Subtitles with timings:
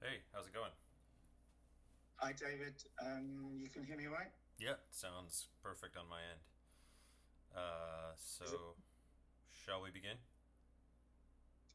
[0.00, 0.70] Hey, how's it going?
[2.22, 2.74] Hi, David.
[3.02, 4.30] Um, you can hear me right?
[4.58, 6.42] Yeah, sounds perfect on my end.
[7.54, 8.78] Uh, so,
[9.50, 10.14] shall we begin?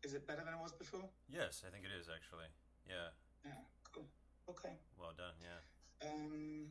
[0.03, 1.03] Is it better than it was before?
[1.27, 2.47] Yes, I think it is actually.
[2.87, 3.11] Yeah,
[3.45, 3.59] Yeah,
[3.93, 4.07] cool.
[4.49, 4.75] Okay.
[4.99, 5.35] well done.
[5.39, 6.07] Yeah.
[6.07, 6.67] Um,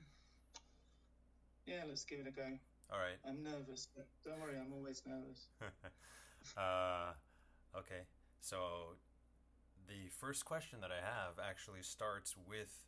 [1.66, 2.48] yeah, let's give it a go.
[2.92, 3.16] All right.
[3.28, 5.48] I'm nervous, but don't worry, I'm always nervous.
[6.56, 7.12] uh,
[7.76, 8.04] okay.
[8.40, 8.96] So,
[9.88, 12.86] the first question that I have actually starts with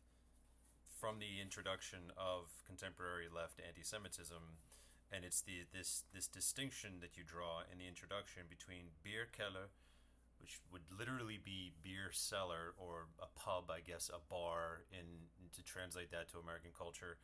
[0.99, 4.59] from the introduction of contemporary left anti-Semitism,
[5.11, 9.69] and it's the this this distinction that you draw in the introduction between beer Bierkeller,
[10.39, 15.63] which would literally be beer cellar or a pub, I guess, a bar in to
[15.63, 17.17] translate that to American culture,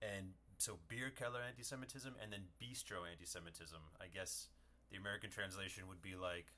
[0.00, 3.80] and so beer Bierkeller anti-Semitism and then bistro anti-Semitism.
[4.00, 4.48] I guess
[4.90, 6.52] the American translation would be like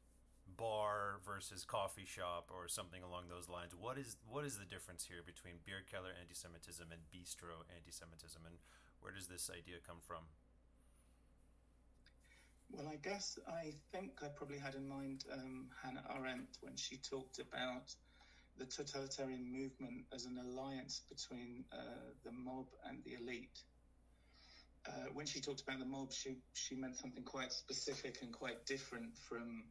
[0.56, 3.74] bar versus coffee shop or something along those lines.
[3.74, 8.56] What is what is the difference here between beer Bierkeller anti-Semitism and bistro anti-Semitism, and
[9.00, 10.24] where does this idea come from?
[12.72, 16.96] Well, I guess I think I probably had in mind um, Hannah Arendt when she
[16.96, 17.94] talked about
[18.58, 23.58] the totalitarian movement as an alliance between uh, the mob and the elite.
[24.86, 28.64] Uh, when she talked about the mob, she she meant something quite specific and quite
[28.66, 29.64] different from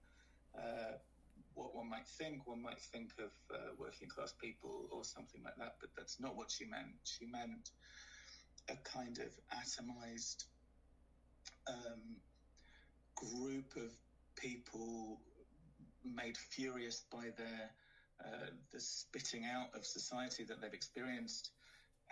[0.60, 0.98] uh,
[1.54, 2.48] what one might think.
[2.48, 6.36] One might think of uh, working class people or something like that, but that's not
[6.36, 6.96] what she meant.
[7.04, 7.72] She meant
[8.70, 10.46] a kind of atomized
[11.68, 12.18] um,
[13.16, 13.92] group of
[14.36, 15.20] people
[16.06, 17.70] made furious by their
[18.24, 21.52] uh, the spitting out of society that they've experienced,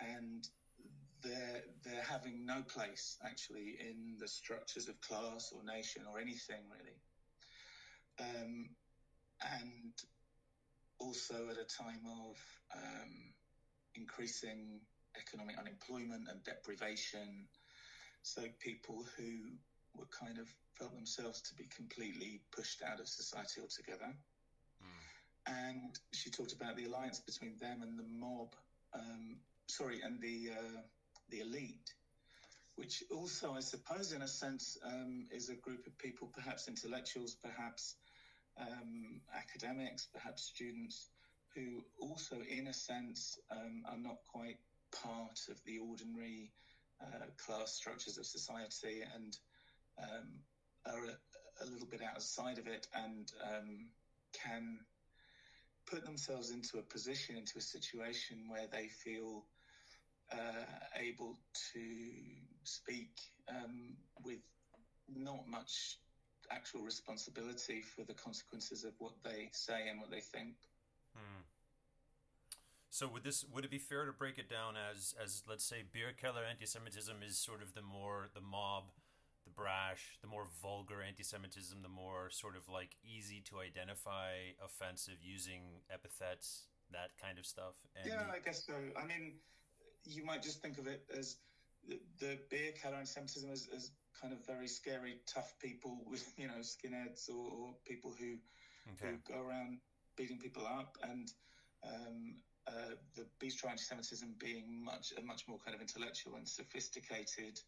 [0.00, 0.48] and
[1.22, 6.62] they're they're having no place actually in the structures of class or nation or anything
[6.70, 6.96] really.
[8.20, 8.70] Um,
[9.40, 9.92] and
[10.98, 12.36] also at a time of
[12.74, 13.32] um,
[13.94, 14.80] increasing
[15.16, 17.46] economic unemployment and deprivation,
[18.22, 19.52] so people who
[19.94, 20.48] were kind of
[20.78, 24.14] felt themselves to be completely pushed out of society altogether.
[25.46, 28.54] And she talked about the alliance between them and the mob,
[28.94, 30.80] um, sorry, and the uh,
[31.30, 31.94] the elite,
[32.76, 37.34] which also, I suppose, in a sense, um, is a group of people, perhaps intellectuals,
[37.34, 37.96] perhaps
[38.60, 41.08] um, academics, perhaps students,
[41.54, 44.58] who also, in a sense, um, are not quite
[44.92, 46.50] part of the ordinary
[47.00, 49.36] uh, class structures of society and
[50.02, 50.28] um,
[50.86, 53.88] are a, a little bit outside of it and um,
[54.32, 54.78] can
[55.90, 59.44] put themselves into a position, into a situation where they feel
[60.32, 60.64] uh,
[60.96, 61.38] able
[61.72, 61.80] to
[62.64, 63.10] speak
[63.48, 64.40] um, with
[65.08, 65.98] not much
[66.50, 70.54] actual responsibility for the consequences of what they say and what they think.
[71.14, 71.42] Hmm.
[72.90, 75.84] So would this would it be fair to break it down as as let's say
[75.84, 78.84] Bierkeller anti-Semitism is sort of the more the mob,
[79.44, 85.18] the brash, the more vulgar anti-Semitism, the more sort of like easy to identify, offensive,
[85.22, 87.74] using epithets, that kind of stuff.
[87.94, 88.74] And Yeah, the- I guess so.
[88.96, 89.38] I mean,
[90.04, 91.36] you might just think of it as
[91.86, 96.48] the, the beer color anti-Semitism as, as kind of very scary, tough people with, you
[96.48, 98.36] know, skinheads or, or people who,
[98.92, 99.12] Okay.
[99.12, 99.78] who go around
[100.16, 101.30] beating people up, and
[101.84, 102.36] um,
[102.66, 107.60] uh, the bistro anti-Semitism being much a much more kind of intellectual and sophisticated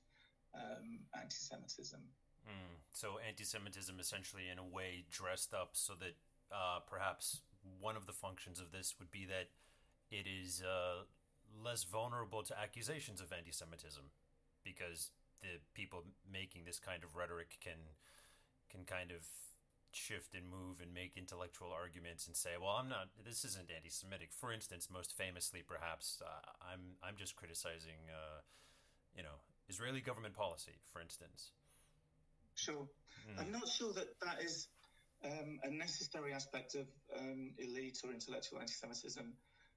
[0.55, 2.01] um, anti-Semitism.
[2.93, 6.17] So anti-Semitism essentially, in a way, dressed up so that
[6.51, 7.43] uh, perhaps
[7.79, 9.51] one of the functions of this would be that
[10.11, 11.05] it is uh,
[11.65, 14.03] less vulnerable to accusations of anti-Semitism
[14.65, 15.11] because
[15.43, 17.97] the people making this kind of rhetoric can
[18.71, 19.27] can kind of
[19.93, 23.09] shift and move and make intellectual arguments and say, "Well, I'm not.
[23.25, 28.41] This isn't anti-Semitic." For instance, most famously, perhaps, uh, I'm I'm just criticizing, uh,
[29.17, 31.53] you know, Israeli government policy, for instance.
[32.55, 32.87] Sure.
[33.39, 34.69] I'm not sure that that is
[35.25, 36.87] um, a necessary aspect of
[37.19, 39.33] um, elite or intellectual anti Semitism.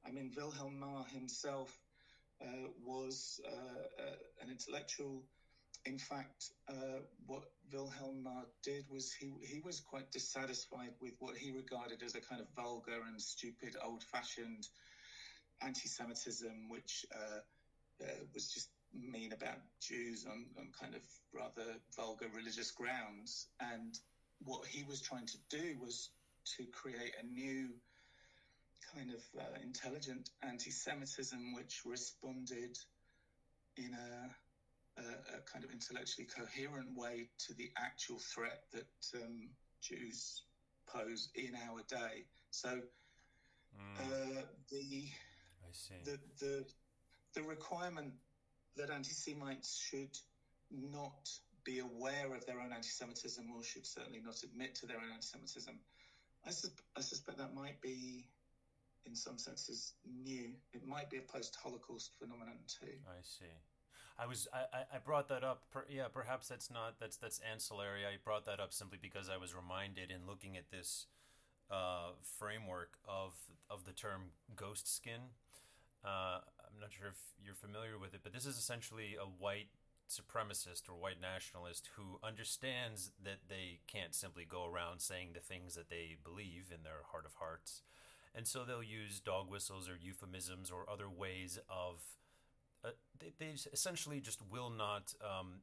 [0.05, 1.79] I mean, Wilhelm Marr himself
[2.41, 2.45] uh,
[2.85, 5.23] was uh, uh, an intellectual.
[5.85, 11.35] In fact, uh, what Wilhelm Marr did was he, he was quite dissatisfied with what
[11.35, 14.67] he regarded as a kind of vulgar and stupid, old fashioned
[15.61, 21.01] anti Semitism, which uh, uh, was just mean about Jews on, on kind of
[21.33, 23.47] rather vulgar religious grounds.
[23.59, 23.97] And
[24.45, 26.09] what he was trying to do was
[26.57, 27.69] to create a new
[28.93, 32.77] kind of uh, intelligent anti Semitism which responded
[33.77, 34.29] in a,
[34.97, 39.49] a, a kind of intellectually coherent way to the actual threat that um,
[39.81, 40.43] Jews
[40.87, 42.25] pose in our day.
[42.51, 42.81] So
[43.99, 44.41] uh,
[44.71, 45.09] the
[45.73, 45.95] see.
[46.05, 46.65] The the
[47.33, 48.13] the requirement
[48.77, 50.17] that anti-Semites should
[50.71, 51.29] not
[51.63, 55.79] be aware of their own anti-Semitism or should certainly not admit to their own anti-Semitism.
[56.45, 58.27] I, sus- I suspect that might be,
[59.05, 60.51] in some senses, new.
[60.73, 62.93] It might be a post-Holocaust phenomenon too.
[63.07, 63.45] I see.
[64.17, 65.63] I was I, I brought that up.
[65.71, 68.05] Per, yeah, perhaps that's not that's that's ancillary.
[68.05, 71.07] I brought that up simply because I was reminded in looking at this
[71.71, 73.33] uh, framework of
[73.69, 75.33] of the term ghost skin.
[76.05, 79.69] Uh, I'm not sure if you're familiar with it, but this is essentially a white
[80.09, 85.75] supremacist or white nationalist who understands that they can't simply go around saying the things
[85.75, 87.81] that they believe in their heart of hearts.
[88.35, 92.01] And so they'll use dog whistles or euphemisms or other ways of.
[92.83, 92.89] Uh,
[93.19, 95.61] they, they essentially just will not um,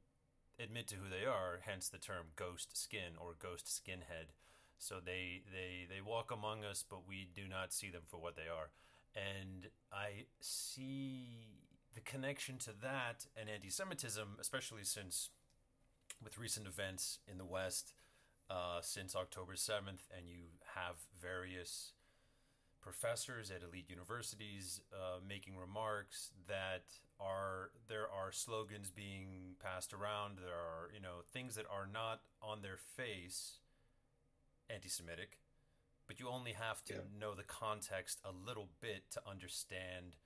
[0.59, 4.33] admit to who they are, hence the term ghost skin or ghost skinhead.
[4.79, 8.37] So they, they, they walk among us, but we do not see them for what
[8.37, 8.71] they are.
[9.15, 11.59] And I see
[11.95, 15.31] the connection to that and anti Semitism, especially since
[16.23, 17.93] with recent events in the West
[18.49, 20.45] uh, since October 7th, and you
[20.75, 21.93] have various
[22.81, 26.85] professors at elite universities uh, making remarks that
[27.21, 32.21] are there are slogans being passed around there are you know things that are not
[32.43, 33.59] on their face
[34.69, 35.39] anti-semitic
[36.07, 37.01] but you only have to yeah.
[37.21, 40.17] know the context a little bit to understand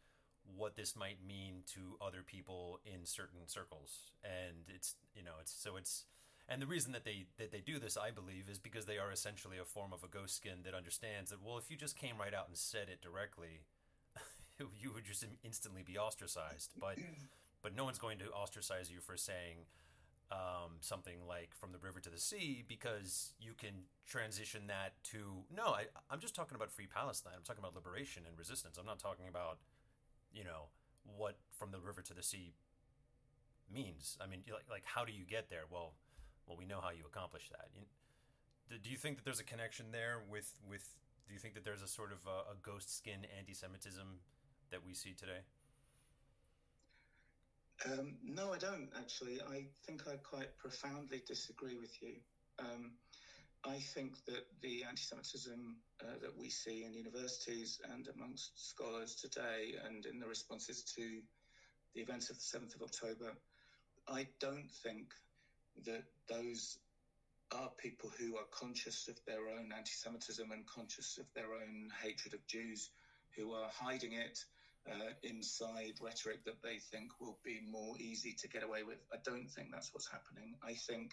[0.56, 5.52] what this might mean to other people in certain circles and it's you know it's
[5.52, 6.04] so it's
[6.48, 9.10] and the reason that they that they do this i believe is because they are
[9.10, 12.18] essentially a form of a ghost skin that understands that well if you just came
[12.18, 13.62] right out and said it directly
[14.80, 16.72] you would just instantly be ostracized.
[16.78, 16.98] But
[17.62, 19.66] but no one's going to ostracize you for saying
[20.30, 25.44] um, something like from the river to the sea because you can transition that to
[25.54, 27.32] no I, i'm just talking about free palestine.
[27.36, 28.76] I'm talking about liberation and resistance.
[28.78, 29.58] I'm not talking about
[30.32, 30.68] you know
[31.16, 32.54] what from the river to the sea
[33.72, 34.18] means.
[34.20, 35.64] I mean like, like how do you get there?
[35.70, 35.92] Well
[36.46, 37.82] well we know how you accomplish that you,
[38.78, 40.84] do you think that there's a connection there with with
[41.26, 44.20] do you think that there's a sort of a, a ghost skin anti-semitism
[44.70, 45.40] that we see today
[47.86, 49.40] um, no, I don't actually.
[49.42, 52.14] I think I quite profoundly disagree with you.
[52.58, 52.92] Um,
[53.64, 59.14] I think that the anti Semitism uh, that we see in universities and amongst scholars
[59.14, 61.20] today and in the responses to
[61.94, 63.32] the events of the 7th of October,
[64.08, 65.08] I don't think
[65.84, 66.78] that those
[67.52, 71.90] are people who are conscious of their own anti Semitism and conscious of their own
[72.02, 72.90] hatred of Jews,
[73.36, 74.38] who are hiding it
[74.90, 78.98] uh, inside rhetoric that they think will be more easy to get away with.
[79.12, 80.54] I don't think that's what's happening.
[80.62, 81.12] I think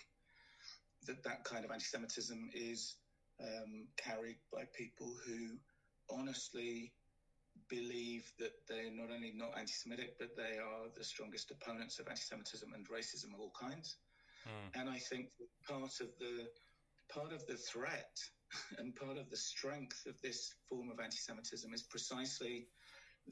[1.07, 2.95] that that kind of anti-Semitism is
[3.39, 5.57] um, carried by people who
[6.09, 6.91] honestly
[7.69, 12.71] believe that they're not only not anti-Semitic, but they are the strongest opponents of anti-Semitism
[12.73, 13.97] and racism of all kinds.
[14.47, 14.81] Mm.
[14.81, 15.29] And I think
[15.67, 16.47] part of the
[17.13, 18.17] part of the threat
[18.77, 22.67] and part of the strength of this form of anti-Semitism is precisely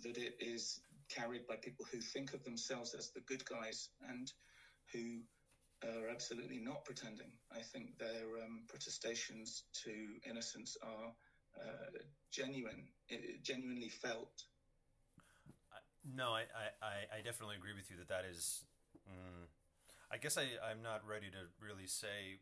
[0.03, 4.31] that it is carried by people who think of themselves as the good guys and
[4.94, 5.21] who
[5.83, 7.31] are absolutely not pretending.
[7.51, 9.91] I think their um, protestations to
[10.29, 11.13] innocence are
[11.57, 12.00] uh,
[12.31, 12.88] genuine,
[13.44, 14.44] genuinely felt.
[16.03, 16.43] No, I,
[16.81, 18.65] I, I definitely agree with you that that is.
[19.07, 19.38] Mm,
[20.12, 22.42] I guess I, I'm not ready to really say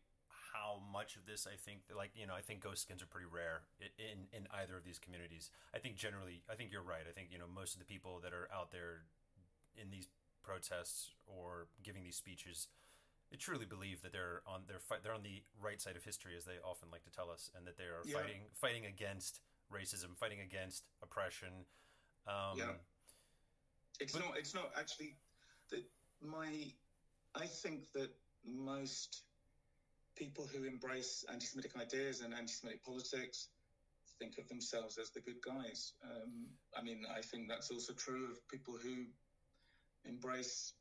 [0.54, 3.28] how much of this I think like you know I think ghost skins are pretty
[3.28, 3.68] rare
[4.00, 5.52] in in either of these communities.
[5.76, 7.04] I think generally I think you're right.
[7.08, 9.04] I think you know most of the people that are out there
[9.76, 10.08] in these
[10.44, 12.68] protests or giving these speeches
[13.30, 16.34] they truly believe that they're on they're fi- they're on the right side of history
[16.38, 18.18] as they often like to tell us and that they are yeah.
[18.18, 19.42] fighting fighting against
[19.74, 21.50] racism, fighting against oppression.
[22.28, 22.80] Um, yeah.
[24.00, 25.16] It's but, not it's not actually
[25.72, 25.84] that
[26.22, 26.72] my
[27.38, 28.10] I think that
[28.46, 29.24] most
[30.16, 33.50] people who embrace anti-Semitic ideas and anti-Semitic politics
[34.20, 35.94] think of themselves as the good guys.
[36.04, 39.06] Um, I mean, I think that's also true of people who
[40.06, 40.74] embrace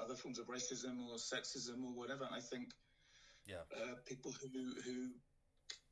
[0.00, 2.28] other forms of racism or sexism or whatever.
[2.30, 2.70] I think
[3.46, 3.66] yeah.
[3.76, 5.10] uh, people who who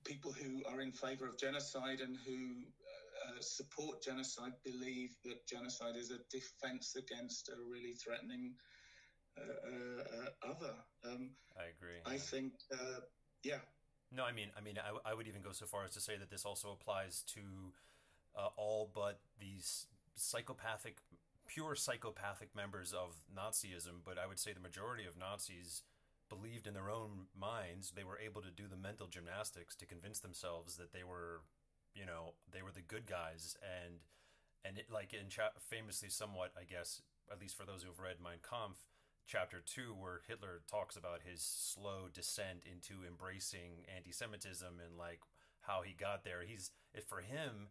[0.04, 2.62] people who are in favor of genocide and who
[3.26, 8.54] uh, support genocide believe that genocide is a defense against a really threatening
[10.42, 10.74] other.
[11.04, 12.00] Um, I agree.
[12.04, 13.00] I think, uh,
[13.42, 13.58] yeah.
[14.12, 16.16] No, I mean, I mean, I, I would even go so far as to say
[16.16, 17.40] that this also applies to
[18.56, 20.98] all but these psychopathic,
[21.46, 24.04] pure psychopathic members of Nazism.
[24.04, 25.82] But I would say the majority of Nazis
[26.28, 30.18] believed in their own minds they were able to do the mental gymnastics to convince
[30.18, 31.42] themselves that they were
[31.94, 34.00] you know they were the good guys and
[34.66, 37.00] and it, like in cha- famously somewhat, I guess,
[37.30, 38.90] at least for those who've read Mein Kampf,
[39.26, 45.20] chapter two, where Hitler talks about his slow descent into embracing anti-Semitism and like
[45.60, 46.42] how he got there.
[46.46, 47.68] He's it for him.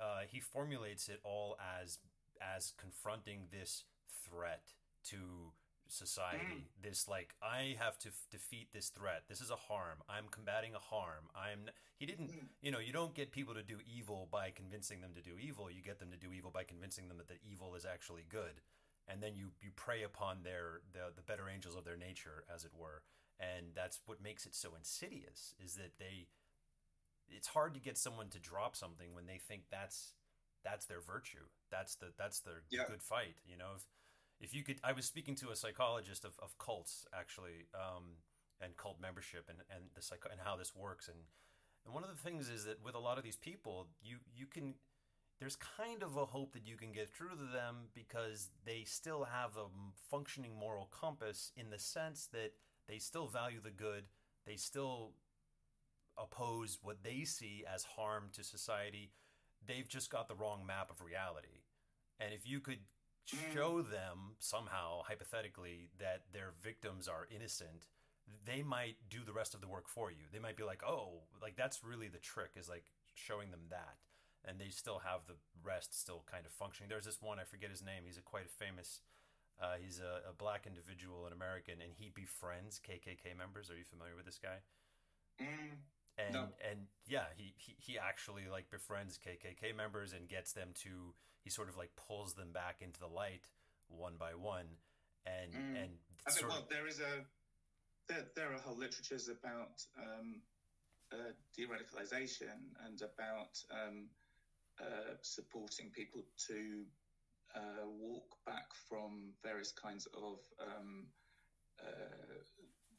[0.00, 1.98] Uh, he formulates it all as
[2.40, 3.84] as confronting this
[4.28, 4.74] threat
[5.08, 5.52] to
[5.88, 6.44] society.
[6.44, 6.82] Mm.
[6.82, 9.24] This like I have to f- defeat this threat.
[9.28, 9.98] This is a harm.
[10.08, 11.28] I'm combating a harm.
[11.34, 11.70] I'm.
[11.98, 12.30] He didn't.
[12.30, 12.46] Mm.
[12.60, 15.70] You know, you don't get people to do evil by convincing them to do evil.
[15.70, 18.60] You get them to do evil by convincing them that the evil is actually good,
[19.08, 22.64] and then you you prey upon their the the better angels of their nature, as
[22.64, 23.02] it were.
[23.40, 25.54] And that's what makes it so insidious.
[25.62, 26.28] Is that they.
[27.28, 30.14] It's hard to get someone to drop something when they think that's
[30.64, 31.46] that's their virtue.
[31.70, 32.84] That's the that's their yeah.
[32.88, 33.36] good fight.
[33.44, 33.72] You know.
[33.76, 33.84] If,
[34.40, 38.18] if you could, I was speaking to a psychologist of, of cults actually, um,
[38.62, 41.08] and cult membership and, and the psycho and how this works.
[41.08, 41.18] And,
[41.84, 44.46] and one of the things is that with a lot of these people, you, you
[44.46, 44.74] can,
[45.42, 49.24] there's kind of a hope that you can get through to them because they still
[49.24, 49.66] have a
[50.08, 52.52] functioning moral compass in the sense that
[52.86, 54.04] they still value the good.
[54.46, 55.14] They still
[56.16, 59.10] oppose what they see as harm to society.
[59.66, 61.64] They've just got the wrong map of reality.
[62.20, 62.78] And if you could
[63.26, 63.52] Mm.
[63.52, 67.88] show them somehow, hypothetically, that their victims are innocent,
[68.44, 70.28] they might do the rest of the work for you.
[70.30, 73.96] They might be like, oh, like that's really the trick is like showing them that.
[74.44, 76.88] And they still have the rest still kind of functioning.
[76.88, 78.02] There's this one, I forget his name.
[78.04, 79.00] He's a quite a famous,
[79.62, 83.70] uh, he's a, a, black individual, an American, and he befriends KKK members.
[83.70, 84.58] Are you familiar with this guy?
[85.40, 85.78] Mm,
[86.18, 86.44] and no.
[86.68, 91.50] and yeah, he, he he actually like befriends KKK members and gets them to he
[91.50, 93.48] sort of like pulls them back into the light
[93.88, 94.66] one by one,
[95.24, 95.82] and mm.
[95.82, 95.90] and
[96.26, 97.24] I think, well, there is a
[98.08, 100.40] there, there are whole literatures about um,
[101.12, 104.06] uh, de-radicalization and about um,
[104.80, 106.84] uh, supporting people to
[107.54, 111.06] uh, walk back from various kinds of um,
[111.80, 112.40] uh,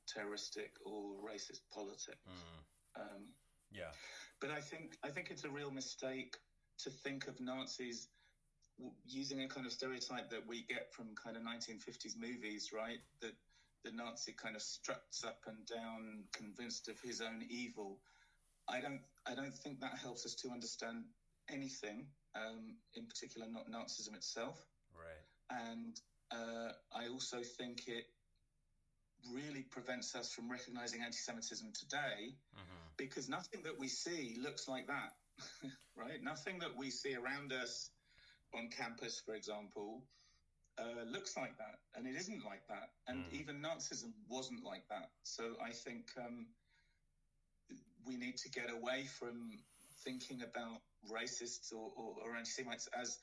[0.07, 2.19] terroristic or racist politics.
[2.27, 3.27] Mm.
[3.71, 3.91] yeah,
[4.39, 6.37] but I think I think it's a real mistake
[6.79, 8.07] to think of Nazis
[9.05, 12.99] using a kind of stereotype that we get from kind of 1950s movies, right?
[13.21, 13.33] That
[13.83, 17.99] the Nazi kind of struts up and down, convinced of his own evil.
[18.67, 21.03] I don't, I don't think that helps us to understand
[21.49, 24.59] anything, um, in particular, not Nazism itself.
[24.95, 25.67] Right.
[25.67, 25.99] And
[26.31, 28.05] uh, I also think it
[29.31, 32.87] really prevents us from recognizing anti-Semitism today, mm-hmm.
[32.97, 35.13] because nothing that we see looks like that,
[35.95, 36.21] right?
[36.21, 37.89] Nothing that we see around us
[38.53, 40.03] on campus, for example,
[40.77, 42.89] uh, looks like that, and it isn't like that.
[43.07, 43.39] And mm.
[43.39, 45.09] even Nazism wasn't like that.
[45.23, 46.47] So I think um,
[48.05, 49.51] we need to get away from
[50.03, 50.81] thinking about
[51.11, 53.19] racists or, or, or anti-Semites as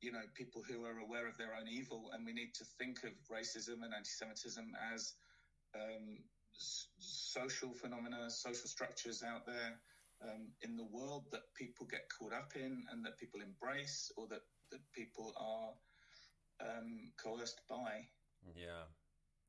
[0.00, 3.04] you know people who are aware of their own evil, and we need to think
[3.04, 5.14] of racism and anti-Semitism as
[5.74, 6.18] um,
[6.56, 9.78] s- social phenomena, social structures out there
[10.22, 14.26] um, in the world that people get caught up in and that people embrace, or
[14.28, 15.70] that that people are
[16.66, 18.06] um, coerced by.
[18.56, 18.90] Yeah.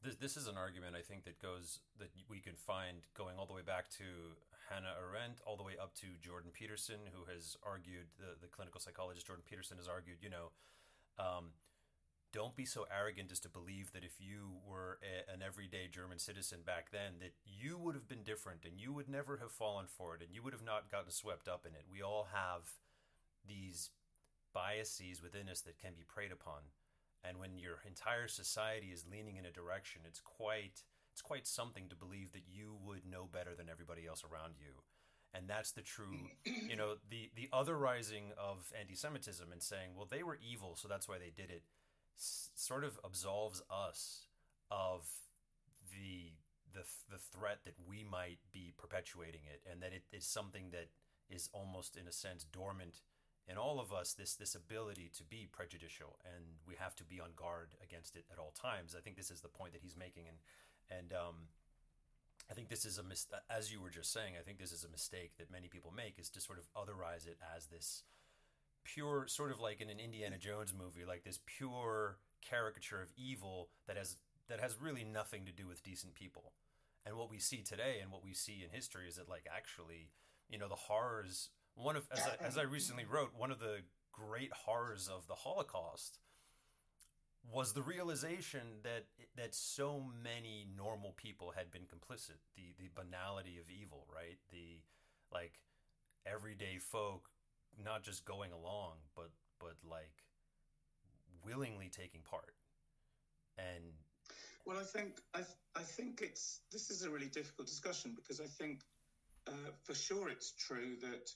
[0.04, 3.46] This, this is an argument I think that goes that we can find going all
[3.46, 4.36] the way back to
[4.74, 8.82] Hannah Arendt, all the way up to Jordan Peterson, who has argued the, the clinical
[8.82, 10.50] psychologist Jordan Peterson has argued, you know,
[11.20, 11.54] um,
[12.34, 16.18] don't be so arrogant as to believe that if you were a, an everyday German
[16.18, 19.86] citizen back then, that you would have been different and you would never have fallen
[19.86, 21.86] for it and you would have not gotten swept up in it.
[21.92, 22.66] We all have
[23.48, 23.92] these
[24.54, 26.74] biases within us that can be preyed upon.
[27.24, 30.82] And when your entire society is leaning in a direction, it's quite
[31.14, 34.82] it's quite something to believe that you would know better than everybody else around you.
[35.36, 40.24] And that's the true, you know, the the otherizing of anti-Semitism and saying, well, they
[40.24, 41.64] were evil, so that's why they did it,
[42.18, 44.28] s- sort of absolves us
[44.70, 45.08] of
[45.92, 46.34] the
[46.74, 50.90] the the threat that we might be perpetuating it, and that it is something that
[51.30, 53.02] is almost in a sense dormant
[53.48, 57.20] in all of us this this ability to be prejudicial and we have to be
[57.20, 59.98] on guard against it at all times i think this is the point that he's
[59.98, 60.38] making and
[60.92, 61.48] and um,
[62.50, 64.84] i think this is a mis- as you were just saying i think this is
[64.84, 68.04] a mistake that many people make is to sort of otherize it as this
[68.84, 73.70] pure sort of like in an indiana jones movie like this pure caricature of evil
[73.88, 74.18] that has
[74.50, 76.54] that has really nothing to do with decent people.
[77.06, 80.12] And what we see today and what we see in history is that like actually
[80.50, 83.80] you know the horrors one of as I, as I recently wrote, one of the
[84.12, 86.20] great horrors of the Holocaust
[87.52, 92.40] was the realization that that so many normal people had been complicit.
[92.56, 94.38] The the banality of evil, right?
[94.52, 94.82] The
[95.32, 95.60] like
[96.26, 97.30] everyday folk
[97.84, 100.24] not just going along, but but like
[101.46, 102.56] willingly taking part.
[103.58, 103.94] And
[104.66, 105.42] well, I think I,
[105.76, 108.82] I think it's this is a really difficult discussion because I think
[109.48, 111.30] uh, for sure it's true that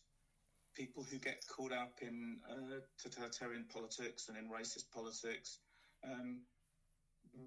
[0.75, 5.59] people who get caught up in uh, totalitarian politics and in racist politics,
[6.09, 6.41] um,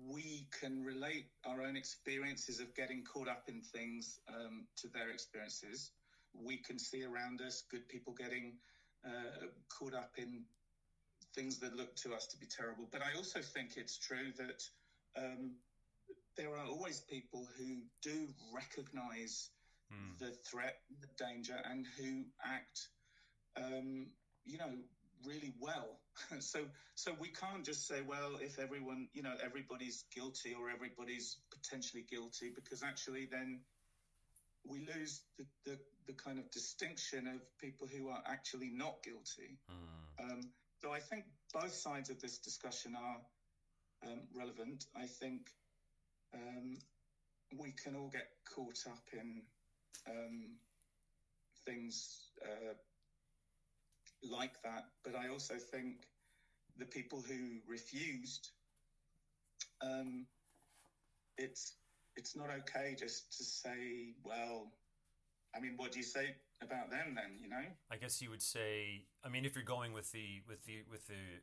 [0.09, 5.11] we can relate our own experiences of getting caught up in things um, to their
[5.11, 5.91] experiences.
[6.35, 8.53] We can see around us good people getting
[9.05, 10.45] uh, caught up in
[11.35, 12.89] things that look to us to be terrible.
[12.91, 14.63] But I also think it's true that
[15.17, 15.53] um,
[16.37, 19.51] there are always people who do recognize
[19.93, 20.19] mm.
[20.19, 22.89] the threat, the danger, and who act,
[23.57, 24.07] um,
[24.45, 24.71] you know,
[25.25, 25.99] really well.
[26.41, 26.61] so,
[26.95, 32.05] so we can't just say, well, if everyone, you know, everybody's guilty or everybody's potentially
[32.09, 33.61] guilty, because actually then
[34.67, 39.59] we lose the, the, the kind of distinction of people who are actually not guilty.
[39.71, 40.25] Mm.
[40.25, 40.41] Um,
[40.83, 44.87] so I think both sides of this discussion are um, relevant.
[44.97, 45.51] I think
[46.35, 46.79] um,
[47.59, 49.43] we can all get caught up in
[50.09, 50.57] um,
[51.65, 52.75] things uh,
[54.23, 56.07] like that, but I also think
[56.79, 58.51] the people who refused,
[59.83, 60.27] um,
[61.39, 61.75] it's
[62.17, 64.73] it's not okay just to say, well,
[65.55, 67.39] I mean, what do you say about them then?
[67.41, 69.05] You know, I guess you would say.
[69.25, 71.41] I mean, if you're going with the with the with the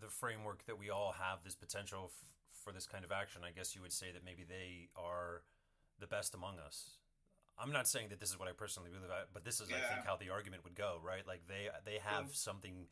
[0.00, 3.50] the framework that we all have this potential f- for this kind of action, I
[3.50, 5.42] guess you would say that maybe they are
[6.00, 6.98] the best among us.
[7.58, 9.76] I'm not saying that this is what I personally believe, but this is, yeah.
[9.76, 11.26] I think, how the argument would go, right?
[11.26, 12.32] Like they they have yeah.
[12.32, 12.86] something,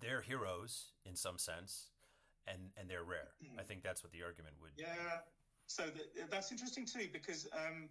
[0.00, 1.90] they're heroes in some sense,
[2.46, 3.32] and and they're rare.
[3.42, 3.58] Mm.
[3.58, 4.72] I think that's what the argument would.
[4.76, 5.24] Yeah.
[5.66, 7.88] So th- that's interesting too, because um,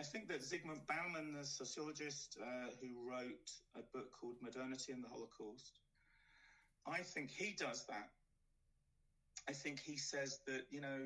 [0.00, 5.04] I think that Zygmunt Bauman, the sociologist uh, who wrote a book called Modernity and
[5.04, 5.80] the Holocaust,
[6.86, 8.10] I think he does that.
[9.48, 10.98] I think he says that, you know,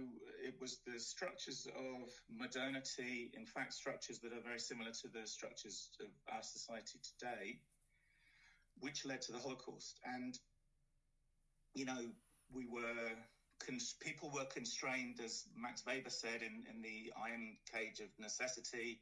[0.43, 5.27] it was the structures of modernity, in fact, structures that are very similar to the
[5.27, 7.59] structures of our society today,
[8.81, 10.01] which led to the Holocaust.
[10.05, 10.39] And,
[11.75, 12.01] you know,
[12.51, 13.13] we were,
[14.01, 19.01] people were constrained, as Max Weber said, in, in the iron cage of necessity.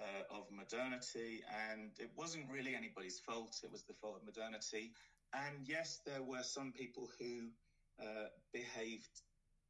[0.00, 3.58] Uh, of modernity, and it wasn't really anybody's fault.
[3.64, 4.92] It was the fault of modernity.
[5.34, 7.48] And yes, there were some people who
[8.00, 9.22] uh, behaved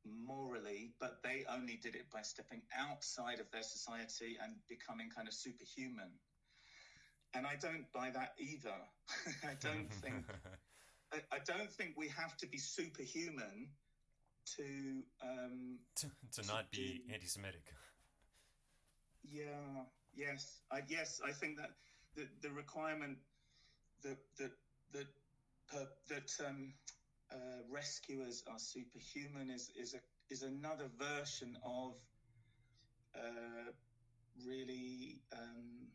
[0.05, 5.29] morally, but they only did it by stepping outside of their society and becoming kind
[5.29, 6.11] of superhuman.
[7.35, 8.75] And I don't buy that either.
[9.45, 10.25] I don't think
[11.13, 13.69] I, I, don't think we have to be superhuman
[14.57, 17.15] to um, to, to, to not be do...
[17.15, 17.73] anti-Semitic.
[19.23, 19.85] Yeah.
[20.15, 20.61] Yes.
[20.73, 21.21] I, yes.
[21.27, 21.71] I think that
[22.17, 23.19] the the requirement
[24.03, 24.53] that that
[24.93, 25.07] that
[26.09, 26.73] that um,
[27.33, 31.95] uh, rescuers are superhuman is is a is another version of
[33.15, 33.73] uh,
[34.47, 35.89] really um,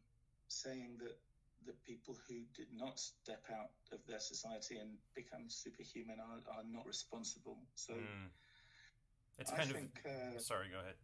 [0.47, 1.17] saying that
[1.65, 6.63] the people who did not step out of their society and become superhuman are, are
[6.69, 7.57] not responsible.
[7.75, 8.27] So mm.
[9.39, 10.67] it's kind I of think, uh, sorry.
[10.69, 10.95] Go ahead.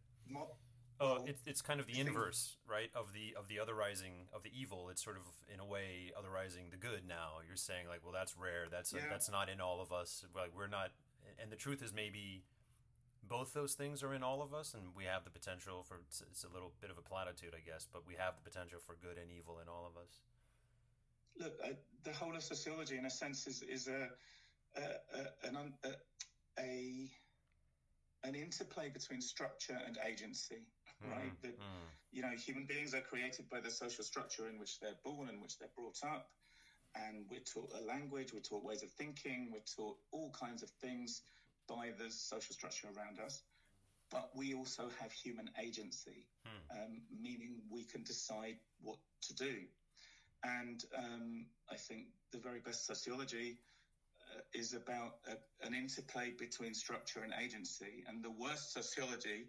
[1.02, 4.50] Oh, it's it's kind of the inverse, right, of the of the otherizing of the
[4.52, 4.90] evil.
[4.90, 7.08] It's sort of in a way otherizing the good.
[7.08, 8.68] Now you're saying like, well, that's rare.
[8.70, 9.06] That's yeah.
[9.06, 10.26] a, that's not in all of us.
[10.36, 10.90] Like we're not.
[11.40, 12.44] And the truth is, maybe
[13.26, 16.00] both those things are in all of us, and we have the potential for.
[16.06, 18.78] It's, it's a little bit of a platitude, I guess, but we have the potential
[18.84, 20.20] for good and evil in all of us.
[21.38, 21.72] Look, uh,
[22.04, 24.10] the whole of sociology, in a sense, is is a,
[24.76, 24.82] a,
[25.16, 25.88] a an a,
[26.60, 27.10] a
[28.24, 30.60] an interplay between structure and agency
[31.04, 31.42] mm, right?
[31.42, 31.84] That mm.
[32.12, 35.40] you know, human beings are created by the social structure in which they're born in
[35.40, 36.30] which they're brought up,
[36.94, 40.70] and we're taught a language, we're taught ways of thinking, we're taught all kinds of
[40.80, 41.22] things
[41.68, 43.42] by the social structure around us.
[44.10, 46.76] But we also have human agency, mm.
[46.76, 49.54] um, meaning we can decide what to do.
[50.42, 53.58] And um, I think the very best sociology
[54.34, 58.04] uh, is about a, an interplay between structure and agency.
[58.08, 59.46] And the worst sociology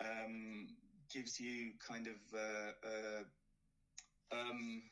[0.00, 0.68] um,
[1.12, 3.22] gives you kind of uh, uh,
[4.40, 4.82] um,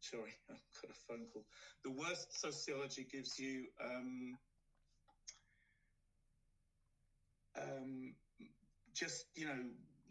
[0.00, 1.44] sorry, I've got a phone call.
[1.84, 4.36] The worst sociology gives you um,
[7.60, 8.14] um,
[8.94, 9.62] just you know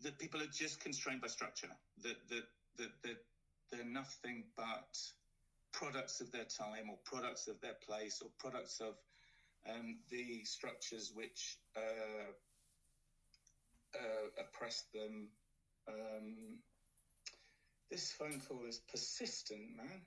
[0.03, 1.69] that people are just constrained by structure.
[2.03, 2.43] That that
[2.77, 3.17] that that
[3.71, 4.97] they're nothing but
[5.73, 8.95] products of their time or products of their place or products of
[9.69, 12.31] um, the structures which uh,
[13.99, 15.29] uh, oppress them.
[15.88, 16.60] Um,
[17.89, 20.01] this phone call is persistent, man.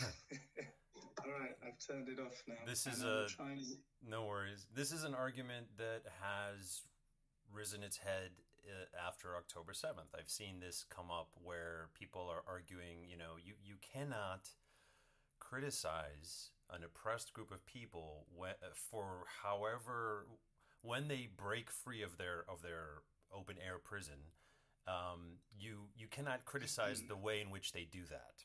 [1.24, 2.54] All right, I've turned it off now.
[2.66, 3.62] This is a trying...
[4.06, 4.66] no worries.
[4.74, 6.82] This is an argument that has
[7.52, 8.30] risen its head
[8.66, 10.18] uh, after October 7th.
[10.18, 14.48] I've seen this come up where people are arguing, you know, you, you cannot
[15.38, 18.54] criticize an oppressed group of people when,
[18.90, 20.26] for however
[20.84, 23.02] when they break free of their of their
[23.34, 24.30] open air prison
[24.86, 28.44] um, you you cannot criticize the way in which they do that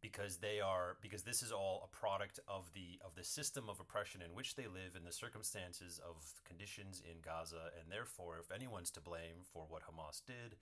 [0.00, 3.80] because they are because this is all a product of the of the system of
[3.80, 7.72] oppression in which they live and the circumstances of conditions in Gaza.
[7.80, 10.56] And therefore if anyone's to blame for what Hamas did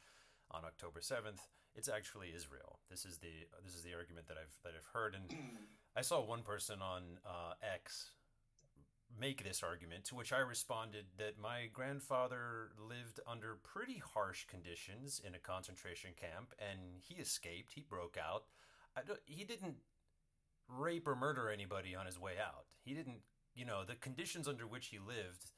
[0.51, 2.79] on October 7th it's actually Israel.
[2.91, 5.15] This is the this is the argument that I've that I've heard.
[5.15, 5.35] And
[5.97, 8.11] I saw one person on uh, X
[9.19, 15.21] make this argument, to which I responded that my grandfather lived under pretty harsh conditions
[15.25, 17.73] in a concentration camp, and he escaped.
[17.75, 18.45] He broke out.
[19.25, 19.77] he didn't
[20.69, 22.65] rape or murder anybody on his way out.
[22.85, 23.21] He didn't,
[23.55, 25.53] you know, the conditions under which he lived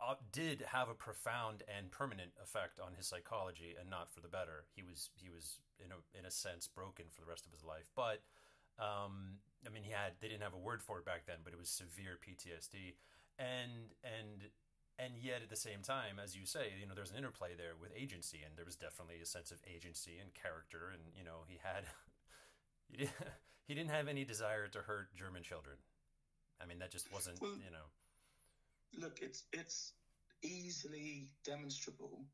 [0.00, 4.28] uh, did have a profound and permanent effect on his psychology, and not for the
[4.28, 4.64] better.
[4.74, 7.64] He was he was in a in a sense broken for the rest of his
[7.64, 8.22] life, but
[8.80, 11.52] um, I mean, he had they didn't have a word for it back then, but
[11.52, 12.96] it was severe PTSD,
[13.38, 14.48] and and
[14.98, 17.76] and yet at the same time, as you say, you know, there's an interplay there
[17.80, 21.44] with agency, and there was definitely a sense of agency and character, and you know,
[21.46, 21.84] he had
[22.88, 23.16] he didn't,
[23.68, 25.76] he didn't have any desire to hurt German children.
[26.60, 27.88] I mean, that just wasn't, well, you know.
[28.98, 29.92] Look, it's it's
[30.42, 32.24] easily demonstrable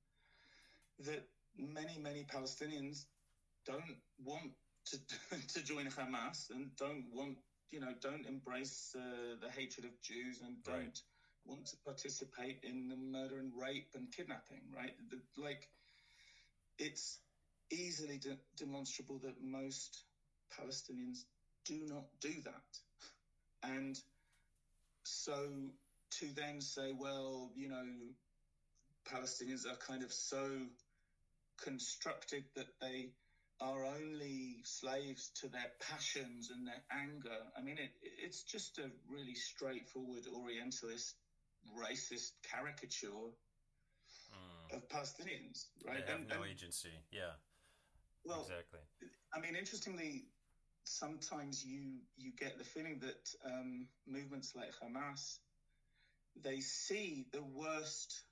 [1.01, 1.27] that
[1.59, 3.05] many many Palestinians
[3.67, 4.53] don't want
[4.87, 4.99] to
[5.55, 7.37] to join Hamas and don't want
[7.71, 11.01] you know don't embrace uh, the hatred of Jews and don't right.
[11.45, 14.63] want to participate in the murder and rape and kidnapping.
[14.75, 15.69] Right, the, like
[16.79, 17.19] it's
[17.71, 20.03] easily de- demonstrable that most
[20.59, 21.25] Palestinians
[21.65, 22.79] do not do that,
[23.63, 23.99] and
[25.05, 25.49] so
[26.19, 27.85] to then say, well, you know,
[29.09, 30.49] Palestinians are kind of so
[31.63, 33.11] constructed that they
[33.61, 37.39] are only slaves to their passions and their anger.
[37.57, 41.15] I mean, it, it's just a really straightforward Orientalist,
[41.79, 44.77] racist caricature mm.
[44.77, 46.05] of Palestinians, right?
[46.05, 46.93] They have and, no and, agency.
[47.11, 47.33] Yeah.
[48.25, 48.81] Well, exactly.
[49.35, 50.27] I mean, interestingly,
[50.85, 55.39] sometimes you you get the feeling that um, movements like Hamas
[56.43, 58.23] they see the worst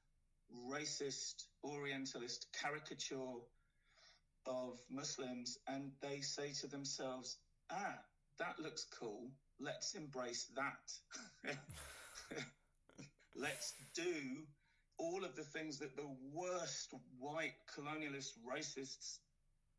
[0.71, 3.41] racist Orientalist caricature
[4.47, 7.39] of Muslims and they say to themselves,
[7.71, 7.99] ah,
[8.39, 9.31] that looks cool.
[9.61, 11.55] Let's embrace that.
[13.37, 14.47] Let's do
[14.99, 19.19] all of the things that the worst white colonialist racists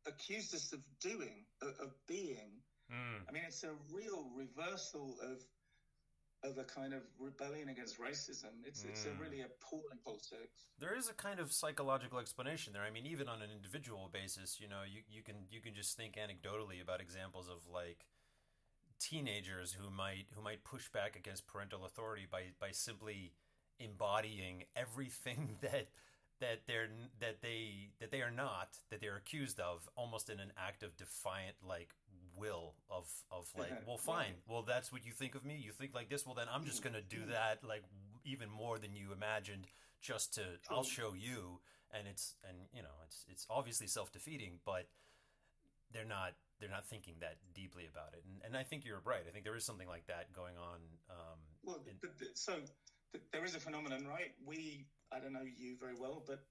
[0.06, 2.60] accused us of doing, of, being.
[2.92, 3.28] Mm.
[3.28, 5.42] I mean, it's a real reversal of
[6.46, 8.54] of a kind of rebellion against racism.
[8.64, 8.90] It's mm.
[8.90, 9.20] it's a mm.
[9.20, 10.70] really appalling politics.
[10.78, 12.82] There is a kind of psychological explanation there.
[12.82, 15.96] I mean, even on an individual basis, you know, you, you can you can just
[15.96, 18.06] think anecdotally about examples of like
[18.98, 23.32] teenagers who might who might push back against parental authority by by simply
[23.78, 25.88] embodying everything that
[26.40, 26.88] that they're
[27.20, 30.96] that they that they are not that they're accused of almost in an act of
[30.96, 31.94] defiant like
[32.36, 34.34] will of of like well fine.
[34.48, 35.60] Well that's what you think of me.
[35.62, 36.26] You think like this.
[36.26, 37.82] Well then i'm just gonna do that like
[38.24, 39.66] even more than you imagined
[40.00, 41.60] just to i'll show you.
[41.92, 44.88] And it's and you know it's it's obviously self-defeating but
[45.92, 48.24] they're not they're not thinking that deeply about it.
[48.26, 49.22] And, and i think you're right.
[49.26, 51.96] I think there is something like that going on um, well in,
[52.34, 52.54] so
[53.32, 54.32] there is a phenomenon right?
[54.44, 56.42] We i don't know you very well but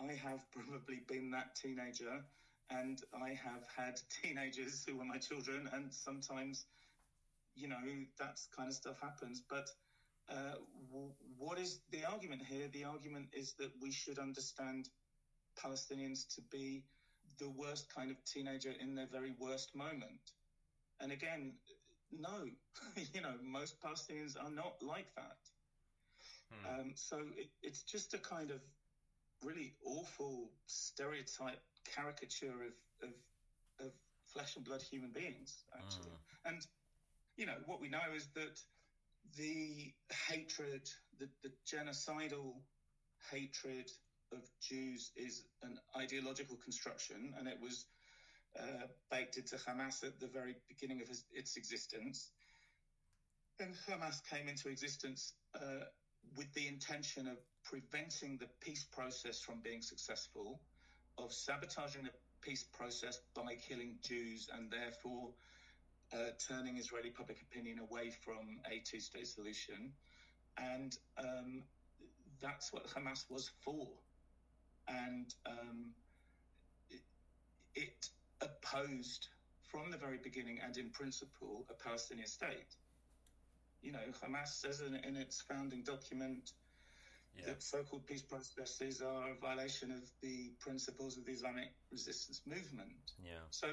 [0.00, 2.24] i have probably been that teenager
[2.70, 6.66] and I have had teenagers who were my children, and sometimes,
[7.54, 7.82] you know,
[8.18, 9.42] that kind of stuff happens.
[9.48, 9.70] But
[10.28, 10.56] uh,
[10.90, 12.68] w- what is the argument here?
[12.72, 14.88] The argument is that we should understand
[15.58, 16.84] Palestinians to be
[17.38, 20.32] the worst kind of teenager in their very worst moment.
[21.00, 21.54] And again,
[22.10, 22.48] no,
[23.14, 25.36] you know, most Palestinians are not like that.
[26.50, 26.80] Hmm.
[26.80, 28.60] Um, so it, it's just a kind of
[29.42, 33.14] really awful stereotype caricature of, of,
[33.86, 33.92] of
[34.32, 36.10] flesh and blood human beings, actually.
[36.10, 36.50] Mm.
[36.50, 36.66] And,
[37.36, 38.60] you know, what we know is that
[39.36, 39.92] the
[40.28, 42.54] hatred, the, the genocidal
[43.30, 43.90] hatred
[44.32, 47.86] of Jews is an ideological construction, and it was
[48.58, 52.30] uh, baked into Hamas at the very beginning of his, its existence.
[53.60, 55.86] And Hamas came into existence uh,
[56.36, 60.60] with the intention of preventing the peace process from being successful
[61.18, 65.30] of sabotaging the peace process by killing Jews and therefore
[66.12, 69.92] uh, turning Israeli public opinion away from a two state solution.
[70.58, 71.62] And um,
[72.40, 73.88] that's what Hamas was for.
[74.88, 75.92] And um,
[76.90, 77.00] it,
[77.74, 78.08] it
[78.40, 79.28] opposed
[79.70, 82.76] from the very beginning and in principle a Palestinian state.
[83.82, 86.52] You know, Hamas says in, in its founding document
[87.36, 87.46] yeah.
[87.46, 93.12] that so-called peace processes are a violation of the principles of the Islamic resistance movement.
[93.22, 93.44] Yeah.
[93.50, 93.68] So,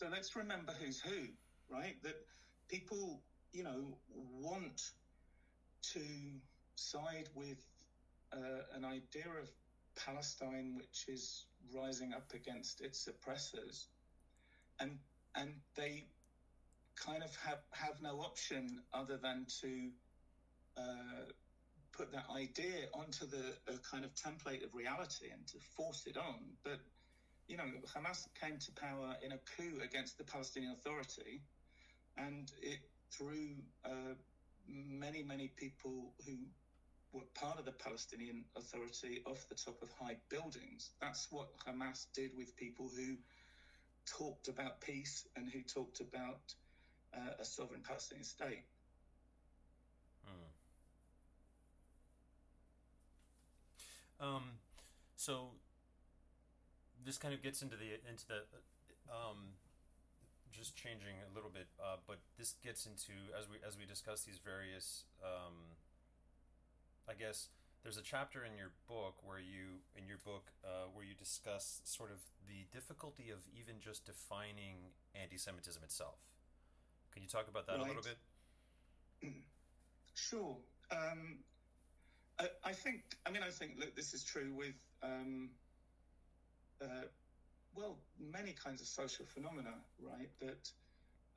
[0.00, 1.28] so let's remember who's who,
[1.70, 1.96] right?
[2.02, 2.16] That
[2.68, 4.82] people, you know, want
[5.92, 6.00] to
[6.74, 7.64] side with
[8.32, 9.48] uh, an idea of
[9.96, 13.88] Palestine which is rising up against its oppressors,
[14.80, 14.98] and
[15.34, 16.06] and they
[16.96, 19.90] kind of have have no option other than to
[20.76, 21.24] uh,
[21.92, 23.54] put that idea onto the
[23.90, 26.40] kind of template of reality and to force it on.
[26.64, 26.80] But
[27.46, 27.64] you know,
[27.96, 31.40] Hamas came to power in a coup against the Palestinian Authority,
[32.16, 34.14] and it threw uh,
[34.66, 36.36] many many people who
[37.12, 40.90] were part of the Palestinian Authority off the top of high buildings.
[41.00, 43.16] That's what Hamas did with people who
[44.06, 46.40] talked about peace and who talked about
[47.14, 48.64] uh, a sovereign Palestinian state.
[50.24, 50.48] Hmm.
[54.20, 54.58] Um,
[55.16, 55.48] so
[57.04, 58.42] this kind of gets into the into the
[59.08, 59.54] um,
[60.52, 64.22] just changing a little bit, uh, but this gets into as we as we discuss
[64.22, 65.54] these various um,
[67.08, 67.48] I guess
[67.82, 71.80] there's a chapter in your book where you in your book uh, where you discuss
[71.84, 76.18] sort of the difficulty of even just defining anti-Semitism itself.
[77.12, 77.84] Can you talk about that right.
[77.84, 78.18] a little bit?
[80.18, 80.56] Sure.
[80.90, 81.38] Um,
[82.40, 83.02] I, I, think.
[83.26, 83.72] I mean, I think.
[83.78, 84.74] Look, this is true with.
[85.02, 85.50] Um,
[86.82, 87.06] uh,
[87.74, 90.30] well, many kinds of social phenomena, right?
[90.40, 90.70] That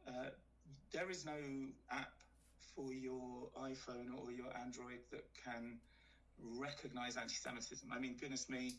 [0.08, 0.30] uh,
[0.92, 1.38] there is no
[1.92, 2.14] app
[2.76, 5.78] for your iPhone or your Android that can
[6.58, 7.90] recognize anti-Semitism.
[7.94, 8.74] I mean, goodness me,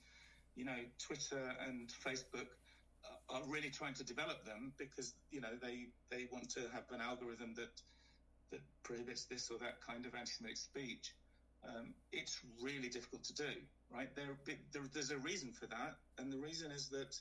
[0.57, 2.49] you know, Twitter and Facebook
[3.29, 7.01] are really trying to develop them because you know they they want to have an
[7.01, 7.81] algorithm that
[8.51, 11.15] that prohibits this or that kind of anti-Semitic speech.
[11.65, 13.51] Um, it's really difficult to do,
[13.95, 14.15] right?
[14.17, 17.15] There, there, there's a reason for that, and the reason is that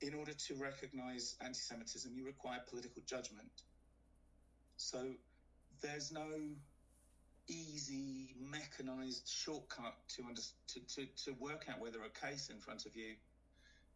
[0.00, 3.50] in order to recognize anti-Semitism, you require political judgment.
[4.76, 5.02] So
[5.82, 6.28] there's no
[7.48, 12.86] easy mechanized shortcut to, under, to, to, to work out whether a case in front
[12.86, 13.14] of you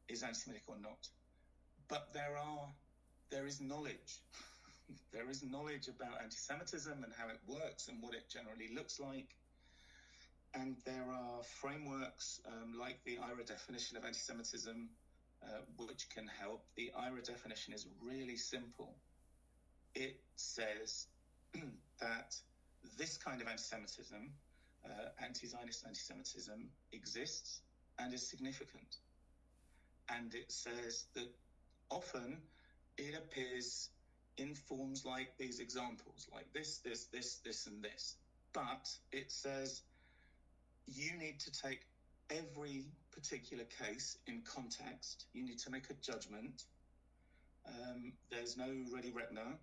[0.09, 1.09] is anti-Semitic or not.
[1.89, 2.69] But there are,
[3.31, 4.21] there is knowledge.
[5.13, 9.35] there is knowledge about anti-Semitism and how it works and what it generally looks like.
[10.55, 14.89] And there are frameworks um, like the IHRA definition of anti-Semitism,
[15.43, 16.65] uh, which can help.
[16.77, 18.95] The IHRA definition is really simple.
[19.95, 21.07] It says
[22.01, 22.35] that
[22.99, 24.31] this kind of anti Semitism,
[24.85, 27.61] uh, anti Zionist anti Semitism, exists
[27.99, 28.97] and is significant.
[30.09, 31.29] And it says that
[31.91, 32.39] often
[32.97, 33.91] it appears
[34.41, 38.17] in forms like these examples, like this, this, this, this, and this.
[38.53, 39.83] But it says
[40.87, 41.83] you need to take
[42.31, 45.27] every particular case in context.
[45.35, 46.65] You need to make a judgment.
[47.67, 49.59] Um, there's no ready reckoner.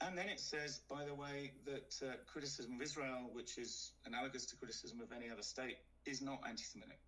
[0.00, 4.44] And then it says, by the way, that uh, criticism of Israel, which is analogous
[4.46, 6.98] to criticism of any other state, is not anti Semitic.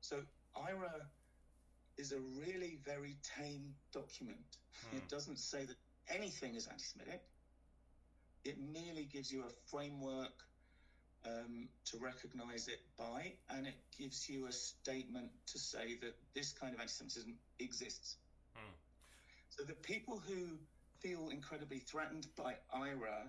[0.00, 0.16] So
[0.56, 1.06] IHRA
[1.98, 4.56] is a really very tame document.
[4.90, 4.96] Hmm.
[4.98, 5.76] It doesn't say that
[6.08, 7.22] anything is anti Semitic,
[8.44, 10.32] it merely gives you a framework
[11.26, 16.52] um, to recognize it by, and it gives you a statement to say that this
[16.52, 18.16] kind of anti Semitism exists.
[18.54, 18.72] Hmm.
[19.50, 20.58] So the people who
[21.00, 23.28] feel incredibly threatened by IHRA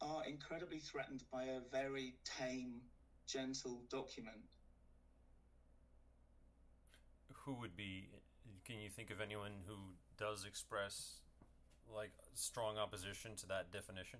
[0.00, 2.80] are incredibly threatened by a very tame,
[3.26, 4.38] gentle document.
[7.48, 8.10] Who would be?
[8.66, 9.76] Can you think of anyone who
[10.18, 11.20] does express
[11.90, 14.18] like strong opposition to that definition?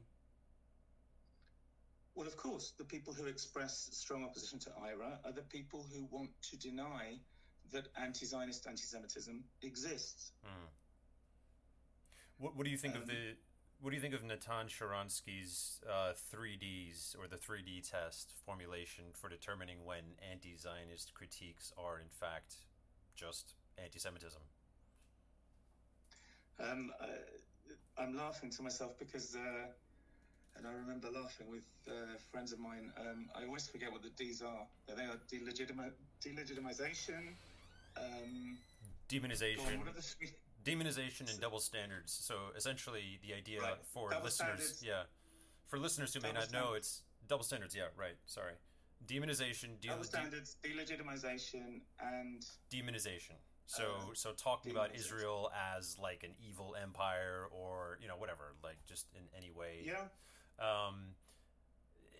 [2.15, 6.09] Well, of course, the people who express strong opposition to IHRA are the people who
[6.11, 7.19] want to deny
[7.71, 10.33] that anti-Zionist anti-Semitism exists.
[10.47, 10.69] Mm.
[12.39, 13.37] What, what do you think um, of the
[13.83, 19.29] what do you think of Natan Sharansky's uh, 3Ds or the 3D test formulation for
[19.29, 22.55] determining when anti-Zionist critiques are in fact
[23.19, 24.41] just anti-Semitism?
[26.61, 27.07] Um, uh,
[28.01, 29.67] I'm laughing to myself because, uh,
[30.57, 31.93] and I remember laughing with uh,
[32.31, 32.93] friends of mine.
[32.99, 34.67] Um, I always forget what the Ds are.
[34.87, 35.93] They are delegitima-
[36.25, 37.35] delegitimization,
[37.97, 38.59] um,
[39.09, 39.81] demonization,
[40.65, 42.13] demonization and double standards.
[42.13, 43.85] So essentially, the idea Right.
[43.93, 44.83] for Double listeners, standards.
[44.83, 45.03] yeah,
[45.69, 47.75] for listeners who may Double not know, it's double standards.
[47.75, 48.17] Yeah, right.
[48.27, 48.55] Sorry,
[49.07, 53.37] demonization, de- standards, delegitimization, and demonization.
[53.67, 54.95] So, Uh, so talking about.
[54.95, 59.83] Israel as like an evil empire, or you know, whatever, like just in any way.
[59.85, 60.09] yeah.
[60.59, 61.15] Um,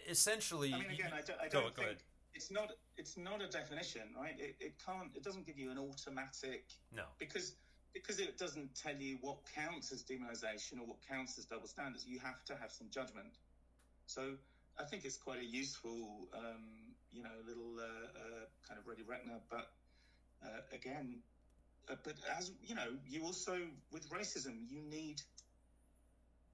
[0.07, 2.03] essentially, I mean, again, I don't, I don't go think ahead.
[2.35, 4.39] it's not it's not a definition, right?
[4.39, 5.11] It, it can't.
[5.17, 7.57] It doesn't give you an automatic no, because
[7.95, 12.07] because it doesn't tell you what counts as demonization or what counts as double standards.
[12.07, 13.39] You have to have some judgment.
[14.07, 14.37] So
[14.79, 19.03] I think it's quite a useful, um, you know, little uh, uh, kind of ready
[19.03, 19.41] reckoner.
[19.51, 19.71] But
[20.45, 21.21] uh, again,
[21.91, 23.59] uh, but as you know, you also
[23.93, 25.21] with racism, you need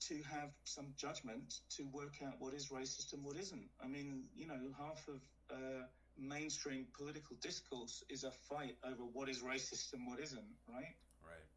[0.08, 3.68] to have some judgment to work out what is racist and what isn't.
[3.82, 5.84] I mean, you know, half of uh,
[6.18, 10.94] mainstream political discourse is a fight over what is racist and what isn't, right?
[11.24, 11.48] right.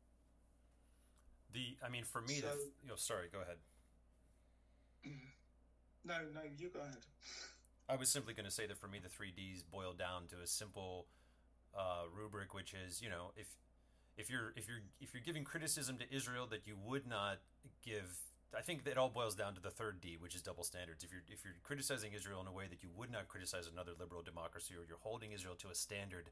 [1.54, 3.58] The, I mean, for me, the, you know, sorry, go ahead.
[6.08, 7.04] No, no, you go ahead.
[7.90, 10.38] I was simply going to say that for me, the three Ds boil down to
[10.42, 11.08] a simple
[11.78, 13.48] uh, rubric, which is, you know, if
[14.18, 17.40] if you're if you're if you're giving criticism to Israel that you would not
[17.84, 18.18] give,
[18.58, 21.04] I think that all boils down to the third D, which is double standards.
[21.04, 23.92] If you're if you're criticizing Israel in a way that you would not criticize another
[24.00, 26.30] liberal democracy, or you're holding Israel to a standard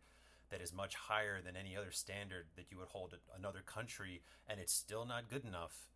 [0.51, 4.59] that is much higher than any other standard that you would hold another country, and
[4.59, 5.89] it's still not good enough.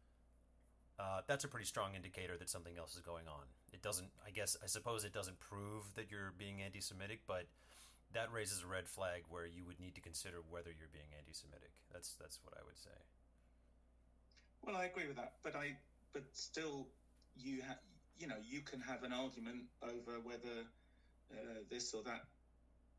[1.00, 3.48] Uh, that's a pretty strong indicator that something else is going on.
[3.72, 7.48] It doesn't, I guess, I suppose it doesn't prove that you're being anti Semitic, but
[8.14, 11.32] that raises a red flag where you would need to consider whether you're being anti
[11.32, 11.72] Semitic.
[11.94, 13.00] That's, that's what I would say.
[14.62, 15.78] Well, I agree with that, but I,
[16.12, 16.88] but still,
[17.38, 17.80] you have,
[18.18, 20.68] you know, you can have an argument over whether
[21.32, 22.26] uh, this or that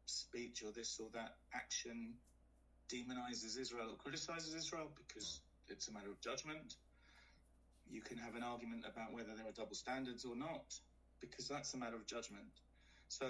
[0.06, 2.14] speech or this or that action
[2.88, 6.76] demonizes Israel or criticizes Israel because it's a matter of judgment.
[7.90, 10.74] You can have an argument about whether there are double standards or not
[11.20, 12.50] because that's a matter of judgment.
[13.08, 13.26] So.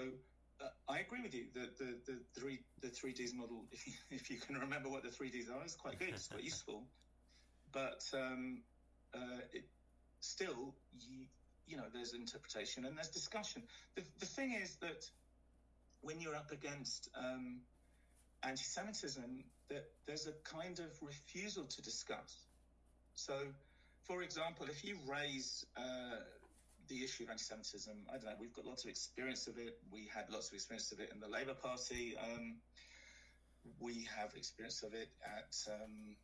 [0.61, 1.45] Uh, I agree with you.
[1.55, 5.01] The, the, the three the three Ds model, if you, if you can remember what
[5.01, 6.09] the three Ds are, is quite good.
[6.09, 6.83] It's quite useful
[7.71, 8.61] but um,
[9.13, 9.65] uh, it,
[10.19, 11.25] still, you,
[11.67, 13.63] you know, there's interpretation and there's discussion.
[13.95, 15.09] The, the thing is that
[16.01, 17.61] when you're up against um,
[18.43, 22.35] anti-Semitism, that there's a kind of refusal to discuss.
[23.15, 23.33] So,
[24.07, 26.21] for example, if you raise uh,
[26.87, 29.77] the issue of anti-Semitism, I don't know, we've got lots of experience of it.
[29.91, 32.15] We had lots of experience of it in the Labour Party.
[32.17, 32.57] Um,
[33.79, 36.15] we have experience of it at um,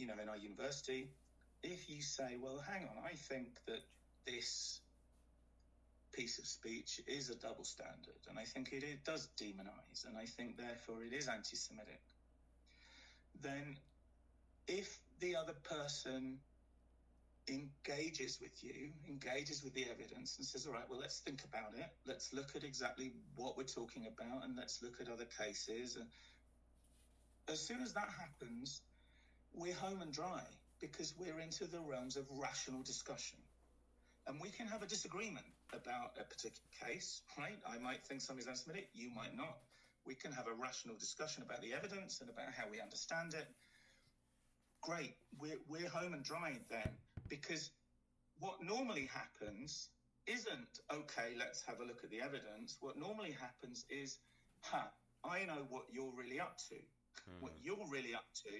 [0.00, 1.10] you know, in our university,
[1.62, 3.82] if you say, well, hang on, I think that
[4.26, 4.80] this
[6.12, 10.16] piece of speech is a double standard, and I think it, it does demonize, and
[10.16, 12.00] I think therefore it is anti Semitic,
[13.42, 13.76] then
[14.66, 16.38] if the other person
[17.48, 21.74] engages with you, engages with the evidence, and says, all right, well, let's think about
[21.76, 25.96] it, let's look at exactly what we're talking about, and let's look at other cases.
[25.96, 26.06] And
[27.48, 28.82] as soon as that happens,
[29.52, 30.42] we're home and dry
[30.80, 33.38] because we're into the realms of rational discussion.
[34.26, 37.58] And we can have a disagreement about a particular case, right?
[37.66, 39.58] I might think something's anti Semitic, you might not.
[40.06, 43.46] We can have a rational discussion about the evidence and about how we understand it.
[44.82, 46.88] Great, we're, we're home and dry then
[47.30, 47.70] because
[48.40, 49.88] what normally happens
[50.26, 52.76] isn't, okay, let's have a look at the evidence.
[52.80, 54.18] What normally happens is,
[54.62, 54.90] ha,
[55.24, 56.76] I know what you're really up to.
[57.24, 57.40] Hmm.
[57.40, 58.54] What you're really up to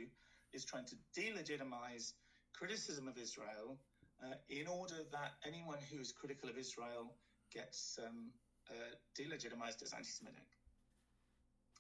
[0.53, 2.13] is trying to delegitimize
[2.55, 3.79] criticism of Israel
[4.25, 7.15] uh, in order that anyone who is critical of Israel
[7.53, 8.31] gets um,
[8.71, 10.49] uh, delegitimized as anti-Semitic.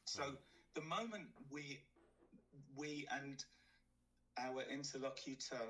[0.04, 0.34] So Hmm.
[0.74, 1.80] the moment we
[2.76, 3.44] we and
[4.38, 5.60] our interlocutor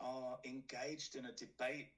[0.00, 1.88] are engaged in a debate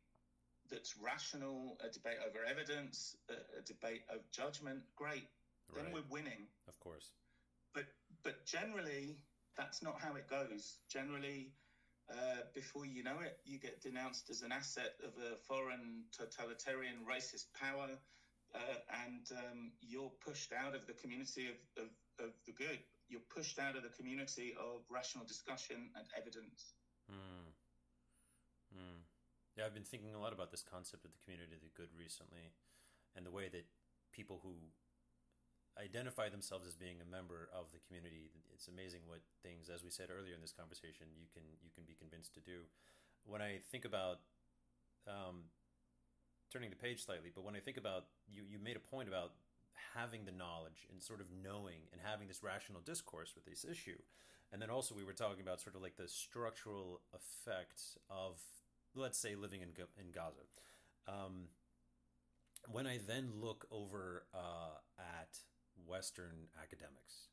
[0.71, 5.27] that's rational, a debate over evidence, a, a debate of judgment, great.
[5.75, 7.13] Then we're winning Of course.
[7.75, 7.85] but
[8.25, 9.17] but generally
[9.57, 11.53] that's not how it goes generally
[12.11, 16.97] uh, before you know it you get denounced as an asset of a foreign totalitarian
[17.07, 17.89] racist power
[18.55, 18.59] uh,
[19.07, 23.61] and um, you're pushed out of the community of, of, of the good you're pushed
[23.61, 26.75] out of the community of rational discussion and evidence
[27.11, 27.51] Hmm.
[28.73, 29.03] Hmm.
[29.57, 31.91] Yeah, I've been thinking a lot about this concept of the community of the good
[31.99, 32.55] recently,
[33.17, 33.67] and the way that
[34.13, 34.55] people who
[35.79, 39.91] identify themselves as being a member of the community, it's amazing what things, as we
[39.91, 42.67] said earlier in this conversation, you can you can be convinced to do.
[43.25, 44.21] When I think about
[45.09, 45.51] um,
[46.53, 49.33] turning the page slightly, but when I think about you, you made a point about
[49.95, 53.99] having the knowledge and sort of knowing and having this rational discourse with this issue.
[54.53, 58.41] and then also we were talking about sort of like the structural effects of,
[58.95, 59.69] let's say, living in
[59.99, 60.43] in Gaza.
[61.09, 61.49] Um,
[62.71, 65.39] when I then look over uh, at
[65.87, 67.29] Western academics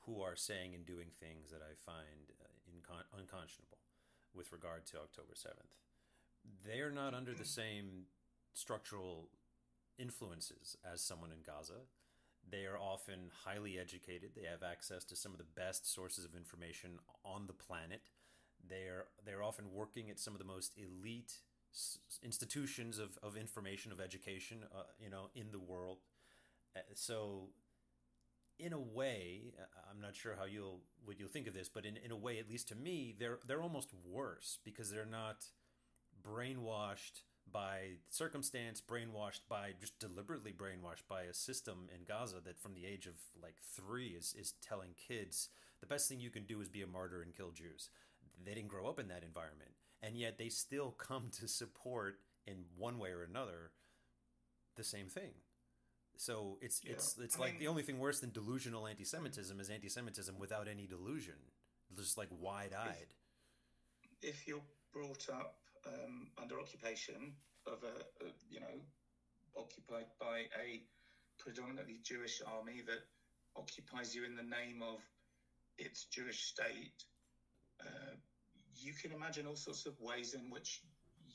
[0.00, 3.78] who are saying and doing things that I find uh, incon- unconscionable
[4.34, 5.76] with regard to October 7th,
[6.64, 8.06] they're not under the same
[8.52, 9.28] structural
[9.98, 11.86] influences as someone in Gaza.
[12.48, 14.30] They are often highly educated.
[14.34, 18.00] They have access to some of the best sources of information on the planet.
[18.66, 21.34] They're they're often working at some of the most elite
[22.22, 25.98] institutions of, of information of education, uh, you know, in the world.
[26.76, 27.48] Uh, so,
[28.58, 31.84] in a way, uh, I'm not sure how you'll what you'll think of this, but
[31.84, 35.44] in, in a way, at least to me, they're they're almost worse because they're not
[36.22, 42.74] brainwashed by circumstance, brainwashed by just deliberately brainwashed by a system in Gaza that from
[42.74, 45.48] the age of like three is, is telling kids
[45.80, 47.90] the best thing you can do is be a martyr and kill Jews.
[48.44, 49.70] They didn't grow up in that environment.
[50.02, 53.72] And yet they still come to support in one way or another
[54.76, 55.32] the same thing.
[56.16, 56.92] So it's yeah.
[56.92, 60.66] it's it's I like mean, the only thing worse than delusional anti-Semitism is anti-Semitism without
[60.66, 61.38] any delusion,
[61.96, 63.14] just like wide-eyed.
[64.22, 67.34] If, if you're brought up um, under occupation
[67.66, 68.82] of a, a, you know,
[69.56, 70.82] occupied by a
[71.38, 73.04] predominantly Jewish army that
[73.56, 74.98] occupies you in the name of
[75.78, 77.04] its Jewish state,
[78.80, 80.80] you can imagine all sorts of ways in which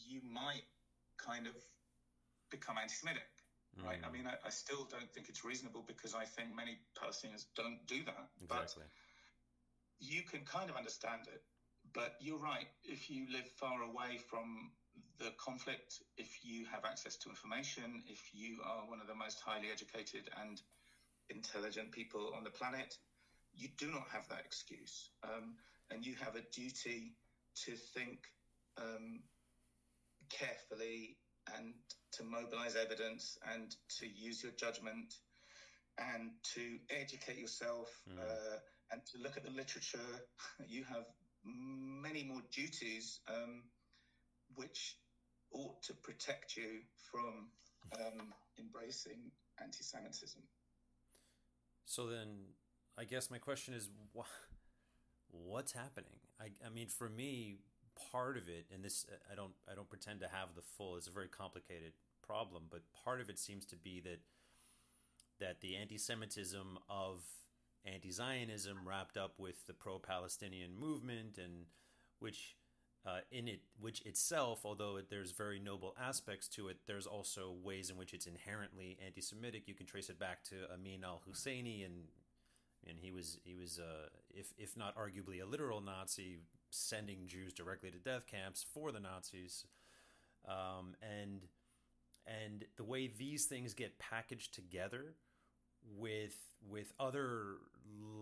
[0.08, 0.64] you might
[1.18, 1.54] kind of
[2.50, 3.28] become anti-Semitic,
[3.80, 3.86] mm.
[3.86, 4.00] right?
[4.06, 7.80] I mean, I, I, still don't think it's reasonable because I think many Palestinians don't
[7.88, 8.30] do that.
[8.42, 8.84] Exactly.
[8.84, 8.90] But
[10.00, 11.42] you can kind of understand it.
[11.94, 12.68] But you're right.
[12.84, 14.72] If you live far away from
[15.20, 19.40] the conflict, if you have access to information, if you are one of the most
[19.40, 20.62] highly educated and
[21.30, 22.98] intelligent people on the planet,
[23.54, 25.10] you do not have that excuse.
[25.24, 25.56] Um,
[25.92, 27.14] and you have a duty
[27.66, 28.20] to think
[28.78, 29.22] um,
[30.30, 31.18] carefully
[31.56, 31.74] and
[32.12, 35.16] to mobilize evidence and to use your judgment
[35.98, 38.20] and to educate yourself mm.
[38.20, 38.58] uh,
[38.92, 40.00] and to look at the literature.
[40.68, 41.06] You have
[41.44, 43.64] many more duties um,
[44.56, 44.98] which
[45.52, 46.82] ought to protect you
[47.12, 47.50] from
[48.00, 49.32] um, embracing
[49.62, 50.42] anti Semitism.
[51.86, 52.30] So then,
[52.98, 54.22] I guess my question is wh-
[55.32, 56.20] what's happening?
[56.44, 57.58] I, I mean, for me,
[58.12, 60.98] part of it, and this I don't I don't pretend to have the full.
[60.98, 61.94] It's a very complicated
[62.26, 64.20] problem, but part of it seems to be that
[65.40, 67.24] that the anti-Semitism of
[67.86, 71.66] anti-Zionism wrapped up with the pro-Palestinian movement, and
[72.20, 72.56] which
[73.06, 77.90] uh, in it, which itself, although there's very noble aspects to it, there's also ways
[77.90, 79.68] in which it's inherently anti-Semitic.
[79.68, 82.06] You can trace it back to Amin al-Husseini, and
[82.88, 87.54] and he was he was uh, if if not arguably a literal Nazi, sending Jews
[87.54, 89.66] directly to death camps for the Nazis,
[90.48, 91.48] um, and
[92.26, 95.16] and the way these things get packaged together
[95.98, 97.58] with with other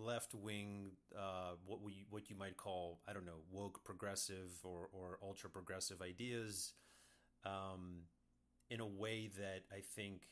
[0.03, 4.89] left wing uh, what we what you might call I don't know woke progressive or
[4.91, 6.73] or ultra progressive ideas
[7.45, 8.03] um,
[8.69, 10.23] in a way that I think,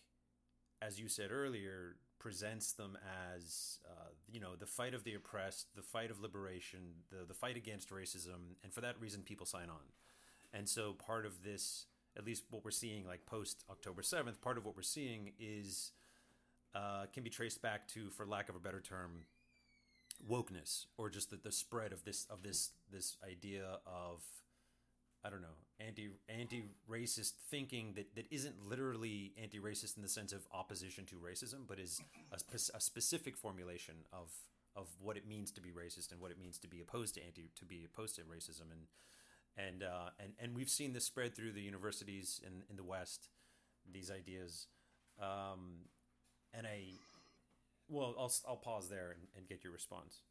[0.81, 2.97] as you said earlier, presents them
[3.33, 7.33] as uh, you know the fight of the oppressed, the fight of liberation, the the
[7.33, 9.93] fight against racism, and for that reason people sign on.
[10.53, 11.85] And so part of this,
[12.17, 15.91] at least what we're seeing, like post October seventh, part of what we're seeing is
[16.75, 19.25] uh, can be traced back to, for lack of a better term,
[20.27, 24.21] wokeness or just the, the spread of this of this this idea of
[25.23, 30.09] I don't know anti anti racist thinking that, that isn't literally anti racist in the
[30.09, 32.01] sense of opposition to racism, but is
[32.31, 32.37] a,
[32.75, 34.31] a, specific formulation of
[34.75, 37.25] of what it means to be racist and what it means to be opposed to
[37.25, 41.35] anti to be opposed to racism and and uh, and and we've seen this spread
[41.35, 43.29] through the universities in in the West
[43.91, 44.67] these ideas
[45.21, 45.85] um,
[46.53, 46.99] and I
[47.89, 50.21] well, I'll I'll pause there and, and get your response.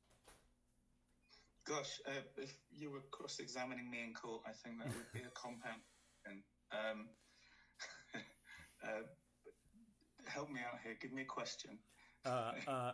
[1.65, 5.31] Gosh, uh, if you were cross-examining me in court, I think that would be a
[5.35, 5.81] compound.
[6.27, 6.43] And
[6.73, 7.09] um,
[8.85, 9.03] uh,
[10.27, 10.97] help me out here.
[11.01, 11.79] Give me a question.
[12.25, 12.93] Uh, uh,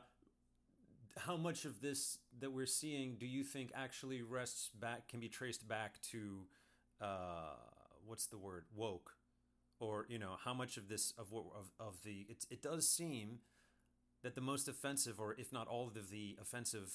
[1.17, 5.29] how much of this that we're seeing do you think actually rests back can be
[5.29, 6.41] traced back to
[7.01, 7.55] uh,
[8.07, 9.13] what's the word woke,
[9.81, 12.89] or you know how much of this of what of, of the it, it does
[12.89, 13.39] seem
[14.23, 16.93] that the most offensive, or if not all of the offensive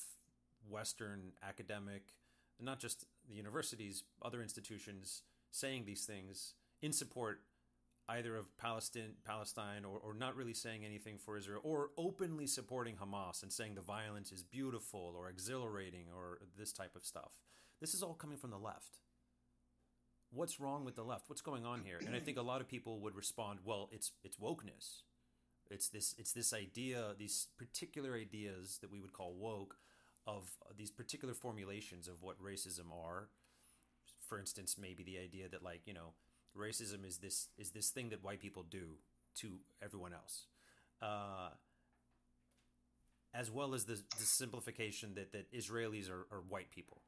[0.68, 2.14] Western academic,
[2.60, 7.42] not just the universities, other institutions saying these things in support
[8.10, 12.96] either of Palestine, Palestine, or, or not really saying anything for Israel, or openly supporting
[12.96, 17.34] Hamas and saying the violence is beautiful or exhilarating or this type of stuff.
[17.80, 18.98] This is all coming from the left.
[20.32, 21.30] What's wrong with the left?
[21.30, 22.00] What's going on here?
[22.06, 25.02] And I think a lot of people would respond, "Well, it's it's wokeness.
[25.72, 29.78] It's this it's this idea, these particular ideas that we would call woke,
[30.28, 33.30] of these particular formulations of what racism are.
[34.28, 36.14] For instance, maybe the idea that like you know."
[36.58, 38.98] racism is this is this thing that white people do
[39.36, 40.46] to everyone else,
[41.02, 41.50] uh,
[43.34, 47.02] as well as the, the simplification that that Israelis are, are white people,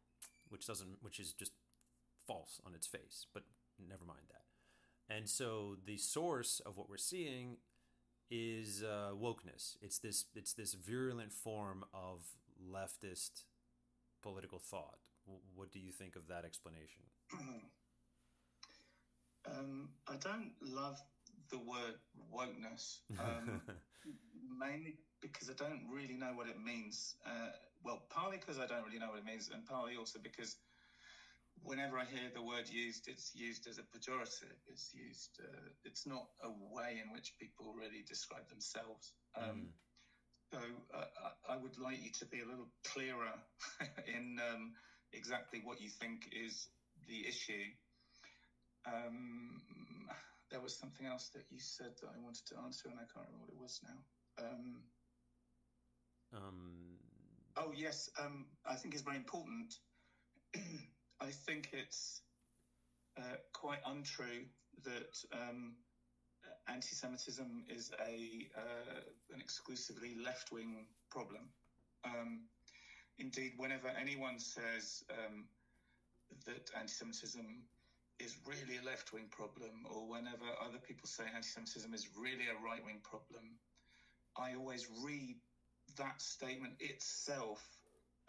[0.50, 1.52] which doesn't which is just
[2.28, 3.26] false on its face.
[3.34, 3.44] But
[3.90, 5.14] never mind that.
[5.14, 7.58] And so the source of what we're seeing
[8.30, 9.78] is uh, wokeness.
[9.82, 12.22] It's this it's this virulent form of
[12.62, 13.44] leftist
[14.22, 15.00] political thought.
[15.56, 17.04] What do you think of that explanation?
[19.48, 21.02] Um, I don't love
[21.50, 21.98] the word
[22.32, 23.62] wokeness, um,
[24.60, 27.16] mainly because I don't really know what it means.
[27.26, 27.50] Uh,
[27.84, 30.58] well, partly because I don't really know what it means, and partly also because
[31.64, 34.58] whenever I hear the word used, it's used as a pejorative.
[34.68, 35.40] It's used.
[35.42, 39.14] Uh, it's not a way in which people really describe themselves.
[39.36, 39.68] Um, mm.
[40.52, 40.60] So
[40.94, 41.06] uh,
[41.50, 43.34] I would like you to be a little clearer
[44.08, 44.74] in um,
[45.14, 46.68] exactly what you think is
[47.08, 47.72] the issue
[48.86, 49.62] um,
[50.50, 53.26] there was something else that you said that I wanted to answer, and I can't
[53.28, 54.46] remember what it was now.
[54.46, 54.82] Um,
[56.34, 56.98] um,
[57.58, 59.76] oh yes, um, I think it's very important.
[61.22, 62.22] I think it's
[63.18, 64.46] uh, quite untrue
[64.84, 65.76] that um,
[66.68, 69.02] anti-Semitism is a uh,
[69.34, 71.50] an exclusively left-wing problem.
[72.04, 72.42] Um,
[73.20, 75.46] indeed, whenever anyone says um,
[76.46, 77.64] that anti-Semitism
[78.24, 82.48] is really a left wing problem, or whenever other people say anti Semitism is really
[82.50, 83.58] a right wing problem,
[84.38, 85.38] I always read
[85.98, 87.62] that statement itself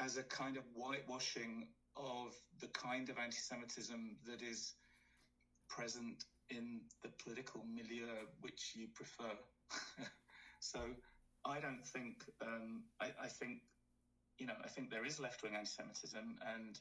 [0.01, 4.75] as a kind of whitewashing of the kind of anti Semitism that is
[5.69, 6.25] present
[6.57, 9.33] in the political milieu which you prefer.
[10.61, 10.81] so
[11.45, 13.61] I don't think, um, I, I think,
[14.39, 16.79] you know, I think there is left wing anti Semitism and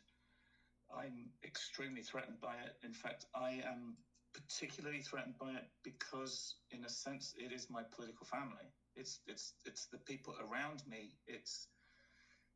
[0.97, 2.75] I'm extremely threatened by it.
[2.83, 3.95] In fact, I am
[4.33, 8.71] particularly threatened by it because, in a sense, it is my political family.
[8.95, 11.15] It's it's it's the people around me.
[11.27, 11.67] It's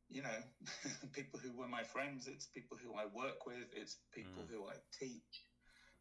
[0.10, 0.40] you know
[1.14, 2.28] people who were my friends.
[2.28, 3.68] It's people who I work with.
[3.74, 4.52] It's people mm.
[4.52, 5.46] who I teach,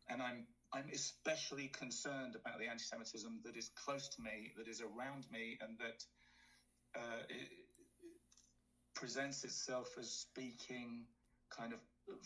[0.09, 4.81] and I'm I'm especially concerned about the anti-Semitism that is close to me, that is
[4.81, 6.03] around me, and that
[6.97, 7.67] uh, it, it
[8.95, 11.07] presents itself as speaking
[11.57, 11.79] kind of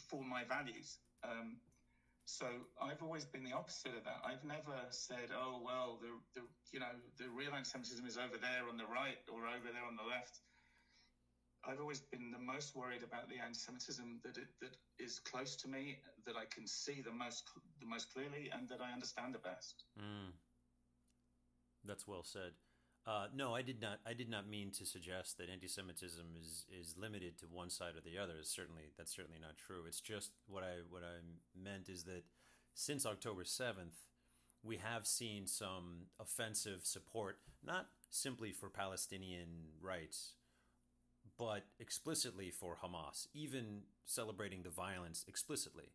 [0.08, 0.98] for my values.
[1.22, 1.58] Um,
[2.24, 2.46] so
[2.80, 4.20] I've always been the opposite of that.
[4.24, 8.68] I've never said, "Oh well, the, the you know the real anti-Semitism is over there
[8.68, 10.40] on the right or over there on the left."
[11.68, 15.68] I've always been the most worried about the anti-Semitism that it, that is close to
[15.68, 17.44] me, that I can see the most
[17.80, 19.84] the most clearly, and that I understand the best.
[20.00, 20.32] Mm.
[21.84, 22.52] That's well said.
[23.06, 23.98] Uh, no, I did not.
[24.06, 28.00] I did not mean to suggest that anti-Semitism is is limited to one side or
[28.00, 28.34] the other.
[28.40, 29.84] It's certainly that's certainly not true.
[29.86, 31.20] It's just what I what I
[31.54, 32.24] meant is that
[32.74, 33.96] since October seventh,
[34.62, 40.34] we have seen some offensive support, not simply for Palestinian rights,
[41.38, 45.92] but explicitly for Hamas, even celebrating the violence explicitly.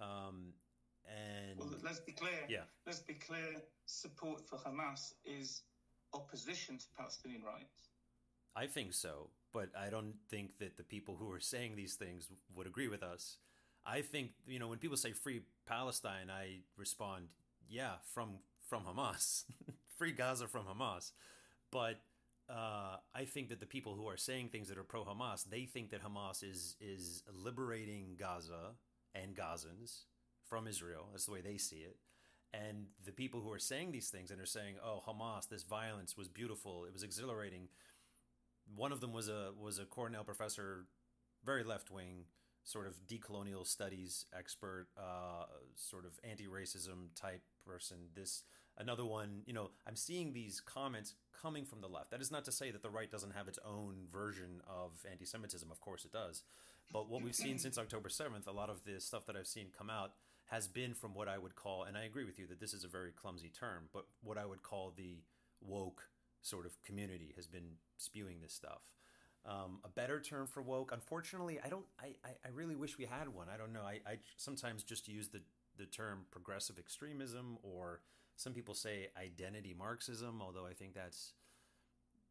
[0.00, 0.54] Um,
[1.06, 2.40] and well, let's be clear.
[2.48, 3.62] Yeah, let's be clear.
[3.86, 5.62] Support for Hamas is
[6.14, 7.90] opposition to Palestinian rights?
[8.56, 12.28] I think so, but I don't think that the people who are saying these things
[12.54, 13.38] would agree with us.
[13.84, 17.26] I think you know when people say free Palestine, I respond,
[17.68, 19.44] yeah, from from Hamas,
[19.98, 21.12] free Gaza from Hamas.
[21.70, 22.00] But
[22.48, 25.64] uh, I think that the people who are saying things that are pro Hamas, they
[25.64, 28.72] think that Hamas is is liberating Gaza
[29.14, 30.04] and Gazans
[30.48, 31.08] from Israel.
[31.12, 31.96] That's the way they see it.
[32.52, 36.16] And the people who are saying these things and are saying, "Oh, Hamas, this violence
[36.16, 36.84] was beautiful.
[36.84, 37.68] It was exhilarating."
[38.76, 40.86] One of them was a was a Cornell professor,
[41.44, 42.26] very left wing,
[42.62, 48.08] sort of decolonial studies expert, uh, sort of anti-racism type person.
[48.14, 48.44] This
[48.78, 52.10] another one, you know, I'm seeing these comments coming from the left.
[52.10, 55.70] That is not to say that the right doesn't have its own version of anti-Semitism.
[55.70, 56.42] Of course, it does.
[56.92, 59.66] But what we've seen since October 7th, a lot of the stuff that I've seen
[59.76, 60.12] come out
[60.46, 62.84] has been from what I would call, and I agree with you that this is
[62.84, 65.22] a very clumsy term, but what I would call the
[65.60, 66.08] woke
[66.42, 68.82] sort of community has been spewing this stuff.
[69.46, 71.84] Um, a better term for woke, unfortunately, I don't.
[72.00, 73.48] I, I, I, really wish we had one.
[73.52, 73.82] I don't know.
[73.82, 75.42] I, I sometimes just use the
[75.76, 78.00] the term progressive extremism, or
[78.36, 81.32] some people say identity Marxism, although I think that's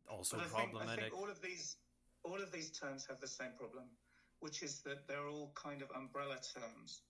[0.10, 0.88] also I problematic.
[0.88, 1.78] Think, I think all of these
[2.24, 3.86] all of these terms have the same problem,
[4.40, 7.02] which is that they're all kind of umbrella terms.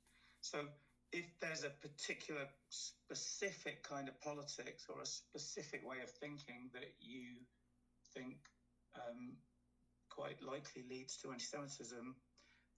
[0.42, 0.66] So
[1.12, 6.96] if there's a particular specific kind of politics or a specific way of thinking that
[7.00, 7.38] you
[8.14, 8.38] think
[8.96, 9.38] um,
[10.10, 12.16] quite likely leads to anti-Semitism,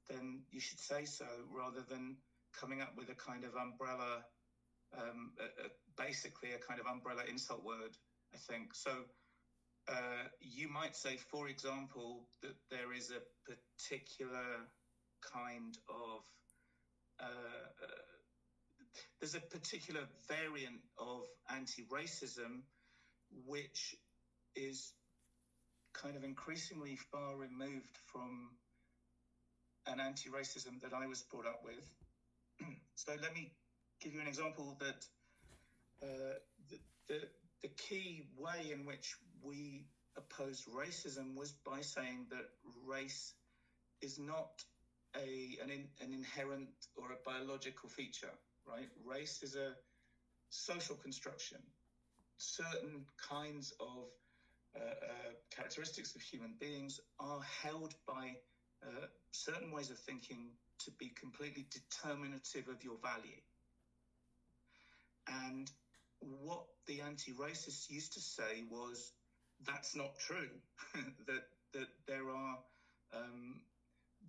[0.09, 2.17] then you should say so rather than
[2.57, 4.23] coming up with a kind of umbrella,
[4.97, 7.95] um, a, a, basically a kind of umbrella insult word.
[8.33, 8.91] I think so.
[9.87, 14.65] Uh, you might say, for example, that there is a particular
[15.21, 16.21] kind of
[17.19, 17.25] uh,
[17.83, 18.15] uh,
[19.19, 22.61] there's a particular variant of anti-racism
[23.45, 23.95] which
[24.55, 24.93] is
[25.93, 28.49] kind of increasingly far removed from
[29.87, 31.89] an anti-racism that I was brought up with.
[32.95, 33.51] so let me
[34.05, 35.03] give you an example that
[36.03, 36.37] uh,
[36.69, 36.77] the,
[37.07, 37.19] the,
[37.63, 39.81] the key way in which we
[40.15, 42.45] opposed racism was by saying that
[42.85, 43.33] race
[44.03, 44.51] is not
[45.15, 48.29] a an, in, an inherent or a biological feature,
[48.67, 48.87] right?
[49.03, 49.73] Race is a
[50.51, 51.57] social construction.
[52.37, 54.05] Certain kinds of
[54.75, 58.35] uh, uh, characteristics of human beings are held by
[58.83, 63.41] uh, certain ways of thinking to be completely determinative of your value.
[65.27, 65.69] And
[66.19, 69.13] what the anti-racists used to say was
[69.65, 70.49] that's not true.
[71.27, 72.57] that that there are
[73.13, 73.61] um,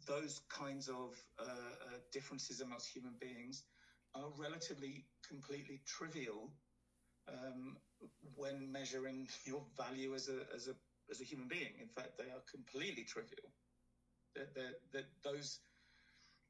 [0.07, 3.63] those kinds of uh, uh, differences amongst human beings
[4.15, 6.51] are relatively completely trivial
[7.29, 7.77] um,
[8.35, 10.75] when measuring your value as a as a
[11.11, 11.75] as a human being.
[11.81, 13.53] In fact, they are completely trivial.
[14.35, 15.61] That that, that those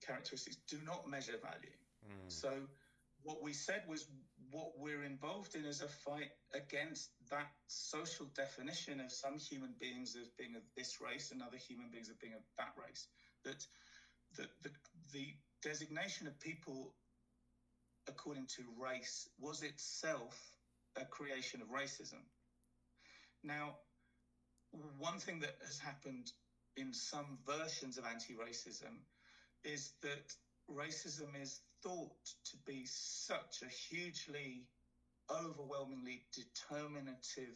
[0.04, 1.76] characteristics do not measure value.
[2.04, 2.30] Mm.
[2.30, 2.50] So
[3.22, 4.06] what we said was
[4.50, 10.16] what we're involved in is a fight against that social definition of some human beings
[10.20, 13.06] as being of this race and other human beings as being of that race.
[13.44, 13.64] That
[14.36, 14.70] the, the,
[15.12, 15.26] the
[15.62, 16.94] designation of people
[18.08, 20.38] according to race was itself
[20.96, 22.22] a creation of racism.
[23.42, 23.76] Now,
[24.98, 26.32] one thing that has happened
[26.76, 29.00] in some versions of anti racism
[29.64, 30.34] is that
[30.70, 34.66] racism is thought to be such a hugely,
[35.30, 37.54] overwhelmingly determinative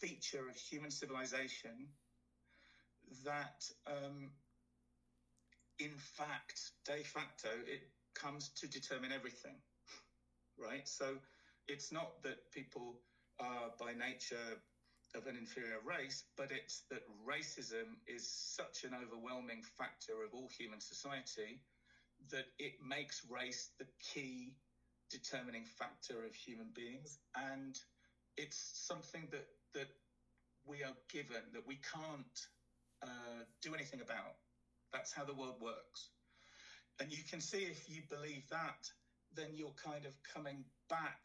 [0.00, 1.88] feature of human civilization
[3.24, 4.30] that, um,
[5.78, 9.56] in fact, de facto, it comes to determine everything,
[10.58, 10.86] right?
[10.88, 11.18] So
[11.68, 13.00] it's not that people
[13.40, 14.60] are by nature
[15.14, 20.48] of an inferior race, but it's that racism is such an overwhelming factor of all
[20.56, 21.60] human society
[22.30, 24.54] that it makes race the key
[25.10, 27.18] determining factor of human beings.
[27.36, 27.78] And
[28.36, 29.88] it's something that, that
[30.66, 32.38] we are given that we can't
[33.02, 34.36] uh, do anything about.
[34.92, 36.10] That's how the world works.
[37.00, 38.88] And you can see if you believe that,
[39.34, 41.24] then you're kind of coming back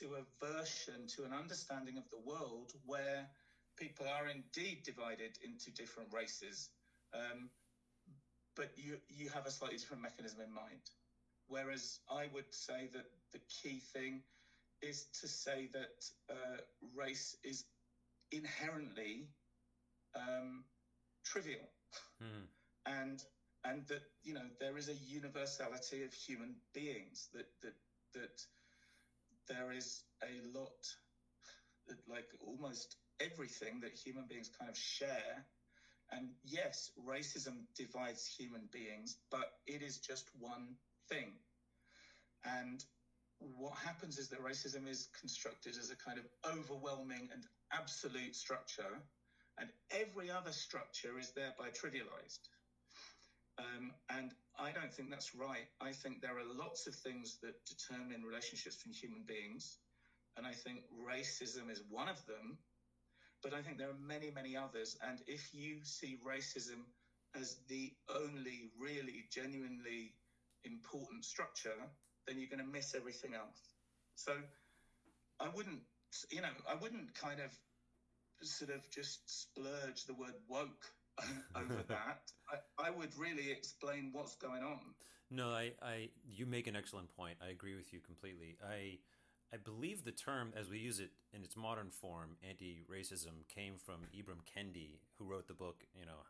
[0.00, 3.28] to a version, to an understanding of the world where
[3.78, 6.70] people are indeed divided into different races,
[7.14, 7.50] um,
[8.56, 10.90] but you you have a slightly different mechanism in mind.
[11.48, 14.22] Whereas I would say that the key thing
[14.80, 16.58] is to say that uh,
[16.94, 17.64] race is
[18.30, 19.28] inherently
[20.14, 20.64] um,
[21.24, 21.68] trivial,
[22.20, 22.46] hmm.
[22.86, 23.22] and
[23.64, 27.74] and that you know there is a universality of human beings that that
[28.14, 28.42] that
[29.48, 30.86] there is a lot,
[32.08, 35.46] like almost everything that human beings kind of share.
[36.12, 40.76] And yes, racism divides human beings, but it is just one
[41.08, 41.32] thing.
[42.44, 42.84] And
[43.38, 49.00] what happens is that racism is constructed as a kind of overwhelming and absolute structure,
[49.58, 52.48] and every other structure is thereby trivialized.
[53.58, 55.66] Um, and I don't think that's right.
[55.80, 59.78] I think there are lots of things that determine relationships between human beings.
[60.36, 62.56] And I think racism is one of them.
[63.42, 64.96] But I think there are many, many others.
[65.06, 66.84] And if you see racism
[67.34, 70.12] as the only really genuinely
[70.64, 71.74] important structure,
[72.26, 73.74] then you're going to miss everything else.
[74.14, 74.32] So
[75.40, 75.80] I wouldn't,
[76.30, 77.50] you know, I wouldn't kind of
[78.46, 80.86] sort of just splurge the word woke
[81.56, 82.30] over that.
[82.50, 84.80] I, I, would really explain what's going on.
[85.30, 87.38] No, I, I, you make an excellent point.
[87.42, 88.56] I agree with you completely.
[88.62, 88.98] I,
[89.52, 94.06] I believe the term, as we use it in its modern form, anti-racism, came from
[94.16, 96.24] Ibram Kendi, who wrote the book, you know,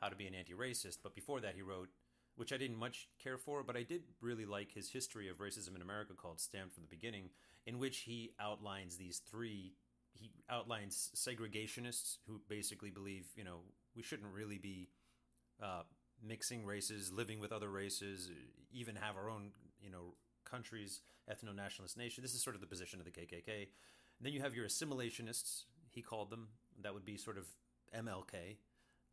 [0.00, 0.98] How to Be an Anti-Racist.
[1.02, 1.88] But before that, he wrote
[2.36, 5.74] which I didn't much care for, but I did really like his history of racism
[5.74, 7.30] in America called Stamped from the Beginning,
[7.66, 9.74] in which he outlines these three.
[10.12, 13.60] He outlines segregationists who basically believe, you know,
[13.96, 14.88] we shouldn't really be
[15.62, 15.82] uh,
[16.22, 18.30] mixing races, living with other races,
[18.72, 19.50] even have our own,
[19.82, 20.14] you know,
[20.50, 22.22] countries, ethno nationalist nation.
[22.22, 23.68] This is sort of the position of the KKK.
[24.20, 26.48] then you have your assimilationists, he called them.
[26.82, 27.46] That would be sort of
[27.96, 28.56] MLK.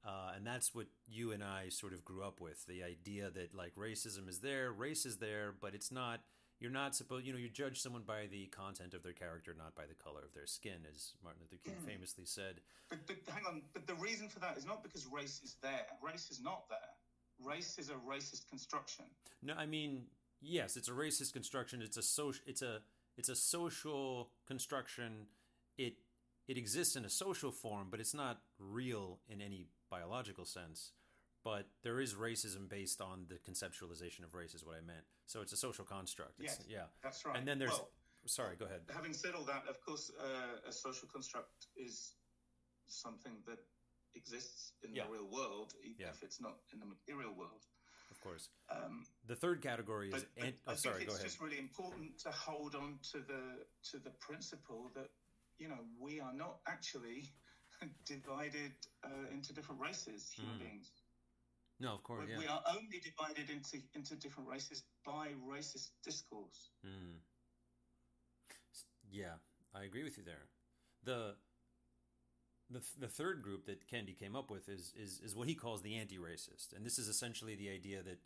[0.06, 3.54] Uh, and that's what you and I sort of grew up with the idea that
[3.54, 6.22] like racism is there, race is there, but it's not.
[6.60, 9.76] You're not supposed, you know, you judge someone by the content of their character, not
[9.76, 11.88] by the color of their skin, as Martin Luther King mm.
[11.88, 12.62] famously said.
[12.90, 15.86] But, but hang on, but the reason for that is not because race is there.
[16.02, 17.48] Race is not there.
[17.48, 19.06] Race is a racist construction.
[19.44, 20.06] No, I mean,
[20.48, 21.82] yes, it's a racist construction.
[21.82, 22.44] It's a social.
[22.48, 22.80] It's a
[23.18, 25.28] it's a social construction.
[25.78, 25.96] It
[26.48, 30.92] it exists in a social form, but it's not real in any biological sense.
[31.44, 35.06] But there is racism based on the conceptualization of race, is what I meant.
[35.28, 36.40] So it's a social construct.
[36.40, 37.38] It's, yes, yeah, that's right.
[37.38, 37.72] And then there's.
[37.72, 37.90] Well,
[38.26, 38.82] sorry, go ahead.
[38.94, 42.16] Having said all that, of course, uh, a social construct is
[42.88, 43.60] something that
[44.16, 45.04] exists in yeah.
[45.04, 46.08] the real world, even yeah.
[46.10, 47.64] if it's not in the material world.
[48.28, 48.50] Course.
[48.70, 50.26] Um, the third category is.
[50.38, 51.24] But, but oh, sorry, go ahead.
[51.26, 55.10] It's just really important to hold on to the to the principle that
[55.60, 57.32] you know we are not actually
[58.06, 58.74] divided
[59.04, 60.60] uh, into different races, human mm.
[60.60, 60.92] beings.
[61.80, 62.40] No, of course, we, yeah.
[62.40, 66.72] we are only divided into into different races by racist discourse.
[66.86, 67.20] Mm.
[69.10, 69.40] Yeah,
[69.74, 70.48] I agree with you there.
[71.04, 71.36] The
[72.70, 75.82] the, the third group that Kendi came up with is, is, is what he calls
[75.82, 76.76] the anti racist.
[76.76, 78.20] And this is essentially the idea that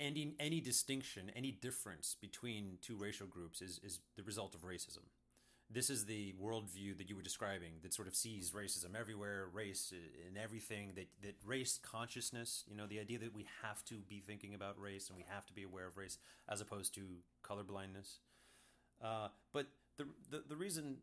[0.00, 5.04] any, any distinction, any difference between two racial groups is, is the result of racism.
[5.70, 9.92] This is the worldview that you were describing that sort of sees racism everywhere, race
[10.28, 14.20] in everything, that, that race consciousness, you know, the idea that we have to be
[14.20, 17.02] thinking about race and we have to be aware of race as opposed to
[17.42, 18.18] colorblindness.
[19.02, 20.98] Uh, but the, the, the reason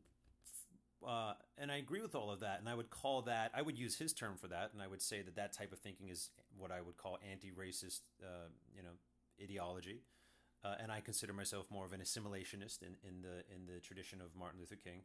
[1.06, 2.60] uh, and I agree with all of that.
[2.60, 5.02] And I would call that, I would use his term for that, and I would
[5.02, 8.90] say that that type of thinking is what I would call anti-racist, uh, you know,
[9.42, 10.02] ideology.
[10.64, 14.20] Uh, and I consider myself more of an assimilationist in, in the in the tradition
[14.20, 15.04] of Martin Luther King.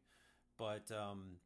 [0.59, 1.37] But um,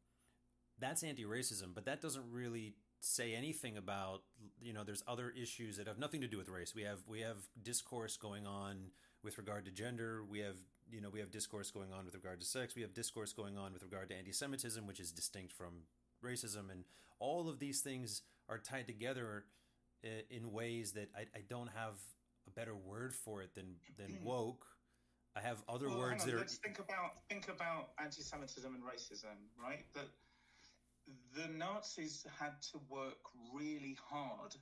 [0.78, 1.74] that's anti-racism.
[1.74, 4.22] But that doesn't really say anything about
[4.62, 4.82] you know.
[4.82, 6.74] There's other issues that have nothing to do with race.
[6.74, 8.92] We have we have discourse going on
[9.22, 10.22] with regard to gender.
[10.24, 10.56] We have
[10.90, 12.74] you know we have discourse going on with regard to sex.
[12.74, 15.82] We have discourse going on with regard to anti-semitism which is distinct from
[16.24, 16.70] racism.
[16.70, 16.84] And
[17.20, 19.44] all of these things are tied together
[20.30, 21.94] in ways that I, I don't have
[22.46, 24.66] a better word for it than than woke.
[25.36, 29.36] I have other well, words that are let's think about think about anti-semitism and racism
[29.62, 29.84] right?
[29.94, 30.08] That
[31.34, 33.18] the nazis had to work
[33.54, 34.54] really hard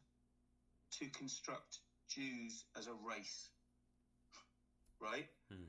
[0.98, 3.50] to construct jews as a race
[5.00, 5.26] right?
[5.52, 5.64] Hmm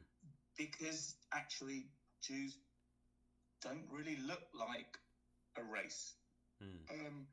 [0.58, 1.88] because actually
[2.22, 2.58] Jews
[3.62, 4.98] don't really look like
[5.58, 6.16] a race.
[6.64, 6.92] Mm.
[6.92, 7.26] Um,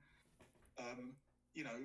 [0.78, 1.14] um,
[1.54, 1.78] you know,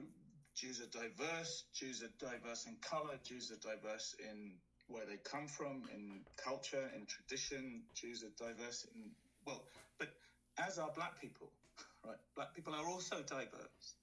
[0.55, 1.63] Jews are diverse.
[1.73, 3.17] Jews are diverse in color.
[3.23, 7.83] Jews are diverse in where they come from, in culture, in tradition.
[7.95, 9.11] Jews are diverse in
[9.45, 9.63] well,
[9.97, 10.09] but
[10.57, 11.51] as are Black people,
[12.05, 12.17] right?
[12.35, 13.95] Black people are also diverse,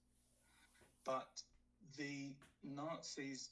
[1.04, 1.28] but
[1.96, 2.32] the
[2.62, 3.50] Nazis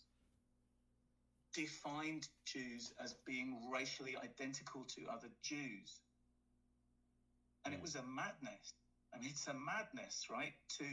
[1.55, 6.01] defined Jews as being racially identical to other Jews.
[7.65, 7.83] And it hmm.
[7.83, 8.75] was a madness.
[9.15, 10.53] I mean, it's a madness, right?
[10.79, 10.85] To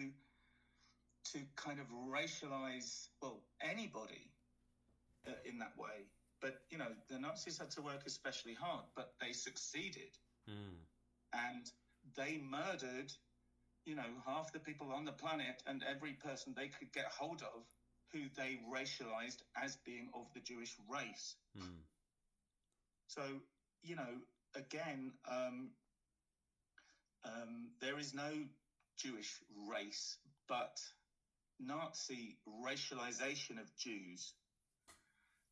[1.33, 4.31] to kind of racialize well anybody
[5.27, 6.07] uh, in that way.
[6.41, 10.17] But you know, the Nazis had to work especially hard, but they succeeded,
[10.49, 10.77] mm.
[11.33, 11.69] and
[12.17, 13.11] they murdered,
[13.85, 17.41] you know, half the people on the planet and every person they could get hold
[17.43, 17.63] of
[18.11, 21.35] who they racialized as being of the Jewish race.
[21.57, 21.83] Mm.
[23.07, 23.41] So,
[23.81, 24.21] you know,
[24.55, 25.71] again, um,
[27.23, 28.31] um, there is no
[28.97, 29.39] Jewish
[29.69, 30.79] race, but
[31.59, 34.33] Nazi racialization of Jews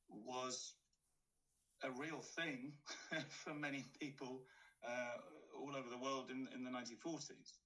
[0.09, 0.73] was
[1.83, 2.73] a real thing
[3.29, 4.43] for many people
[4.85, 5.17] uh,
[5.57, 7.57] all over the world in, in the 1940s.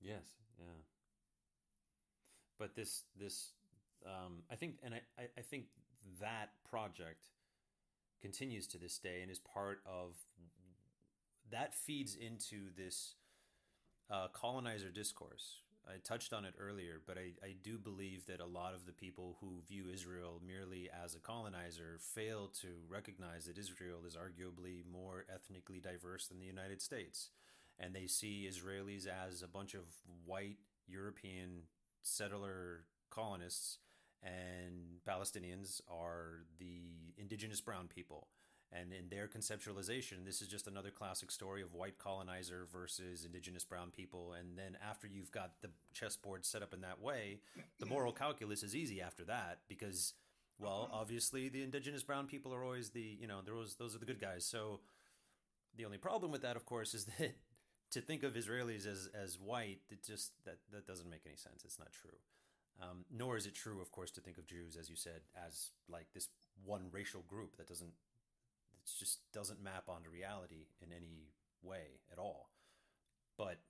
[0.00, 0.80] Yes, yeah
[2.58, 3.52] but this this
[4.04, 5.00] um, I think and I,
[5.36, 5.66] I think
[6.20, 7.26] that project
[8.22, 10.14] continues to this day and is part of
[11.50, 13.14] that feeds into this
[14.10, 15.60] uh, colonizer discourse.
[15.88, 18.92] I touched on it earlier, but I, I do believe that a lot of the
[18.92, 24.82] people who view Israel merely as a colonizer fail to recognize that Israel is arguably
[24.90, 27.30] more ethnically diverse than the United States.
[27.78, 29.84] and they see Israelis as a bunch of
[30.24, 31.62] white European
[32.06, 33.78] settler colonists,
[34.22, 38.28] and Palestinians are the indigenous brown people.
[38.72, 43.64] And in their conceptualization, this is just another classic story of white colonizer versus indigenous
[43.64, 44.32] brown people.
[44.32, 47.40] And then after you've got the chessboard set up in that way,
[47.78, 50.14] the moral calculus is easy after that because,
[50.58, 54.06] well, obviously the indigenous brown people are always the, you know, those, those are the
[54.06, 54.44] good guys.
[54.44, 54.80] So
[55.76, 57.36] the only problem with that, of course, is that
[57.96, 61.64] to think of Israelis as, as white, it just, that, that doesn't make any sense.
[61.64, 62.18] It's not true.
[62.78, 65.70] Um, nor is it true, of course, to think of Jews, as you said, as
[65.88, 66.28] like this
[66.62, 71.32] one racial group that doesn't it just doesn't map onto reality in any
[71.62, 72.50] way at all.
[73.38, 73.60] But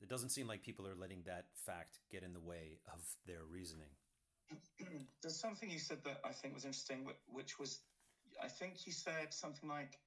[0.00, 3.42] it doesn't seem like people are letting that fact get in the way of their
[3.50, 3.90] reasoning.
[5.22, 7.80] There's something you said that I think was interesting, which was,
[8.40, 9.98] I think you said something like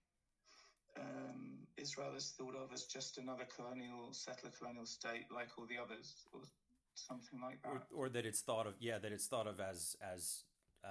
[1.00, 5.78] um, Israel is thought of as just another colonial, settler colonial state like all the
[5.78, 6.42] others, or
[6.96, 7.84] something like that.
[7.94, 10.44] Or, or that it's thought of, yeah, that it's thought of as as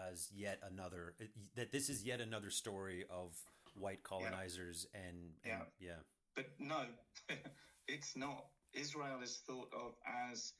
[0.09, 1.14] as yet another
[1.57, 3.34] that this is yet another story of
[3.74, 5.01] white colonizers yeah.
[5.01, 5.88] and, and yeah.
[5.88, 6.01] yeah
[6.34, 6.82] but no
[7.88, 9.94] it's not israel is thought of
[10.32, 10.53] as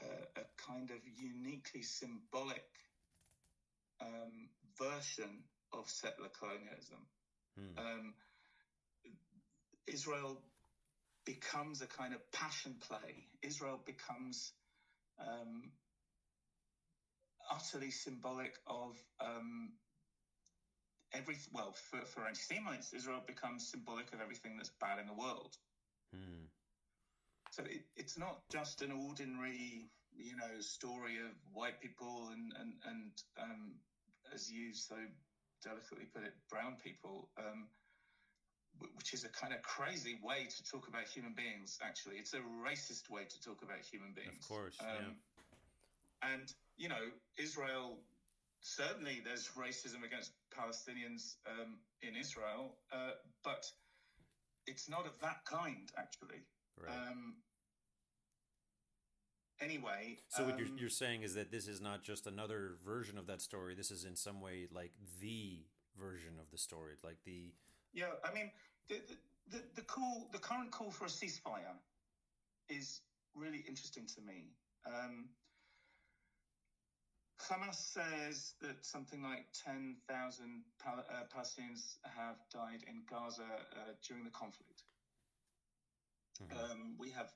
[0.00, 2.64] a, a kind of uniquely symbolic
[4.00, 7.06] um, version of settler colonialism
[7.58, 7.78] hmm.
[7.78, 8.14] um,
[9.86, 10.40] israel
[11.24, 14.52] becomes a kind of passion play israel becomes
[15.20, 15.70] um,
[17.50, 19.72] utterly symbolic of um,
[21.12, 25.56] every well for, for anti-Semites, Israel becomes symbolic of everything that's bad in the world.
[26.14, 26.46] Hmm.
[27.50, 32.72] So it, it's not just an ordinary, you know, story of white people and and
[32.86, 33.72] and um,
[34.32, 34.94] as you so
[35.62, 37.28] delicately put it, brown people.
[37.38, 37.66] Um,
[38.96, 41.78] which is a kind of crazy way to talk about human beings.
[41.82, 44.44] Actually, it's a racist way to talk about human beings.
[44.44, 46.34] Of course, um, yeah.
[46.34, 47.98] And you know, Israel
[48.62, 53.12] certainly there's racism against Palestinians um, in Israel, uh,
[53.42, 53.66] but
[54.66, 56.42] it's not of that kind, actually.
[56.78, 56.90] Right.
[56.90, 57.34] Um,
[59.60, 63.18] anyway, so what you're, um, you're saying is that this is not just another version
[63.18, 63.74] of that story.
[63.74, 65.64] This is in some way like the
[65.98, 67.52] version of the story, like the.
[67.92, 68.50] Yeah, I mean,
[68.88, 71.76] the the, the, the call, the current call for a ceasefire,
[72.68, 73.00] is
[73.34, 74.54] really interesting to me.
[74.86, 75.28] Um,
[77.40, 84.24] Hamas says that something like 10,000 Pal- uh, Palestinians have died in Gaza uh, during
[84.24, 84.84] the conflict.
[86.42, 86.58] Mm-hmm.
[86.58, 87.32] Um, we have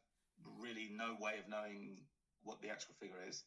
[0.61, 2.05] really no way of knowing
[2.43, 3.45] what the actual figure is.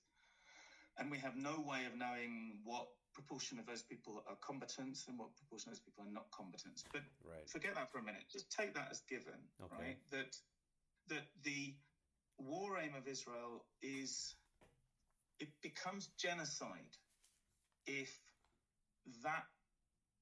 [0.98, 2.88] And we have no way of knowing what
[3.18, 6.86] proportion of those people are combatants and what proportion of those people are not combatants.
[6.94, 7.50] But right.
[7.50, 8.30] forget that for a minute.
[8.32, 9.74] Just take that as given, okay.
[9.82, 9.98] right?
[10.12, 10.38] That
[11.10, 11.74] that the
[12.38, 14.36] war aim of Israel is
[15.40, 16.94] it becomes genocide
[17.88, 18.14] if
[19.24, 19.50] that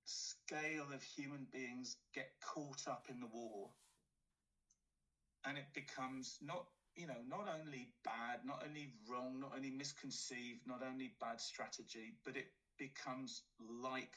[0.05, 3.69] scale of human beings get caught up in the war
[5.43, 10.61] and it becomes not you know not only bad not only wrong not only misconceived
[10.67, 12.45] not only bad strategy but it
[12.77, 14.13] becomes like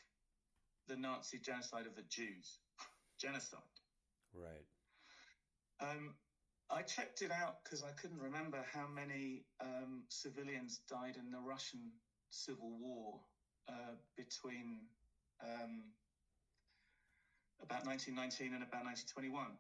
[0.87, 2.59] the nazi genocide of the jews
[3.21, 3.61] genocide
[4.35, 4.67] right
[5.81, 6.15] um,
[6.71, 11.39] I checked it out because I couldn't remember how many um, civilians died in the
[11.39, 11.93] Russian
[12.31, 13.21] Civil War
[13.69, 14.81] uh, between
[15.43, 15.95] um,
[17.63, 19.57] about 1919 and about 1921.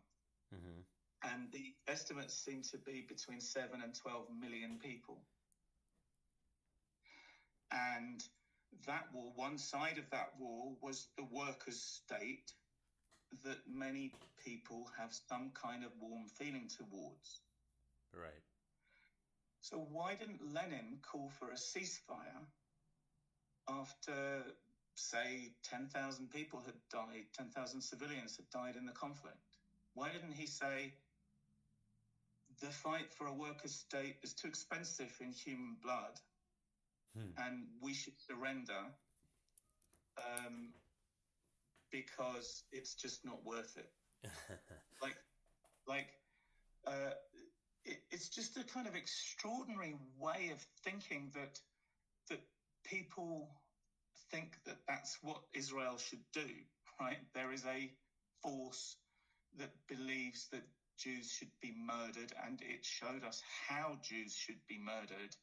[0.52, 0.80] Mm-hmm.
[1.24, 5.24] And the estimates seem to be between 7 and 12 million people.
[7.72, 8.22] And
[8.86, 12.52] that war, one side of that war was the workers' state,
[13.44, 14.12] that many
[14.42, 17.40] people have some kind of warm feeling towards.
[18.12, 18.42] Right.
[19.60, 22.46] So why didn't Lenin call for a ceasefire
[23.68, 24.54] after,
[24.96, 29.36] say, 10,000 people had died, 10,000 civilians had died in the conflict?
[29.94, 30.94] Why didn't he say,
[32.60, 36.18] the fight for a workers' state is too expensive in human blood
[37.16, 37.30] hmm.
[37.38, 38.80] and we should surrender
[40.18, 40.70] um,
[41.90, 43.90] because it's just not worth it.
[45.02, 45.16] like,
[45.86, 46.08] like,
[46.86, 47.14] uh,
[47.84, 51.58] it, it's just a kind of extraordinary way of thinking that
[52.28, 52.40] that
[52.84, 53.48] people
[54.30, 56.46] think that that's what Israel should do.
[57.00, 57.18] Right?
[57.34, 57.90] There is a
[58.42, 58.96] force
[59.58, 60.62] that believes that
[60.98, 65.34] Jews should be murdered, and it showed us how Jews should be murdered,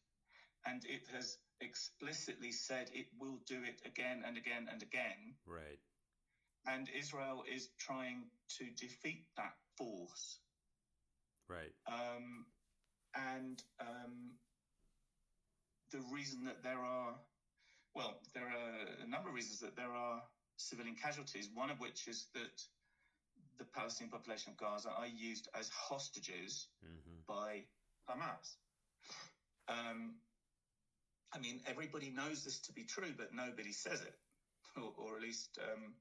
[0.65, 5.35] and it has explicitly said it will do it again and again and again.
[5.45, 5.79] Right.
[6.67, 8.23] And Israel is trying
[8.57, 10.39] to defeat that force.
[11.47, 11.71] Right.
[11.87, 12.45] Um,
[13.15, 14.31] and um,
[15.91, 17.15] the reason that there are,
[17.93, 20.23] well, there are a number of reasons that there are
[20.57, 22.61] civilian casualties, one of which is that
[23.57, 27.63] the Palestinian population of Gaza are used as hostages hmm by
[28.07, 28.57] Hamas.
[29.67, 30.15] Um,
[31.35, 34.15] I mean, everybody knows this to be true, but nobody says it,
[34.77, 35.93] or, or at least um,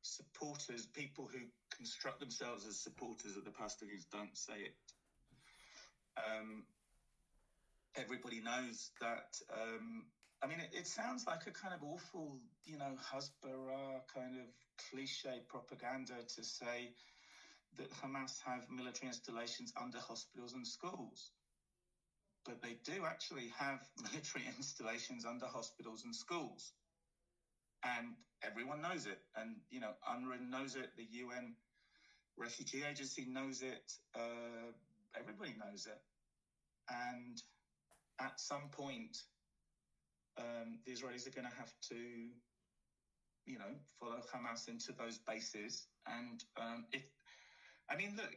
[0.00, 1.40] supporters, people who
[1.76, 4.74] construct themselves as supporters of the Palestinians, don't say it.
[6.16, 6.64] Um,
[7.96, 9.36] everybody knows that.
[9.52, 10.06] Um,
[10.42, 14.48] I mean, it, it sounds like a kind of awful, you know, Hasbara kind of
[14.88, 16.92] cliche propaganda to say
[17.76, 21.30] that Hamas have military installations under hospitals and schools.
[22.44, 26.72] But they do actually have military installations under hospitals and schools.
[27.84, 29.18] And everyone knows it.
[29.36, 31.54] And, you know, UNRWA knows it, the UN
[32.36, 34.70] Refugee Agency knows it, uh,
[35.18, 35.98] everybody knows it.
[36.88, 37.40] And
[38.20, 39.16] at some point,
[40.38, 41.94] um, the Israelis are going to have to,
[43.46, 45.86] you know, follow Hamas into those bases.
[46.06, 47.02] And um, if,
[47.90, 48.34] I mean, look,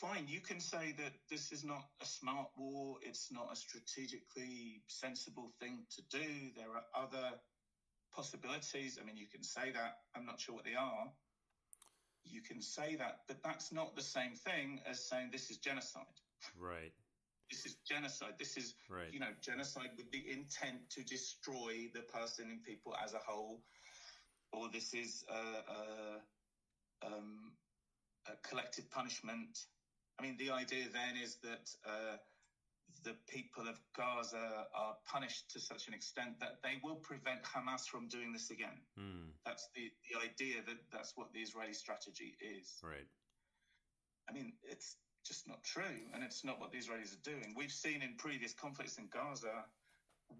[0.00, 4.82] fine, you can say that this is not a smart war, it's not a strategically
[4.86, 6.50] sensible thing to do.
[6.56, 7.38] There are other
[8.14, 8.98] possibilities.
[9.00, 9.98] I mean, you can say that.
[10.14, 11.10] I'm not sure what they are.
[12.24, 16.04] You can say that, but that's not the same thing as saying this is genocide.
[16.58, 16.92] Right.
[17.50, 18.32] This is genocide.
[18.38, 19.12] This is Right.
[19.12, 23.62] you know, genocide with the intent to destroy the Palestinian people as a whole,
[24.50, 27.52] or this is a, a, um,
[28.26, 29.66] a collective punishment.
[30.18, 32.16] I mean, the idea then is that uh,
[33.02, 37.86] the people of Gaza are punished to such an extent that they will prevent Hamas
[37.86, 38.78] from doing this again.
[38.98, 39.34] Mm.
[39.44, 42.78] That's the, the idea that that's what the Israeli strategy is.
[42.82, 43.06] Right.
[44.28, 44.96] I mean, it's
[45.26, 47.54] just not true, and it's not what the Israelis are doing.
[47.56, 49.64] We've seen in previous conflicts in Gaza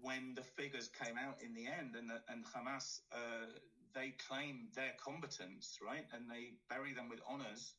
[0.01, 3.53] when the figures came out in the end, and the, and Hamas uh,
[3.93, 7.73] they claim their combatants, right, and they bury them with honors.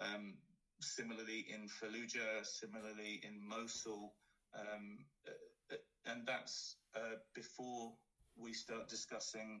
[0.00, 0.34] Um,
[0.80, 4.12] similarly in Fallujah, similarly in Mosul,
[4.58, 5.76] um, uh,
[6.06, 7.92] and that's uh, before
[8.36, 9.60] we start discussing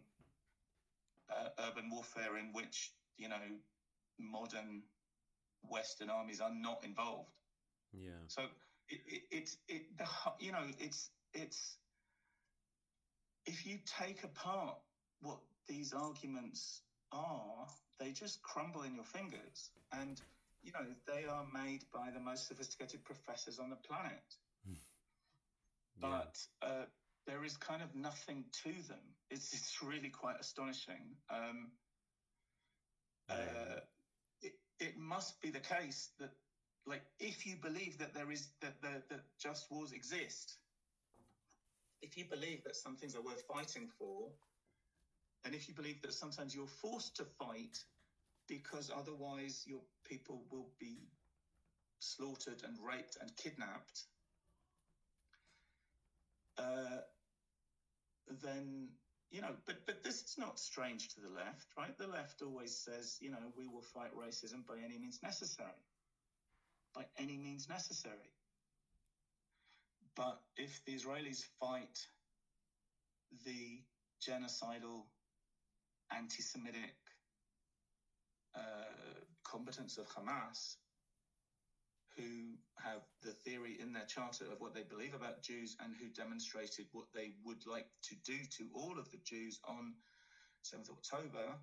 [1.30, 3.46] uh, urban warfare in which you know
[4.18, 4.82] modern
[5.70, 7.30] Western armies are not involved.
[7.92, 8.10] Yeah.
[8.26, 8.42] So
[8.88, 10.06] it, it, it's it the
[10.38, 11.76] you know it's it's
[13.46, 14.76] if you take apart
[15.20, 16.82] what these arguments
[17.12, 17.66] are,
[17.98, 20.20] they just crumble in your fingers, and
[20.62, 24.36] you know they are made by the most sophisticated professors on the planet.
[26.00, 26.08] Yeah.
[26.08, 26.84] But uh,
[27.26, 29.14] there is kind of nothing to them.
[29.30, 31.16] It's it's really quite astonishing.
[31.30, 31.70] Um,
[33.28, 33.80] uh,
[34.42, 36.30] it, it must be the case that
[36.86, 40.58] like if you believe that there is that, that that just wars exist
[42.02, 44.32] if you believe that some things are worth fighting for
[45.44, 47.84] and if you believe that sometimes you're forced to fight
[48.48, 51.08] because otherwise your people will be
[52.00, 54.06] slaughtered and raped and kidnapped
[56.58, 57.00] uh,
[58.42, 58.90] then
[59.30, 61.96] you know but but this is not strange to the left right?
[61.98, 65.93] The left always says you know we will fight racism by any means necessary
[66.94, 68.32] by any means necessary.
[70.16, 71.98] But if the Israelis fight
[73.44, 73.80] the
[74.22, 75.02] genocidal,
[76.14, 76.94] anti Semitic
[78.54, 78.60] uh,
[79.50, 80.76] combatants of Hamas,
[82.16, 86.08] who have the theory in their charter of what they believe about Jews and who
[86.08, 89.94] demonstrated what they would like to do to all of the Jews on
[90.62, 91.58] 7th October,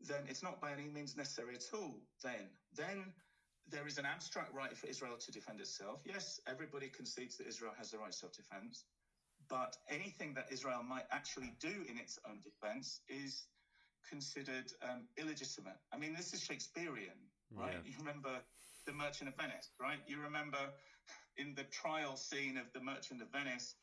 [0.00, 2.00] then it's not by any means necessary at all.
[2.22, 3.12] Then, then
[3.70, 6.00] there is an abstract right for Israel to defend itself.
[6.04, 8.84] Yes, everybody concedes that Israel has the right to self-defense,
[9.48, 13.46] but anything that Israel might actually do in its own defense is
[14.08, 15.78] considered um, illegitimate.
[15.92, 17.18] I mean, this is Shakespearean,
[17.54, 17.72] right?
[17.72, 17.90] Yeah.
[17.90, 18.36] You remember
[18.86, 19.98] the Merchant of Venice, right?
[20.06, 20.58] You remember
[21.36, 23.74] in the trial scene of the Merchant of Venice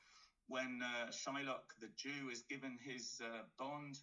[0.48, 3.98] when uh, Shylock, the Jew, is given his uh, bond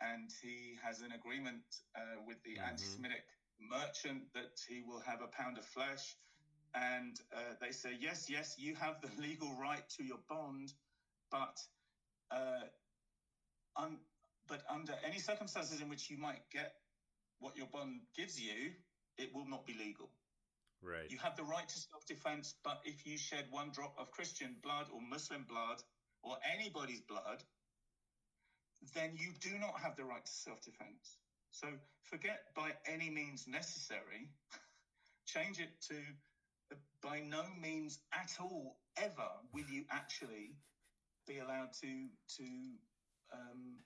[0.00, 1.64] and he has an agreement
[1.96, 2.70] uh, with the mm-hmm.
[2.70, 3.24] anti-Semitic
[3.68, 6.16] merchant that he will have a pound of flesh.
[6.74, 10.72] And uh, they say, yes, yes, you have the legal right to your bond,
[11.30, 11.58] but
[12.30, 12.64] uh,
[13.76, 13.98] un-
[14.48, 16.74] but under any circumstances in which you might get
[17.38, 18.72] what your bond gives you,
[19.16, 20.10] it will not be legal.
[20.82, 21.10] Right.
[21.10, 24.56] You have the right to self defense, but if you shed one drop of Christian
[24.62, 25.82] blood or Muslim blood
[26.22, 27.42] or anybody's blood,
[28.94, 31.16] then you do not have the right to self defense.
[31.50, 31.68] So
[32.04, 34.30] forget by any means necessary,
[35.26, 35.96] change it to
[37.02, 40.54] by no means at all ever will you actually
[41.26, 42.44] be allowed to to
[43.32, 43.78] um,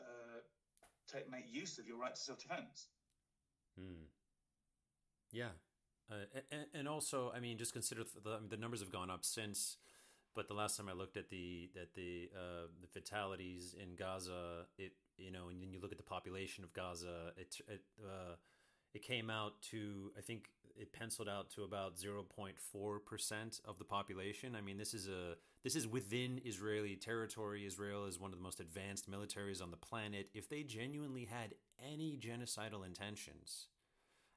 [0.00, 0.40] uh,
[1.12, 2.88] take make use of your right to self defense.
[3.78, 4.04] Hmm.
[5.32, 5.52] Yeah,
[6.10, 9.78] uh, and, and, also, I mean, just consider the, the numbers have gone up since.
[10.34, 14.64] But the last time I looked at the at the uh, the fatalities in Gaza,
[14.78, 18.36] it you know, and then you look at the population of Gaza, it it uh,
[18.94, 23.84] it came out to I think it penciled out to about 0.4 percent of the
[23.84, 24.54] population.
[24.56, 27.66] I mean, this is a this is within Israeli territory.
[27.66, 30.28] Israel is one of the most advanced militaries on the planet.
[30.34, 31.54] If they genuinely had
[31.92, 33.68] any genocidal intentions,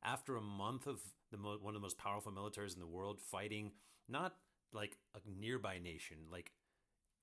[0.04, 1.00] after a month of
[1.32, 3.72] the mo- one of the most powerful militaries in the world fighting
[4.08, 4.36] not
[4.72, 6.52] like a nearby nation, like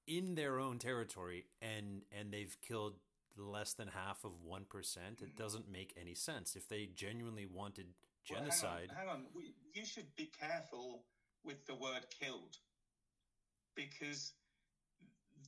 [0.06, 2.94] in their own territory, and and they've killed
[3.36, 5.22] less than half of one percent.
[5.22, 6.56] It doesn't make any sense.
[6.56, 7.86] If they genuinely wanted
[8.24, 9.26] genocide, well, hang on, hang on.
[9.34, 11.04] We, you should be careful
[11.44, 12.56] with the word "killed,"
[13.74, 14.32] because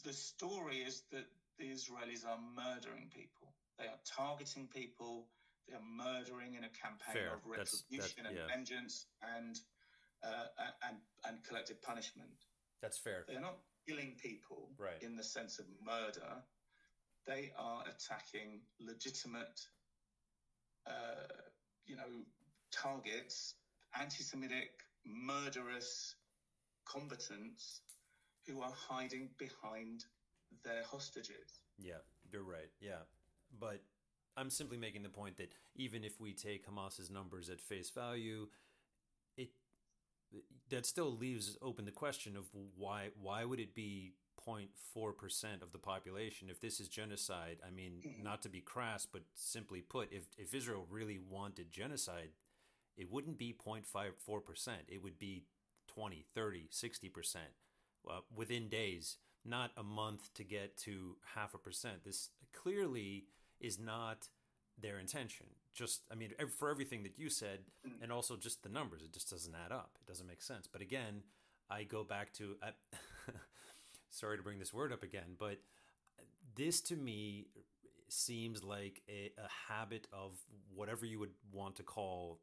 [0.05, 1.26] the story is that
[1.59, 3.55] the Israelis are murdering people.
[3.78, 5.26] They are targeting people.
[5.68, 7.35] They are murdering in a campaign Fair.
[7.35, 8.41] of retribution that's, that's, yeah.
[8.43, 9.07] and vengeance
[9.37, 9.59] and
[10.22, 10.47] uh,
[10.89, 12.28] and and collective punishment.
[12.82, 13.24] That's fair.
[13.26, 13.59] They're not
[13.89, 15.03] killing people right.
[15.03, 16.43] in the sense of murder.
[17.27, 19.61] They are attacking legitimate,
[20.87, 21.27] uh,
[21.87, 22.25] you know,
[22.70, 23.55] targets,
[23.99, 24.70] anti-Semitic,
[25.07, 26.16] murderous
[26.87, 27.81] combatants
[28.47, 30.05] who are hiding behind
[30.64, 31.61] their hostages.
[31.79, 32.70] Yeah, you're right.
[32.81, 33.05] Yeah,
[33.59, 33.81] but
[34.37, 38.49] I'm simply making the point that even if we take Hamas's numbers at face value,
[40.70, 42.45] that still leaves open the question of
[42.77, 44.14] why why would it be
[44.47, 47.59] 0.4 percent of the population if this is genocide?
[47.67, 48.23] I mean, mm-hmm.
[48.23, 52.31] not to be crass, but simply put, if if Israel really wanted genocide,
[52.97, 54.83] it wouldn't be 0.54 percent.
[54.89, 55.45] It would be
[55.89, 57.51] 20, 30, 60 percent
[58.05, 62.05] well, within days, not a month to get to half a percent.
[62.05, 63.25] This clearly
[63.61, 64.29] is not
[64.81, 67.93] their intention just I mean for everything that you said mm.
[68.01, 70.81] and also just the numbers it just doesn't add up it doesn't make sense but
[70.81, 71.23] again
[71.69, 72.69] I go back to I,
[74.15, 75.59] sorry to bring this word up again but
[76.55, 77.47] this to me
[78.09, 80.33] seems like a, a habit of
[80.74, 82.39] whatever you would want to call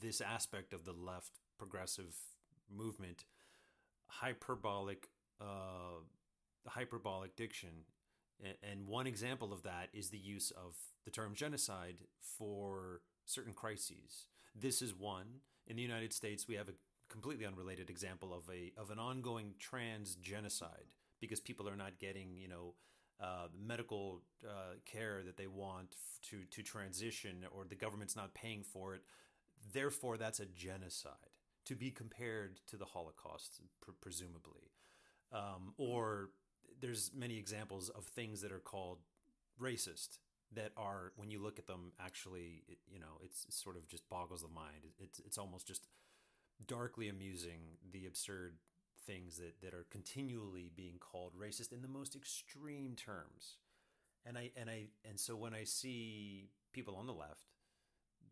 [0.00, 2.14] this aspect of the left progressive
[2.72, 3.24] movement
[4.06, 5.08] hyperbolic
[5.40, 6.00] uh,
[6.66, 7.70] hyperbolic diction
[8.62, 10.74] and one example of that is the use of
[11.04, 14.26] the term genocide for certain crises.
[14.54, 15.40] This is one.
[15.66, 16.74] In the United States, we have a
[17.10, 20.86] completely unrelated example of a of an ongoing trans genocide
[21.20, 22.74] because people are not getting, you know,
[23.20, 25.96] uh, medical uh, care that they want
[26.30, 29.02] to to transition, or the government's not paying for it.
[29.72, 31.12] Therefore, that's a genocide
[31.66, 34.72] to be compared to the Holocaust, pr- presumably,
[35.32, 36.30] um, or
[36.80, 38.98] there's many examples of things that are called
[39.60, 40.18] racist
[40.52, 43.86] that are when you look at them actually it, you know it's, it sort of
[43.86, 45.86] just boggles the mind it's it's almost just
[46.66, 47.60] darkly amusing
[47.92, 48.56] the absurd
[49.10, 53.56] things that that are continually being called racist in the most extreme terms.
[54.24, 57.50] And i and i and so when i see people on the left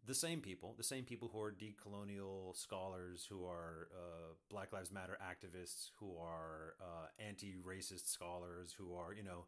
[0.09, 4.90] the same people, the same people who are decolonial scholars, who are uh, Black Lives
[4.90, 9.44] Matter activists, who are uh, anti-racist scholars, who are, you know,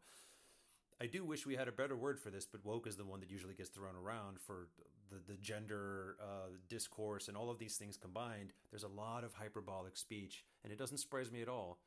[1.01, 3.21] I do wish we had a better word for this, but woke is the one
[3.21, 4.67] that usually gets thrown around for
[5.09, 8.53] the, the gender uh, discourse and all of these things combined.
[8.69, 11.79] There's a lot of hyperbolic speech, and it doesn't surprise me at all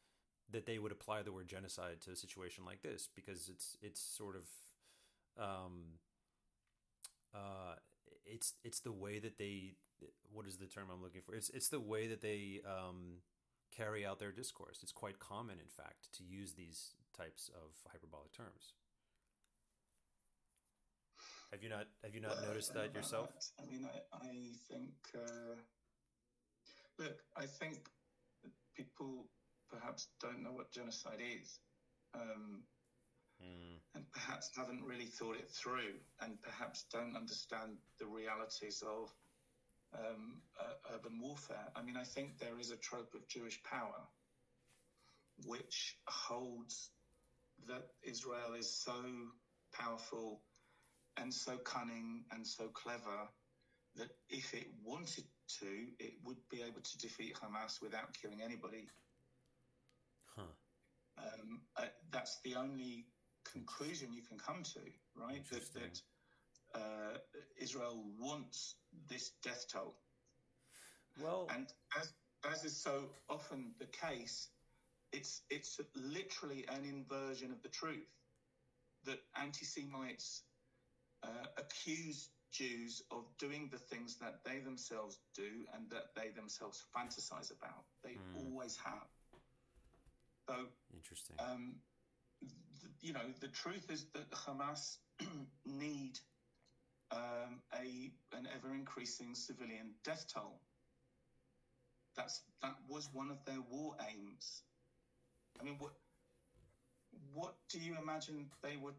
[0.51, 4.01] that they would apply the word genocide to a situation like this because it's it's
[4.01, 4.43] sort of
[5.41, 6.01] um,
[7.32, 7.77] uh,
[8.27, 9.74] it's it's the way that they
[10.32, 11.36] what is the term I'm looking for?
[11.36, 13.19] It's it's the way that they um,
[13.70, 14.81] carry out their discourse.
[14.82, 18.73] It's quite common, in fact, to use these types of hyperbolic terms.
[21.55, 23.29] Have you not have you not well, noticed that yourself?
[23.63, 24.35] I mean, I, I
[24.69, 25.55] think uh,
[26.99, 27.87] look, I think
[28.77, 29.27] people
[29.71, 31.61] perhaps don't know what genocide is.
[32.13, 32.65] Um,
[33.41, 33.79] mm.
[33.95, 39.15] And perhaps haven't really thought it through, and perhaps don't understand the realities of
[39.97, 41.71] um, uh, urban warfare.
[41.77, 44.03] I mean, I think there is a trope of Jewish power
[45.47, 46.91] which holds
[47.69, 48.97] that Israel is so
[49.73, 50.41] powerful
[51.16, 53.28] and so cunning and so clever
[53.97, 55.24] that if it wanted
[55.61, 55.66] to,
[55.99, 58.89] it would be able to defeat Hamas without killing anybody.
[60.36, 60.43] Huh.
[61.19, 63.07] Um, uh, that's the only
[63.51, 64.81] conclusion you can come to,
[65.16, 65.45] right?
[65.51, 66.01] That, that
[66.74, 67.19] uh,
[67.61, 68.77] Israel wants
[69.09, 69.95] this death toll.
[71.23, 71.66] Well, and
[72.01, 72.12] as
[72.51, 74.49] as is so often the case,
[75.12, 78.11] it's it's literally an inversion of the truth
[79.05, 80.43] that anti-Semites
[81.25, 86.85] uh, accuse Jews of doing the things that they themselves do and that they themselves
[86.97, 87.85] fantasize about.
[88.05, 88.47] They mm.
[88.47, 89.09] always have.
[90.47, 90.55] So
[90.95, 91.37] interesting.
[91.41, 91.75] Um,
[92.41, 94.99] th- you know, the truth is that Hamas
[95.67, 96.19] need
[97.11, 100.61] um, a an ever increasing civilian death toll.
[102.17, 104.63] That's that was one of their war aims.
[105.61, 105.93] I mean, what
[107.33, 108.95] what do you imagine they were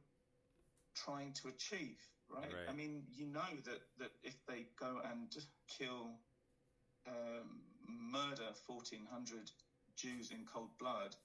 [0.96, 1.98] trying to achieve?
[2.30, 2.52] Right?
[2.52, 2.70] right.
[2.70, 5.32] I mean, you know that that if they go and
[5.78, 6.20] kill,
[7.08, 9.52] um, murder fourteen hundred
[9.96, 11.16] Jews in cold blood,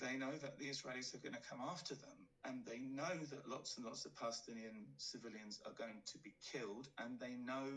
[0.00, 3.48] they know that the Israelis are going to come after them, and they know that
[3.48, 7.68] lots and lots of Palestinian civilians are going to be killed, and they know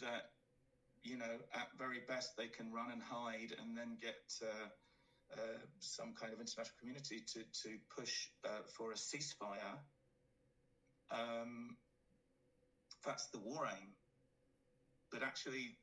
[0.00, 0.30] that,
[1.02, 4.68] you know, at very best they can run and hide and then get uh,
[5.36, 9.78] uh, some kind of international community to, to push uh, for a ceasefire.
[11.10, 11.76] Um,
[13.04, 13.88] that's the war aim.
[15.10, 15.76] But actually,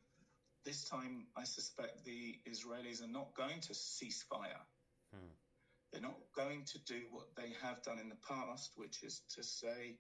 [0.66, 4.62] this time, I suspect the Israelis are not going to cease fire.
[5.14, 5.32] Hmm.
[5.92, 9.44] They're not going to do what they have done in the past, which is to
[9.44, 9.98] say,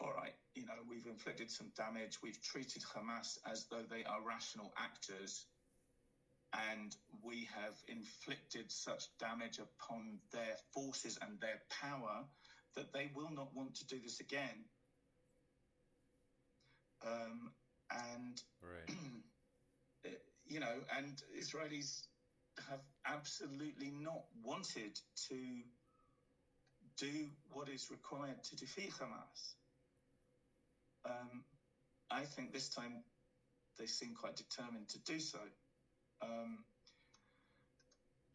[0.00, 4.20] all right, you know, we've inflicted some damage, we've treated Hamas as though they are
[4.24, 5.46] rational actors,
[6.52, 6.94] and
[7.24, 12.24] we have inflicted such damage upon their forces and their power
[12.76, 14.64] that they will not want to do this again.
[17.06, 17.50] Um,
[17.90, 18.96] and, right.
[20.46, 22.02] you know, and Israelis
[22.68, 25.36] have absolutely not wanted to
[26.96, 29.54] do what is required to defeat Hamas.
[31.04, 31.44] Um,
[32.10, 33.04] I think this time
[33.78, 35.38] they seem quite determined to do so.
[36.22, 36.64] Um,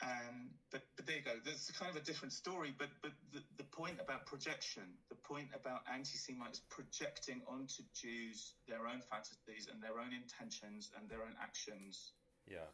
[0.03, 1.39] and but, but there you go.
[1.43, 2.75] There's kind of a different story.
[2.77, 8.87] But but the, the point about projection, the point about anti-Semites projecting onto Jews their
[8.87, 12.11] own fantasies and their own intentions and their own actions.
[12.47, 12.67] Yeah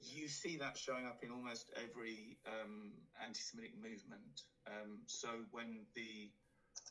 [0.00, 2.92] you see that showing up in almost every um,
[3.22, 4.48] anti-Semitic movement.
[4.66, 6.30] Um, so when the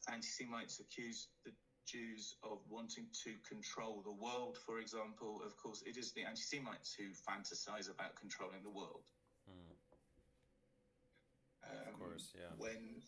[0.08, 1.52] anti-Semites accuse the
[1.86, 6.94] Jews of wanting to control the world, for example, of course, it is the anti-Semites
[6.94, 9.10] who fantasize about controlling the world.
[9.50, 9.74] Hmm.
[12.20, 12.52] Course, yeah.
[12.58, 13.02] When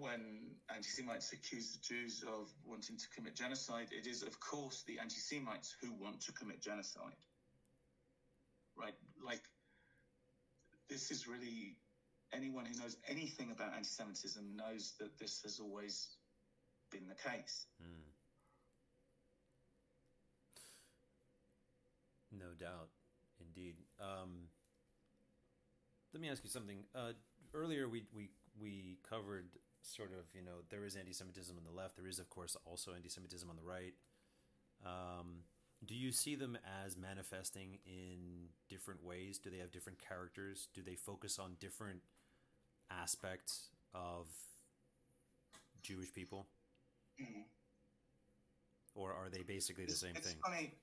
[0.00, 5.00] when anti-Semites accuse the Jews of wanting to commit genocide, it is, of course, the
[5.00, 7.18] anti-Semites who want to commit genocide
[8.80, 8.94] right?
[9.24, 9.42] Like,
[10.88, 11.76] this is really
[12.32, 16.08] anyone who knows anything about anti Semitism knows that this has always
[16.90, 17.66] been the case.
[17.82, 18.08] Mm.
[22.38, 22.88] No doubt,
[23.40, 23.76] indeed.
[24.00, 24.48] Um,
[26.12, 26.78] let me ask you something.
[26.94, 27.12] Uh,
[27.54, 29.48] earlier, we, we we covered
[29.82, 31.96] sort of you know there is anti-Semitism on the left.
[31.96, 33.94] There is, of course, also anti-Semitism on the right.
[34.84, 35.44] Um,
[35.86, 39.38] do you see them as manifesting in different ways?
[39.38, 40.68] Do they have different characters?
[40.74, 42.00] Do they focus on different
[42.90, 44.26] aspects of
[45.82, 46.46] Jewish people?
[47.20, 47.42] Mm-hmm.
[48.94, 50.36] Or are they basically the it's, same it's thing?
[50.44, 50.74] Funny.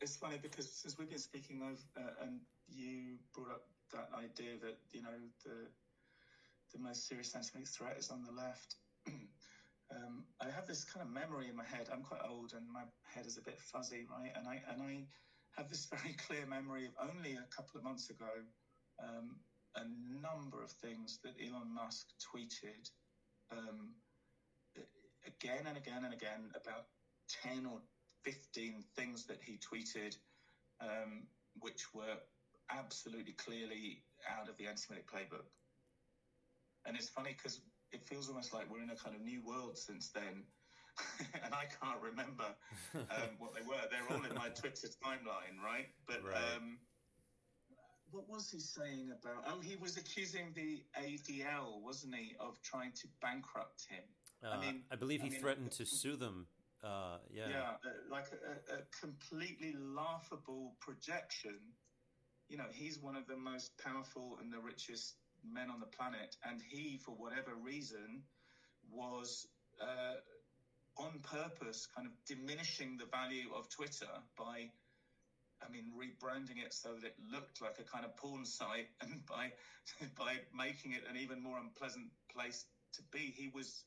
[0.00, 3.62] It's funny because since we've been speaking of, uh, and you brought up
[3.92, 5.68] that idea that you know the
[6.72, 8.76] the most serious anti-Semitic threat is on the left.
[9.90, 11.88] um, I have this kind of memory in my head.
[11.92, 14.32] I'm quite old, and my head is a bit fuzzy, right?
[14.36, 15.04] And I and I
[15.56, 18.30] have this very clear memory of only a couple of months ago,
[19.02, 19.36] um,
[19.76, 19.84] a
[20.22, 22.88] number of things that Elon Musk tweeted,
[23.50, 23.94] um,
[25.26, 26.86] again and again and again about
[27.28, 27.80] ten or
[28.24, 30.14] fifteen things that he tweeted,
[30.80, 31.26] um,
[31.58, 32.18] which were
[32.76, 35.46] absolutely clearly out of the anti-Semitic playbook.
[36.86, 37.60] And it's funny because
[37.92, 40.44] it feels almost like we're in a kind of new world since then.
[41.44, 42.44] and I can't remember
[42.94, 43.80] um, what they were.
[43.90, 45.88] They're all in my Twitter timeline, right?
[46.06, 46.36] But right.
[46.56, 46.78] Um,
[48.10, 49.44] what was he saying about?
[49.46, 54.02] Oh, he was accusing the ADL, wasn't he, of trying to bankrupt him?
[54.44, 56.46] Uh, I mean, I believe he I mean, threatened to sue them.
[56.82, 61.58] Uh, yeah, yeah, uh, like a, a, completely laughable projection.
[62.50, 65.14] You know, he's one of the most powerful and the richest
[65.46, 68.24] men on the planet, and he, for whatever reason,
[68.90, 69.46] was
[69.80, 70.18] uh,
[70.98, 74.66] on purpose kind of diminishing the value of Twitter by,
[75.62, 79.24] I mean, rebranding it so that it looked like a kind of porn site, and
[79.26, 79.52] by
[80.18, 83.32] by making it an even more unpleasant place to be.
[83.36, 83.84] He was,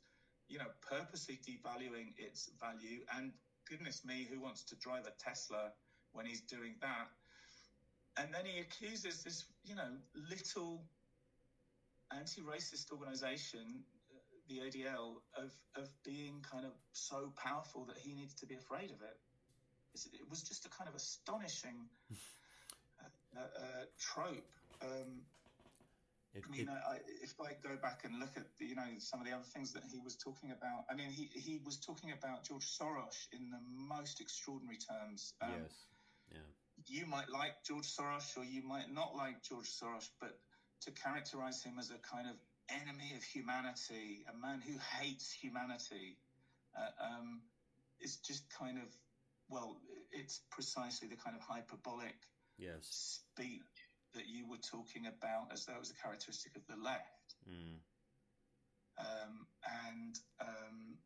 [0.47, 3.03] you know, purposely devaluing its value.
[3.13, 3.33] And
[3.67, 5.71] goodness me, who wants to drive a Tesla
[6.13, 7.11] when he's doing that?
[8.17, 9.89] And then he accuses this, you know,
[10.29, 10.83] little
[12.11, 13.83] anti-racist organization,
[14.47, 18.91] the ADL, of of being kind of so powerful that he needs to be afraid
[18.91, 19.17] of it.
[20.13, 21.89] It was just a kind of astonishing
[23.35, 24.49] uh, uh, trope.
[24.81, 25.21] Um,
[26.33, 28.89] it, I mean, it, I, if I go back and look at the, you know
[28.97, 31.77] some of the other things that he was talking about, I mean, he he was
[31.77, 35.33] talking about George Soros in the most extraordinary terms.
[35.41, 35.73] Um, yes.
[36.31, 36.49] Yeah.
[36.87, 40.39] You might like George Soros, or you might not like George Soros, but
[40.81, 42.35] to characterize him as a kind of
[42.69, 46.17] enemy of humanity, a man who hates humanity,
[46.77, 47.41] uh, um,
[48.01, 48.89] is just kind of,
[49.49, 49.77] well,
[50.11, 52.15] it's precisely the kind of hyperbolic
[52.57, 53.21] yes.
[53.31, 53.61] speech
[54.13, 57.35] that you were talking about as though it was a characteristic of the left.
[57.49, 57.79] Mm.
[58.99, 59.47] Um,
[59.89, 60.97] and um,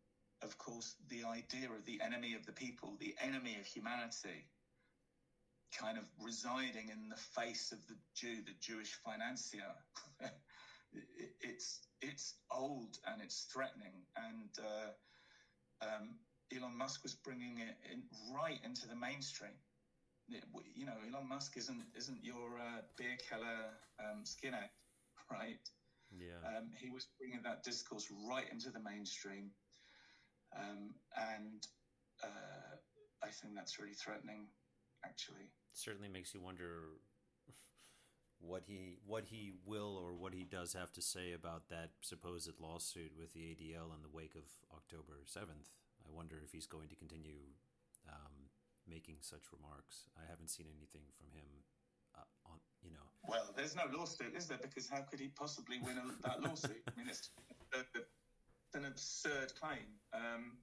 [0.43, 4.45] of course, the idea of the enemy of the people, the enemy of humanity,
[5.71, 9.71] kind of residing in the face of the Jew, the Jewish financier.
[11.41, 16.15] it's it's old and it's threatening, and uh, um,
[16.55, 18.03] Elon Musk was bringing it in,
[18.33, 19.57] right into the mainstream.
[20.29, 20.43] It,
[20.75, 24.69] you know, Elon Musk isn't isn't your uh, beer keller um, skinhead,
[25.31, 25.59] right?
[26.11, 26.39] Yeah.
[26.45, 29.51] Um, he was bringing that discourse right into the mainstream,
[30.55, 31.67] um, and
[32.23, 32.75] uh,
[33.23, 34.47] I think that's really threatening,
[35.07, 36.99] actually certainly makes you wonder
[38.39, 42.59] what he what he will or what he does have to say about that supposed
[42.59, 45.69] lawsuit with the ADL in the wake of October seventh.
[46.05, 47.57] I wonder if he's going to continue
[48.07, 48.49] um,
[48.87, 50.07] making such remarks.
[50.17, 51.47] I haven't seen anything from him
[52.15, 53.07] uh, on you know.
[53.27, 54.59] Well, there's no lawsuit, is there?
[54.61, 56.81] Because how could he possibly win a, that lawsuit?
[56.87, 57.29] I mean, it's
[57.73, 59.97] a, an absurd claim.
[60.13, 60.57] Um,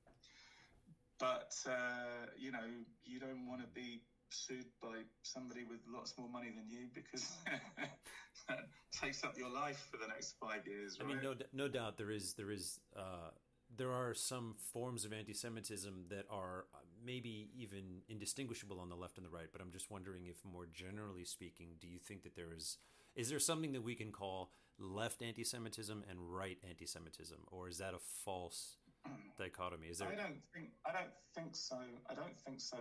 [1.18, 2.66] but uh, you know,
[3.04, 4.02] you don't want to be
[4.34, 7.36] sued by somebody with lots more money than you because
[8.48, 10.98] that takes up your life for the next five years.
[11.00, 11.10] Right?
[11.10, 13.30] I mean, no, no doubt there is there is uh,
[13.76, 19.16] there are some forms of anti-Semitism that are uh, maybe even indistinguishable on the left
[19.16, 19.46] and the right.
[19.52, 22.78] But I'm just wondering if, more generally speaking, do you think that there is
[23.14, 27.94] is there something that we can call left anti-Semitism and right anti-Semitism, or is that
[27.94, 28.76] a false
[29.38, 29.88] dichotomy?
[29.88, 30.08] Is there?
[30.08, 30.70] I don't think.
[30.84, 31.78] I don't think so.
[32.10, 32.78] I don't think so.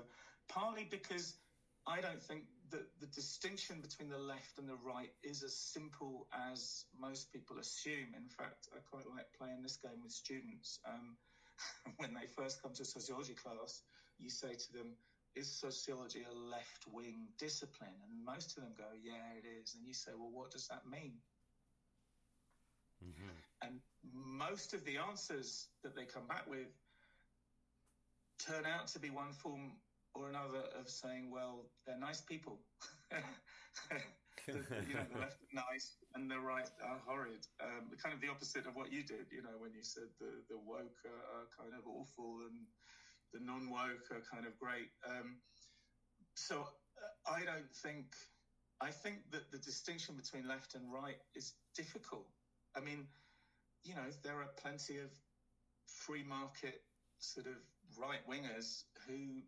[0.50, 1.36] Partly because
[1.86, 6.28] I don't think that the distinction between the left and the right is as simple
[6.50, 8.16] as most people assume.
[8.16, 10.80] In fact, I quite like playing this game with students.
[10.88, 11.18] Um,
[11.98, 13.84] when they first come to sociology class,
[14.18, 14.96] you say to them,
[15.36, 18.00] Is sociology a left wing discipline?
[18.08, 19.76] And most of them go, Yeah, it is.
[19.76, 21.14] And you say, Well, what does that mean?
[23.04, 23.68] Mm-hmm.
[23.68, 23.80] And
[24.14, 26.68] most of the answers that they come back with
[28.40, 29.74] turn out to be one form
[30.16, 32.60] or another of saying, well, they're nice people.
[34.48, 37.46] the, you know, the left are nice and the right are horrid.
[37.62, 40.44] Um, kind of the opposite of what you did, you know, when you said the,
[40.50, 42.66] the woke are, kind of awful and
[43.34, 44.90] the non woke are kind of great.
[45.08, 45.38] Um,
[46.36, 48.14] so uh, I don't think,
[48.82, 52.28] I think that the distinction between left and right is difficult.
[52.76, 53.08] I mean,
[53.84, 55.10] you know, there are plenty of
[55.88, 56.82] free market
[57.20, 57.56] sort of
[57.98, 59.42] right wingers who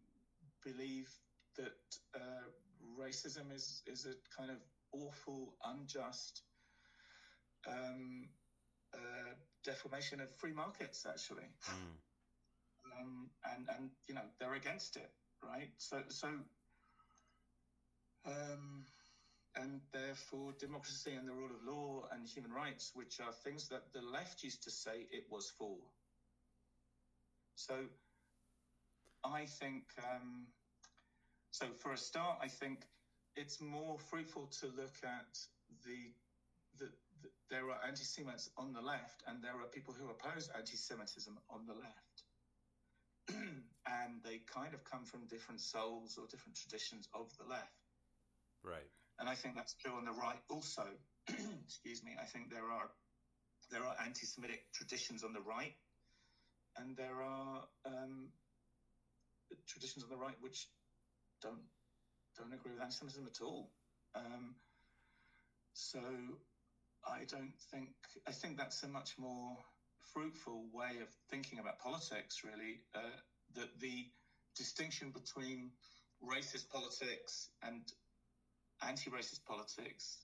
[0.66, 1.10] believe
[1.58, 1.78] that
[2.16, 2.46] uh,
[3.00, 4.58] racism is is a kind of
[4.92, 6.42] awful, unjust,
[7.68, 8.28] um,
[8.94, 9.34] uh,
[9.64, 11.50] deformation of free markets, actually.
[11.70, 11.96] Mm.
[13.00, 15.10] Um, and and you know they're against it,
[15.42, 15.70] right?
[15.78, 16.28] So so.
[18.26, 18.86] Um,
[19.58, 23.84] and therefore democracy and the rule of law and human rights, which are things that
[23.94, 25.78] the left used to say it was for.
[27.56, 27.76] So
[29.26, 30.47] I think, um,
[31.52, 32.80] so for a start, I think
[33.35, 35.38] it's more fruitful to look at
[35.84, 36.11] the,
[36.77, 36.91] the,
[37.22, 41.65] the there are anti-Semites on the left and there are people who oppose anti-Semitism on
[41.65, 42.23] the left.
[43.85, 47.84] and they kind of come from different souls or different traditions of the left.
[48.64, 48.89] Right.
[49.19, 50.84] And I think that's true on the right also.
[51.65, 52.11] Excuse me.
[52.22, 52.89] I think there are
[53.72, 55.73] there are anti-Semitic traditions on the right,
[56.77, 58.30] and there are um,
[59.67, 60.67] traditions on the right which
[61.41, 61.61] don't
[62.38, 63.72] don't agree with anti-Semitism at all.
[64.15, 64.55] Um,
[65.73, 65.99] so
[67.07, 67.89] I don't think
[68.27, 69.57] I think that's a much more
[70.13, 72.41] fruitful way of thinking about politics.
[72.43, 73.15] Really, uh,
[73.55, 74.07] that the
[74.55, 75.72] distinction between
[76.23, 77.81] racist politics and
[78.81, 80.17] anti-racist politics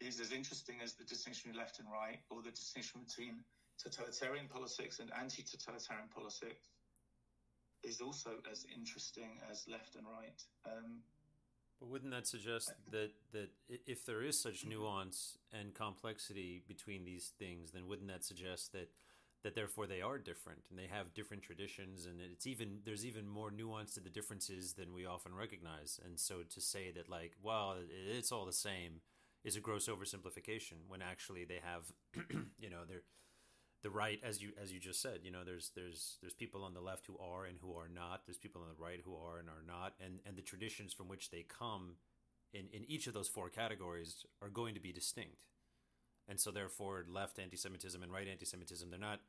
[0.00, 3.40] is as interesting as the distinction between left and right, or the distinction between
[3.82, 6.64] totalitarian politics and anti-totalitarian politics
[7.82, 10.42] is also as interesting as left and right.
[10.66, 11.02] Um,
[11.78, 17.32] but wouldn't that suggest that that if there is such nuance and complexity between these
[17.38, 18.88] things, then wouldn't that suggest that
[19.42, 23.28] that therefore they are different and they have different traditions and it's even there's even
[23.28, 27.32] more nuance to the differences than we often recognize and so to say that like
[27.40, 27.76] well
[28.08, 29.00] it's all the same
[29.44, 31.84] is a gross oversimplification when actually they have
[32.58, 33.04] you know they're
[33.86, 36.74] the right as you as you just said you know there's there's there's people on
[36.74, 38.22] the left who are and who are not.
[38.26, 39.94] There's people on the right who are and are not.
[40.04, 41.94] And and the traditions from which they come
[42.52, 45.44] in in each of those four categories are going to be distinct.
[46.28, 49.20] And so therefore left anti-semitism and right anti-semitism they're not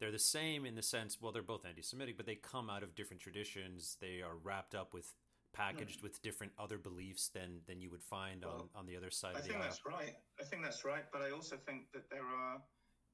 [0.00, 2.96] they're the same in the sense well they're both anti-semitic but they come out of
[2.96, 3.96] different traditions.
[4.00, 5.14] They are wrapped up with
[5.52, 6.06] packaged hmm.
[6.06, 9.36] with different other beliefs than than you would find well, on on the other side
[9.36, 10.16] I of the think that's right.
[10.40, 11.04] I think that's right.
[11.12, 12.58] But i also think that there are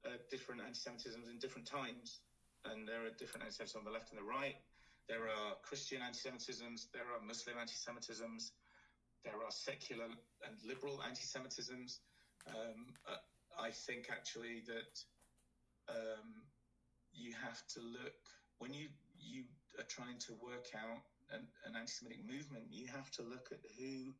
[0.05, 2.21] uh, different anti-semitisms in different times.
[2.65, 4.55] And there are different anti-semitisms on the left and the right.
[5.07, 6.91] There are christian anti-semitisms.
[6.93, 8.51] There are muslim anti-semitisms.
[9.23, 10.05] There are secular
[10.45, 11.99] and liberal anti-semitisms.
[12.47, 13.21] Um, uh,
[13.59, 14.93] i think actually that
[15.89, 16.41] um,
[17.13, 18.17] you have to look
[18.57, 18.87] when you
[19.19, 19.43] you
[19.77, 21.01] are trying to work out
[21.33, 22.65] an, an anti-Semitic movement.
[22.69, 24.13] You have to look at who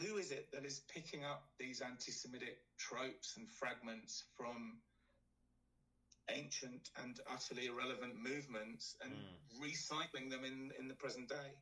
[0.00, 4.78] who is it that is picking up these anti-Semitic tropes and fragments from
[6.30, 9.62] ancient and utterly irrelevant movements and mm.
[9.62, 11.54] recycling them in in the present day,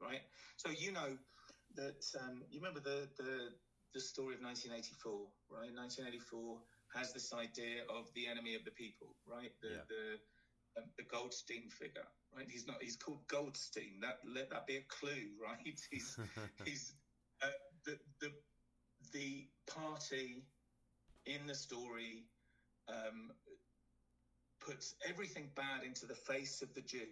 [0.00, 0.22] right?
[0.56, 1.16] So you know
[1.76, 3.50] that um, you remember the the
[3.94, 5.74] the story of 1984, right?
[5.74, 6.62] 1984
[6.94, 9.50] has this idea of the enemy of the people, right?
[9.62, 9.86] The yeah.
[9.90, 10.02] the,
[10.78, 12.46] um, the Goldstein figure, right?
[12.48, 12.78] He's not.
[12.80, 13.98] He's called Goldstein.
[14.02, 15.78] That let that be a clue, right?
[15.90, 16.18] He's
[16.64, 16.94] he's
[17.42, 17.46] uh,
[17.84, 18.32] the the
[19.12, 20.44] the party
[21.26, 22.24] in the story
[22.88, 23.30] um,
[24.60, 27.06] puts everything bad into the face of the Jew.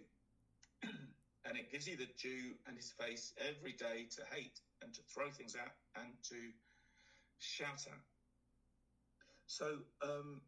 [1.45, 5.01] and it gives you the Jew and his face every day to hate and to
[5.13, 6.35] throw things at and to
[7.39, 7.99] shout at.
[9.47, 10.41] So, um,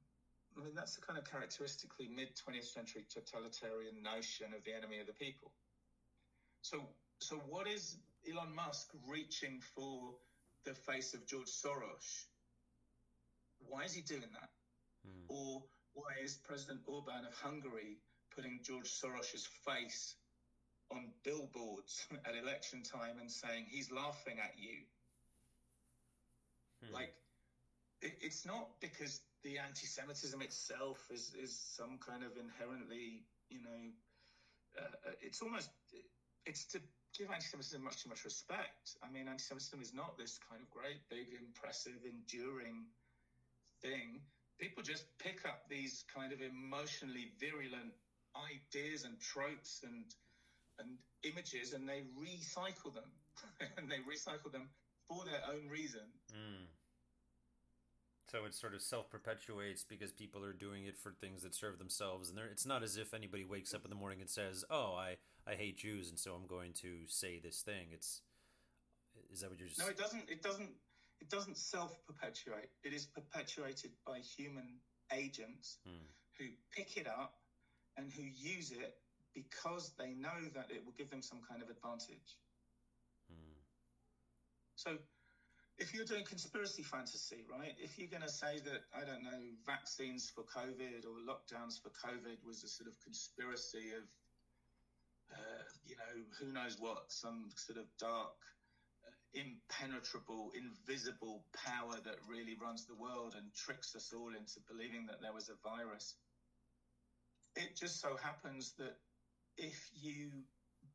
[0.57, 4.99] I mean, that's the kind of characteristically mid 20th century totalitarian notion of the enemy
[4.99, 5.51] of the people.
[6.61, 6.81] So,
[7.19, 7.97] so what is
[8.29, 10.13] Elon Musk reaching for
[10.65, 12.25] the face of George Soros?
[13.67, 14.49] Why is he doing that?
[15.05, 15.25] Hmm.
[15.27, 17.97] Or why is President Orban of Hungary
[18.35, 20.15] putting George Soros' face
[20.91, 24.83] on billboards at election time and saying he's laughing at you?
[26.85, 26.93] Hmm.
[26.93, 27.13] Like,
[28.01, 33.81] it, it's not because the anti-Semitism itself is is some kind of inherently, you know,
[34.77, 35.69] uh, uh, it's almost
[36.45, 36.79] it's to
[37.21, 38.97] give anti-Semitism much too much respect.
[39.05, 42.89] I mean, anti-Semitism is not this kind of great, big, impressive, enduring
[43.81, 44.21] thing.
[44.57, 47.93] People just pick up these kind of emotionally virulent
[48.33, 50.05] ideas and tropes and
[50.79, 53.05] and images, and they recycle them,
[53.77, 54.69] and they recycle them
[55.07, 56.01] for their own reason.
[56.33, 56.65] Mm.
[58.31, 61.77] So it sort of self perpetuates because people are doing it for things that serve
[61.77, 64.95] themselves, and it's not as if anybody wakes up in the morning and says, "Oh,
[64.97, 65.17] I
[65.47, 68.21] I hate Jews, and so I'm going to say this thing." It's
[69.31, 69.79] is that what you're just?
[69.79, 70.29] No, it doesn't.
[70.29, 70.71] It doesn't.
[71.19, 72.69] It doesn't self perpetuate.
[72.83, 74.79] It is perpetuated by human
[75.13, 76.05] agents hmm.
[76.37, 76.45] who
[76.75, 77.35] pick it up
[77.97, 78.95] and who use it
[79.33, 82.37] because they know that it will give them some kind of advantage.
[83.29, 83.53] Hmm.
[84.75, 84.97] So
[85.77, 87.73] if you're doing conspiracy fantasy, right?
[87.81, 91.89] If you're going to say that I don't know vaccines for COVID or lockdowns for
[91.89, 94.03] COVID was a sort of conspiracy of,
[95.91, 98.39] you know, who knows what, some sort of dark,
[99.03, 105.05] uh, impenetrable, invisible power that really runs the world and tricks us all into believing
[105.07, 106.15] that there was a virus.
[107.57, 108.95] It just so happens that
[109.57, 110.31] if you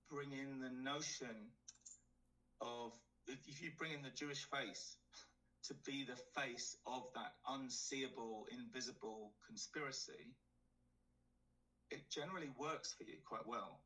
[0.09, 1.53] bring in the notion
[2.63, 2.93] of
[3.29, 4.97] if you bring in the Jewish face
[5.65, 10.33] to be the face of that unseeable, invisible conspiracy,
[11.91, 13.83] it generally works for you quite well.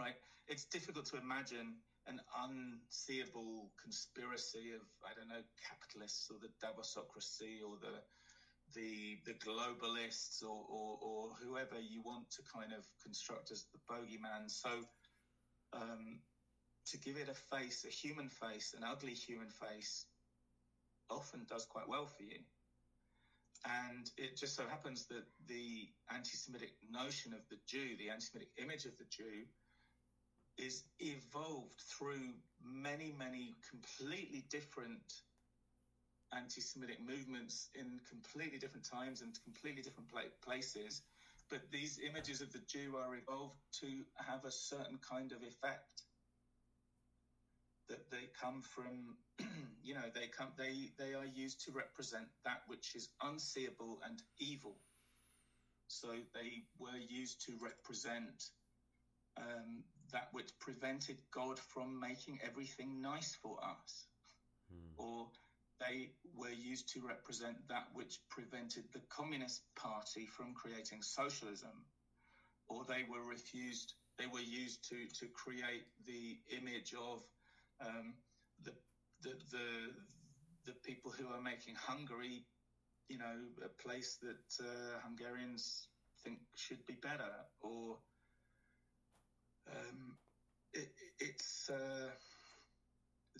[0.00, 0.16] Right?
[0.48, 1.76] It's difficult to imagine
[2.08, 8.00] an unseeable conspiracy of, I don't know, capitalists or the Davosocracy or the
[8.74, 13.80] the the globalists or, or, or whoever you want to kind of construct as the
[13.90, 14.48] bogeyman.
[14.48, 14.70] So
[15.72, 16.20] um,
[16.86, 20.06] to give it a face, a human face, an ugly human face,
[21.10, 22.38] often does quite well for you.
[23.66, 28.24] And it just so happens that the anti Semitic notion of the Jew, the anti
[28.24, 29.44] Semitic image of the Jew,
[30.60, 35.00] is evolved through many, many completely different
[36.32, 40.08] anti Semitic movements in completely different times and completely different
[40.44, 41.02] places.
[41.50, 46.02] But these images of the Jew are evolved to have a certain kind of effect
[47.88, 49.16] that they come from
[49.82, 54.22] you know they come they they are used to represent that which is unseeable and
[54.38, 54.76] evil
[55.88, 58.50] so they were used to represent
[59.40, 59.82] um,
[60.12, 64.06] that which prevented god from making everything nice for us.
[64.70, 64.92] Hmm.
[64.98, 65.28] or
[65.80, 71.86] they were used to represent that which prevented the communist party from creating socialism.
[72.68, 77.22] Or they were refused they were used to to create the image of
[77.80, 78.14] um,
[78.62, 78.72] the,
[79.22, 79.66] the, the,
[80.66, 82.44] the people who are making Hungary,
[83.08, 85.88] you know, a place that uh, Hungarians
[86.22, 87.32] think should be better,
[87.62, 87.98] or
[89.68, 90.16] um,
[90.72, 90.88] it,
[91.18, 92.10] it's uh,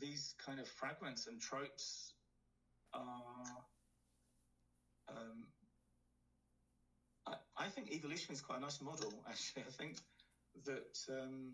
[0.00, 2.14] these kind of fragments and tropes
[2.94, 3.64] are.
[5.08, 5.44] Um,
[7.26, 9.12] I, I, think evolution is quite a nice model.
[9.28, 9.96] Actually, I think
[10.64, 11.52] that um,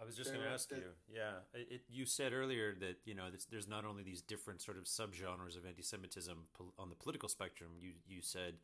[0.00, 0.82] I was just going to ask you.
[1.08, 4.84] Yeah, it, you said earlier that you know there's not only these different sort of
[4.84, 6.36] subgenres of anti-Semitism
[6.78, 7.70] on the political spectrum.
[7.80, 8.54] You you said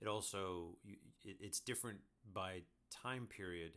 [0.00, 1.98] it also it, it's different
[2.32, 2.62] by
[3.02, 3.72] time period.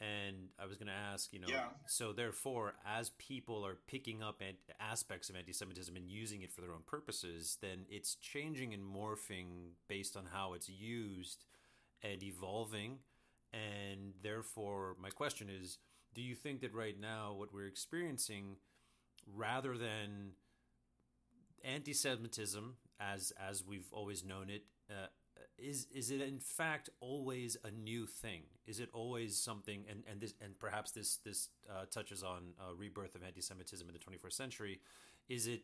[0.00, 1.64] And I was going to ask, you know, yeah.
[1.88, 4.40] so therefore, as people are picking up
[4.78, 9.72] aspects of anti-Semitism and using it for their own purposes, then it's changing and morphing
[9.88, 11.44] based on how it's used
[12.02, 12.98] and evolving.
[13.52, 15.78] And therefore, my question is
[16.14, 18.56] do you think that right now what we're experiencing
[19.26, 20.32] rather than
[21.64, 25.06] anti-semitism as as we've always known it uh,
[25.58, 30.20] is is it in fact always a new thing is it always something and and
[30.20, 34.32] this and perhaps this this uh, touches on uh, rebirth of anti-semitism in the 21st
[34.32, 34.80] century
[35.28, 35.62] is it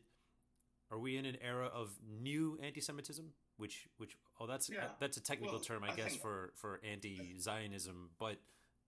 [0.90, 1.90] are we in an era of
[2.20, 3.26] new anti-semitism
[3.56, 4.86] which which oh that's yeah.
[5.01, 8.38] that's a technical well, term i, I guess for for anti-zionism but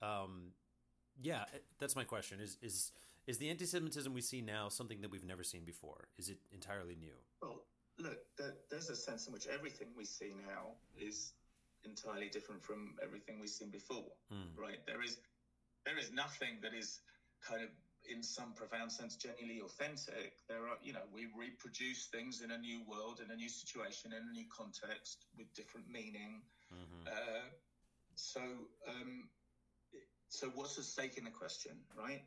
[0.02, 0.52] um
[1.20, 2.40] yeah, eh, that's my question.
[2.40, 2.92] Is is
[3.26, 6.08] is the anti-Semitism we see now something that we've never seen before?
[6.18, 7.14] Is it entirely new?
[7.42, 7.62] Well,
[7.98, 8.18] look,
[8.70, 11.32] there's a sense in which everything we see now is
[11.84, 14.12] entirely different from everything we've seen before.
[14.32, 14.56] Mm.
[14.56, 14.78] Right?
[14.86, 15.18] There is
[15.84, 17.00] there is nothing that is
[17.46, 17.68] kind of
[18.08, 20.34] in some profound sense genuinely authentic.
[20.48, 24.12] There are, you know, we reproduce things in a new world, in a new situation,
[24.12, 26.42] in a new context with different meaning.
[26.72, 27.06] Mm-hmm.
[27.06, 27.50] Uh,
[28.14, 28.40] so
[28.88, 29.28] um,
[30.28, 32.22] so, what's at stake in the question, right?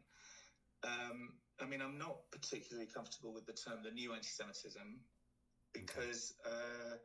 [0.84, 5.00] Um, I mean, I'm not particularly comfortable with the term the new anti Semitism
[5.74, 6.98] because uh,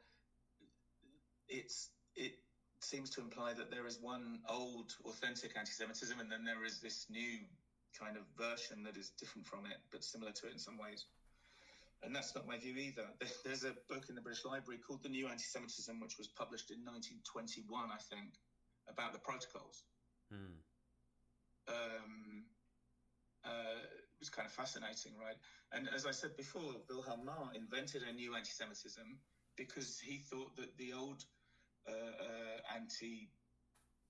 [1.49, 2.39] it's it
[2.81, 6.81] seems to imply that there is one old, authentic anti Semitism and then there is
[6.81, 7.39] this new
[7.99, 11.07] kind of version that is different from it but similar to it in some ways.
[12.03, 13.09] And that's not my view either.
[13.45, 16.70] There's a book in the British Library called The New Anti Semitism, which was published
[16.70, 18.36] in 1921, I think,
[18.91, 19.85] about the protocols.
[20.28, 20.61] Hmm
[21.69, 22.45] um,
[23.45, 23.85] uh,
[24.24, 25.36] was kind of fascinating, right?
[25.72, 29.20] And as I said before, Wilhelm Marr invented a new anti-Semitism
[29.56, 31.24] because he thought that the old
[31.86, 33.28] uh, uh, anti,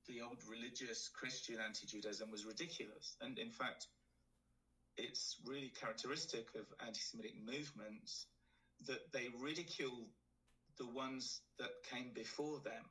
[0.07, 3.87] the old religious Christian anti-Judaism was ridiculous, and in fact,
[4.97, 8.27] it's really characteristic of anti-Semitic movements
[8.87, 10.11] that they ridicule
[10.79, 12.85] the ones that came before them,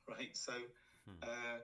[0.08, 0.36] right?
[0.36, 0.52] So.
[1.06, 1.22] Hmm.
[1.22, 1.58] Uh,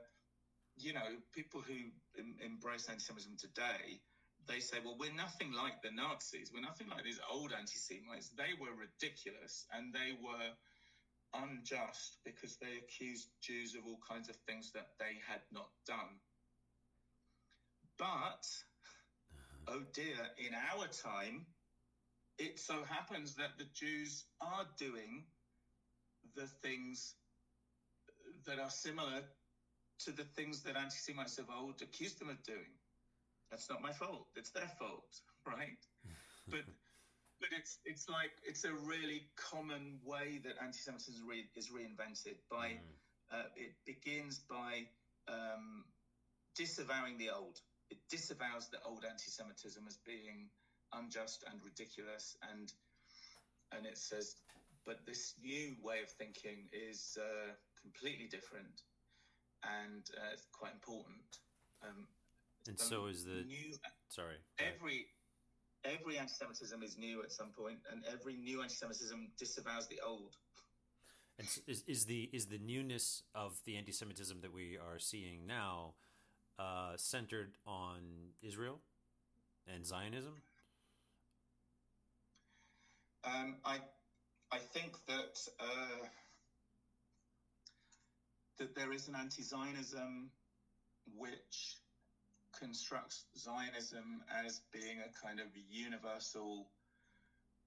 [0.80, 1.74] you know, people who
[2.18, 4.00] em- embrace anti-Semitism today,
[4.48, 6.50] they say, well, we're nothing like the Nazis.
[6.52, 8.30] We're nothing like these old anti Semites.
[8.30, 10.50] They were ridiculous and they were
[11.34, 16.16] unjust because they accused Jews of all kinds of things that they had not done.
[17.98, 18.46] But,
[19.68, 19.76] uh-huh.
[19.76, 21.44] oh dear, in our time,
[22.38, 25.24] it so happens that the Jews are doing
[26.36, 27.14] the things
[28.46, 29.22] that are similar
[30.04, 32.72] to the things that anti Semites of old accused them of doing.
[33.50, 34.26] That's not my fault.
[34.36, 35.78] It's their fault, right?
[36.50, 36.64] but
[37.40, 42.36] but it's it's like it's a really common way that anti-Semitism is, re- is reinvented.
[42.50, 43.32] By mm.
[43.32, 44.86] uh, it begins by
[45.28, 45.84] um,
[46.56, 47.60] disavowing the old.
[47.90, 50.50] It disavows the old anti-Semitism as being
[50.92, 52.72] unjust and ridiculous, and
[53.72, 54.36] and it says,
[54.86, 58.82] but this new way of thinking is uh, completely different
[59.62, 61.44] and uh, quite important.
[61.84, 62.06] Um,
[62.68, 63.72] and so is the new.
[64.08, 64.36] Sorry.
[64.58, 65.06] Every
[65.84, 70.36] every anti-Semitism is new at some point, and every new anti-Semitism disavows the old.
[71.38, 75.94] And is, is the is the newness of the anti-Semitism that we are seeing now
[76.58, 78.00] uh, centered on
[78.42, 78.80] Israel
[79.72, 80.34] and Zionism?
[83.24, 83.78] Um, I
[84.52, 86.06] I think that uh,
[88.58, 90.30] that there is an anti-Zionism
[91.16, 91.78] which
[92.52, 96.68] constructs Zionism as being a kind of universal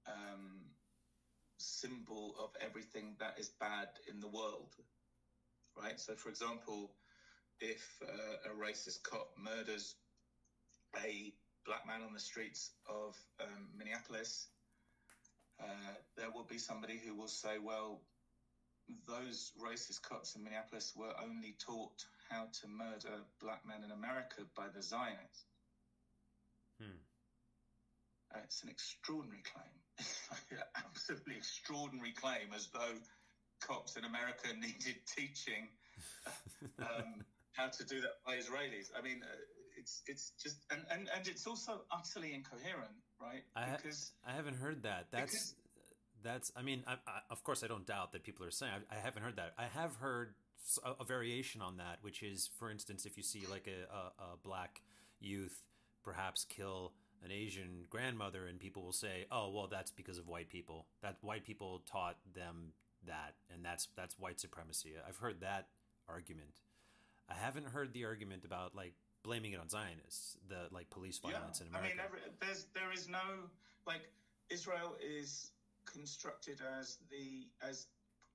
[0.07, 0.61] um,
[1.57, 4.75] symbol of everything that is bad in the world,
[5.77, 5.99] right?
[5.99, 6.91] So, for example,
[7.59, 9.95] if uh, a racist cop murders
[10.97, 11.31] a
[11.65, 14.47] black man on the streets of um, Minneapolis,
[15.59, 18.01] uh, there will be somebody who will say, well,
[19.07, 24.47] those racist cops in Minneapolis were only taught how to murder black men in America
[24.55, 25.43] by the Zionists.
[26.79, 27.03] Hmm.
[28.33, 29.75] Uh, it's an extraordinary claim.
[30.87, 32.95] absolutely extraordinary claim, as though
[33.59, 35.67] cops in America needed teaching
[36.79, 37.21] um,
[37.51, 38.89] how to do that by Israelis.
[38.97, 39.35] I mean, uh,
[39.77, 43.43] it's it's just and, and and it's also utterly incoherent, right?
[43.55, 45.07] I because I haven't heard that.
[45.11, 45.55] That's because,
[46.23, 46.51] that's.
[46.55, 48.71] I mean, I, I, of course, I don't doubt that people are saying.
[48.89, 49.53] I, I haven't heard that.
[49.57, 50.33] I have heard
[50.83, 54.33] a, a, variation on that, which is, for instance, if you see like a, a,
[54.33, 54.81] a black
[55.19, 55.61] youth
[56.03, 56.93] perhaps kill
[57.23, 60.87] an Asian grandmother, and people will say, "Oh, well, that's because of white people.
[61.01, 62.73] That white people taught them
[63.05, 65.67] that, and that's that's white supremacy." I've heard that
[66.09, 66.61] argument.
[67.29, 68.93] I haven't heard the argument about like
[69.23, 71.67] blaming it on Zionists, the like police violence yeah.
[71.67, 71.93] in America.
[71.93, 73.19] I mean, every, there's there is no
[73.85, 74.01] like
[74.49, 75.51] Israel is
[75.85, 77.87] constructed as the as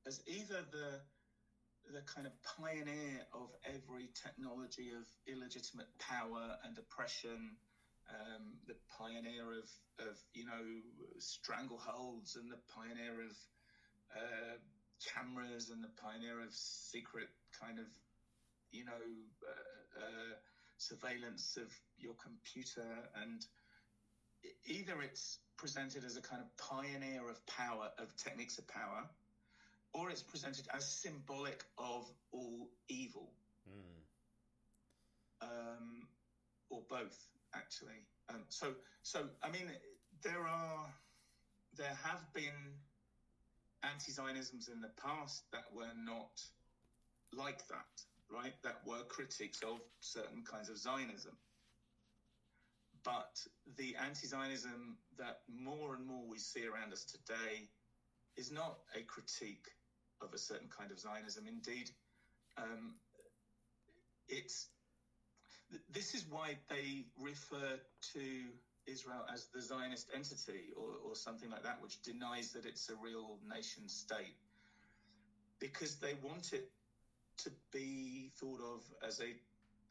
[0.07, 1.01] as either the
[1.93, 7.55] the kind of pioneer of every technology of illegitimate power and oppression,
[8.11, 9.69] um, the pioneer of,
[10.07, 10.65] of, you know,
[11.19, 13.35] strangleholds and the pioneer of
[14.15, 14.57] uh,
[15.03, 17.87] cameras and the pioneer of secret kind of,
[18.71, 19.05] you know,
[19.47, 20.35] uh, uh,
[20.79, 22.87] surveillance of your computer.
[23.23, 23.45] And
[24.67, 29.09] either it's presented as a kind of pioneer of power, of techniques of power,
[29.97, 33.31] or it's presented as symbolic of all evil,
[33.66, 34.02] mm.
[35.43, 36.06] um,
[36.68, 37.16] or both,
[37.55, 38.05] actually.
[38.28, 39.70] Um, so, so I mean,
[40.23, 40.93] there are,
[41.78, 42.74] there have been
[43.82, 46.43] anti-Zionisms in the past that were not
[47.32, 48.55] like that, right?
[48.64, 51.36] That were critics of certain kinds of Zionism.
[53.02, 53.40] But
[53.78, 57.68] the anti-Zionism that more and more we see around us today
[58.36, 59.68] is not a critique
[60.21, 61.47] of a certain kind of Zionism.
[61.47, 61.91] Indeed,
[62.59, 62.95] um,
[64.29, 64.69] it's
[65.91, 67.81] this is why they refer
[68.15, 68.25] to
[68.87, 72.95] Israel as the Zionist entity or, or something like that, which denies that it's a
[72.95, 74.37] real nation state,
[75.59, 76.71] because they want it
[77.39, 79.35] to be thought of as a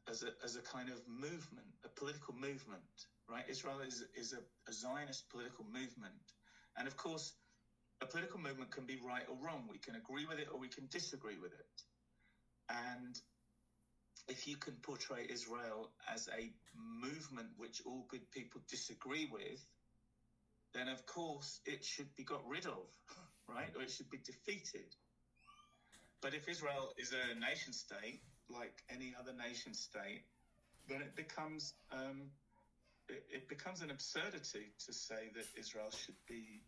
[0.09, 3.43] as a as a kind of movement, a political movement, right?
[3.49, 4.39] Israel is is a,
[4.69, 6.33] a Zionist political movement,
[6.77, 7.33] and of course
[8.01, 9.63] a political movement can be right or wrong.
[9.69, 11.83] We can agree with it or we can disagree with it.
[12.69, 13.19] And
[14.27, 19.63] if you can portray Israel as a movement which all good people disagree with,
[20.73, 22.87] then of course it should be got rid of,
[23.47, 23.71] right?
[23.75, 24.95] Or it should be defeated.
[26.21, 30.23] But if Israel is a nation state, like any other nation state,
[30.87, 32.29] then it becomes um,
[33.09, 36.61] it, it becomes an absurdity to say that Israel should be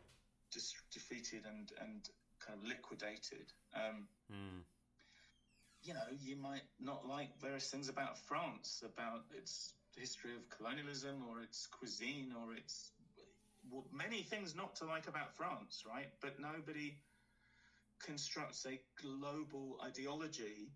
[0.52, 2.10] dis- defeated and and
[2.46, 3.54] kind of liquidated.
[3.76, 4.62] Um, mm.
[5.82, 11.24] You know, you might not like various things about France, about its history of colonialism
[11.30, 12.92] or its cuisine or its
[13.70, 16.08] well, many things not to like about France, right?
[16.22, 16.96] But nobody
[18.00, 20.70] constructs a global ideology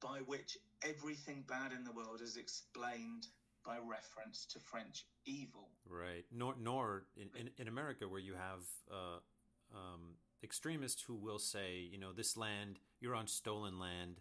[0.00, 3.26] by which everything bad in the world is explained
[3.64, 5.70] by reference to French evil.
[5.88, 6.24] Right.
[6.32, 9.18] Nor, nor in, in, in America, where you have uh,
[9.74, 14.20] um, extremists who will say, you know, this land, you're on stolen land,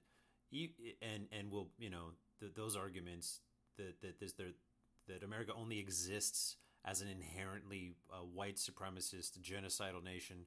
[1.01, 3.39] and and will, you know, the, those arguments
[3.77, 4.51] that that there's there
[5.07, 10.45] that America only exists as an inherently uh, white supremacist genocidal nation.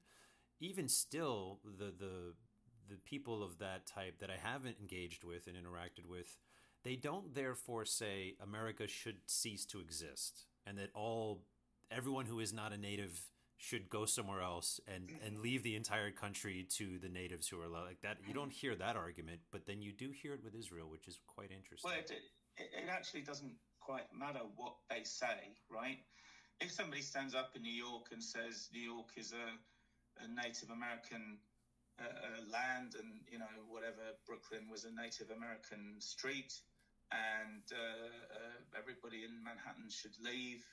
[0.60, 2.34] Even still, the the
[2.88, 6.36] the people of that type that I haven't engaged with and interacted with,
[6.84, 11.42] they don't therefore say America should cease to exist and that all
[11.90, 13.20] everyone who is not a native
[13.56, 17.68] should go somewhere else and and leave the entire country to the natives who are
[17.68, 18.18] like that.
[18.26, 21.18] You don't hear that argument, but then you do hear it with Israel, which is
[21.26, 21.90] quite interesting.
[21.90, 25.98] Well, it, it, it actually doesn't quite matter what they say, right?
[26.60, 30.70] If somebody stands up in New York and says New York is a, a Native
[30.70, 31.38] American
[32.00, 36.52] uh, land and you know whatever Brooklyn was a Native American street
[37.14, 40.66] and uh, uh, everybody in Manhattan should leave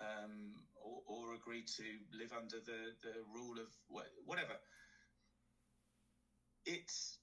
[0.00, 3.70] um, or, or, agree to live under the, the rule of
[4.26, 4.58] whatever.
[6.66, 7.16] It's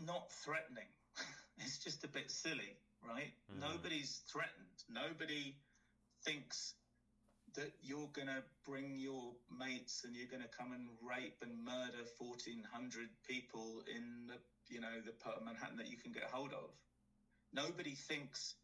[0.00, 0.88] not threatening.
[1.58, 2.74] it's just a bit silly,
[3.06, 3.30] right?
[3.52, 3.60] Mm.
[3.60, 4.78] Nobody's threatened.
[4.88, 5.54] Nobody
[6.24, 6.74] thinks
[7.54, 11.52] that you're going to bring your mates and you're going to come and rape and
[11.64, 14.38] murder 1,400 people in the,
[14.72, 16.72] you know, the part of Manhattan that you can get hold of.
[17.52, 18.54] Nobody thinks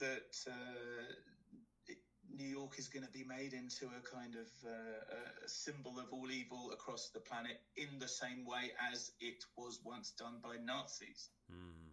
[0.00, 1.92] that uh,
[2.36, 6.06] New York is going to be made into a kind of uh, a symbol of
[6.12, 10.56] all evil across the planet in the same way as it was once done by
[10.62, 11.30] Nazis.
[11.50, 11.88] Mm.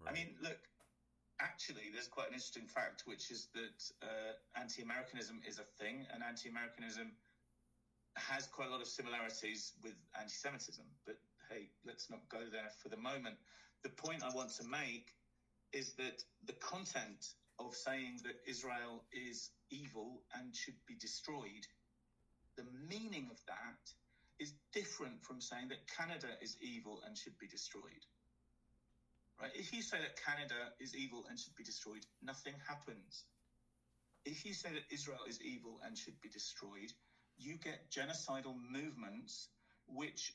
[0.00, 0.10] Right.
[0.10, 0.58] I mean, look,
[1.40, 6.06] actually, there's quite an interesting fact, which is that uh, anti Americanism is a thing,
[6.12, 7.12] and anti Americanism
[8.16, 10.84] has quite a lot of similarities with anti Semitism.
[11.04, 11.18] But
[11.50, 13.36] hey, let's not go there for the moment.
[13.82, 15.14] The point I want to make
[15.72, 21.66] is that the content of saying that Israel is evil and should be destroyed,
[22.56, 23.92] the meaning of that
[24.38, 28.04] is different from saying that Canada is evil and should be destroyed.
[29.40, 29.50] Right?
[29.54, 33.24] If you say that Canada is evil and should be destroyed, nothing happens.
[34.24, 36.92] If you say that Israel is evil and should be destroyed,
[37.38, 39.48] you get genocidal movements
[39.86, 40.32] which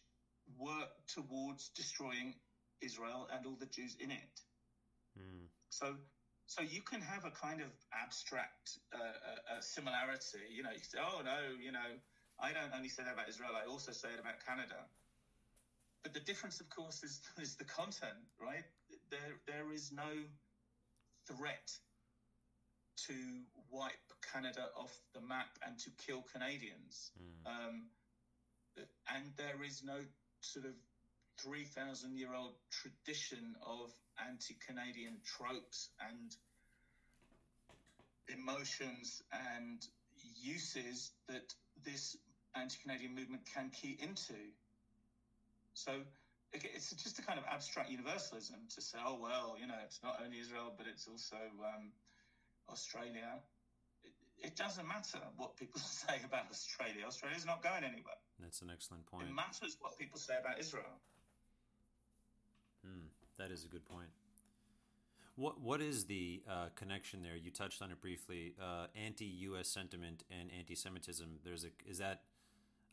[0.57, 2.35] work towards destroying
[2.81, 4.35] Israel and all the Jews in it.
[5.17, 5.47] Mm.
[5.69, 5.95] So,
[6.45, 10.43] so you can have a kind of abstract uh, uh, uh, similarity.
[10.53, 11.91] You know, you say, "Oh no, you know,
[12.39, 14.77] I don't only say that about Israel; I also say it about Canada."
[16.03, 18.65] But the difference, of course, is is the content, right?
[19.09, 20.11] There, there is no
[21.27, 21.71] threat
[23.07, 23.13] to
[23.69, 27.47] wipe Canada off the map and to kill Canadians, mm.
[27.47, 27.87] um,
[29.07, 29.99] and there is no
[30.41, 30.73] sort of
[31.43, 33.91] 3,000 year old tradition of
[34.29, 36.35] anti Canadian tropes and
[38.29, 39.85] emotions and
[40.41, 41.53] uses that
[41.83, 42.17] this
[42.55, 44.35] anti Canadian movement can key into.
[45.73, 45.93] So
[46.53, 50.19] it's just a kind of abstract universalism to say, oh, well, you know, it's not
[50.23, 51.91] only Israel, but it's also um,
[52.69, 53.39] Australia.
[54.03, 54.11] It,
[54.51, 57.05] it, doesn't matter what people say about Australia.
[57.07, 58.19] Australia's not going anywhere.
[58.39, 59.27] That's an excellent point.
[59.29, 60.99] It matters what people say about Israel.
[62.85, 64.09] Hmm, that is a good point.
[65.35, 67.35] What what is the uh, connection there?
[67.35, 68.53] You touched on it briefly.
[68.61, 69.67] Uh, anti-U.S.
[69.67, 71.39] sentiment and anti-Semitism.
[71.43, 72.21] There's a is that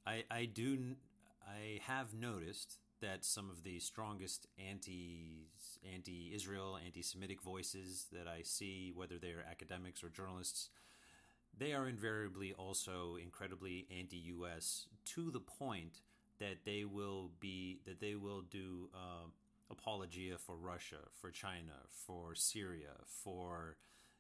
[0.07, 0.97] I I do
[1.47, 5.49] I have noticed that some of the strongest anti
[5.93, 10.71] anti-Israel, anti-Semitic voices that I see, whether they're academics or journalists,
[11.57, 14.87] they are invariably also incredibly anti-U.S.
[15.07, 16.01] to the point
[16.39, 19.27] that they will be that they will do uh,
[19.71, 21.75] apologia for Russia, for China,
[22.07, 23.77] for Syria, for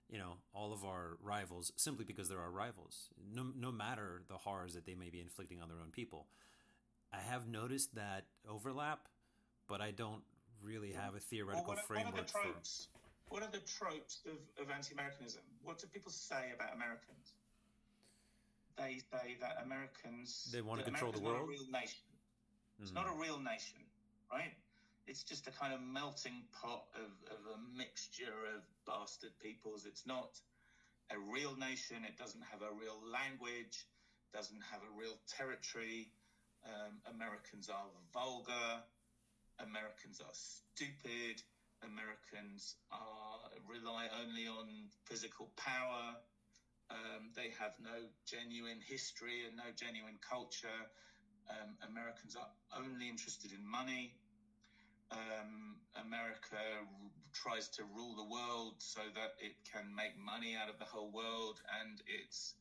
[0.08, 3.08] you know all of our rivals simply because they're our rivals.
[3.32, 6.26] No, no matter the horrors that they may be inflicting on their own people.
[7.12, 9.08] I have noticed that overlap
[9.68, 10.22] but i don't
[10.62, 12.88] really have a theoretical well, what, framework what are the tropes,
[13.28, 15.42] for what are the tropes of, of anti-americanism?
[15.62, 17.36] What do people say about americans?
[18.76, 22.08] They say that americans they want to control America's the world not a real nation.
[22.80, 22.94] It's mm.
[22.94, 23.78] not a real nation
[24.32, 24.56] right
[25.08, 29.86] it's just a kind of melting pot of, of a mixture of bastard peoples.
[29.86, 30.36] It's not
[31.10, 32.04] a real nation.
[32.04, 33.88] It doesn't have a real language,
[34.34, 36.12] doesn't have a real territory.
[36.62, 38.84] Um, Americans are vulgar.
[39.58, 41.40] Americans are stupid.
[41.82, 46.20] Americans are rely only on physical power.
[46.90, 50.84] Um, they have no genuine history and no genuine culture.
[51.48, 54.12] Um, Americans are only interested in money.
[55.10, 56.84] Um, America
[57.32, 61.10] tries to rule the world so that it can make money out of the whole
[61.10, 62.54] world, and its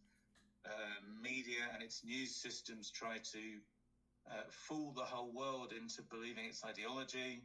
[0.65, 3.59] uh, media and its news systems try to
[4.31, 7.41] uh, fool the whole world into believing its ideology.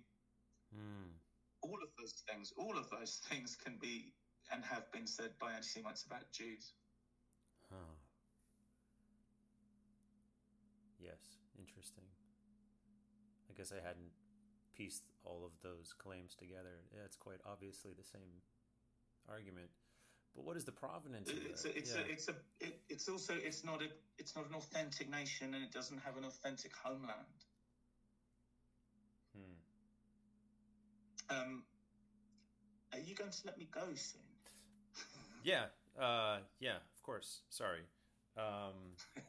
[0.73, 1.19] Hmm.
[1.63, 4.13] All of those things, all of those things can be
[4.51, 6.73] and have been said by anti Semites about Jews.
[7.71, 7.95] Huh.
[10.99, 11.19] Yes,
[11.59, 12.05] interesting.
[13.51, 14.13] I guess I hadn't
[14.77, 16.81] pieced all of those claims together.
[16.93, 18.43] Yeah, it's quite obviously the same
[19.29, 19.71] argument.
[20.35, 22.01] But what is the provenance of It's a, it's yeah.
[22.01, 23.89] a, it's a, it, it's also it's not a
[24.19, 27.45] it's not an authentic nation and it doesn't have an authentic homeland.
[29.37, 31.37] Hmm.
[31.37, 31.63] Um,
[32.93, 34.23] are you going to let me go soon?
[35.45, 35.65] Yeah,
[36.01, 37.41] uh, yeah, of course.
[37.51, 37.81] Sorry.
[38.37, 38.95] Um,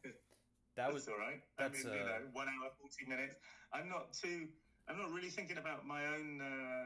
[0.77, 1.41] that was all right.
[1.57, 3.35] that's, I mean, you uh, know, one hour, forty minutes.
[3.73, 4.47] I'm not too.
[4.87, 6.85] I'm not really thinking about my own uh,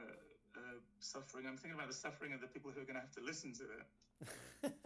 [0.55, 0.59] uh,
[0.99, 1.45] suffering.
[1.47, 3.53] I'm thinking about the suffering of the people who are going to have to listen
[3.53, 4.73] to it.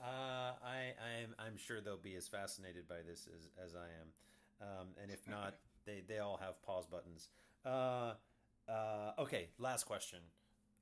[0.00, 4.68] uh, I, I'm, I'm sure they'll be as fascinated by this as, as I am,
[4.68, 5.54] um, and if not,
[5.86, 7.28] they, they all have pause buttons.
[7.64, 8.14] Uh,
[8.68, 10.20] uh, okay, last question.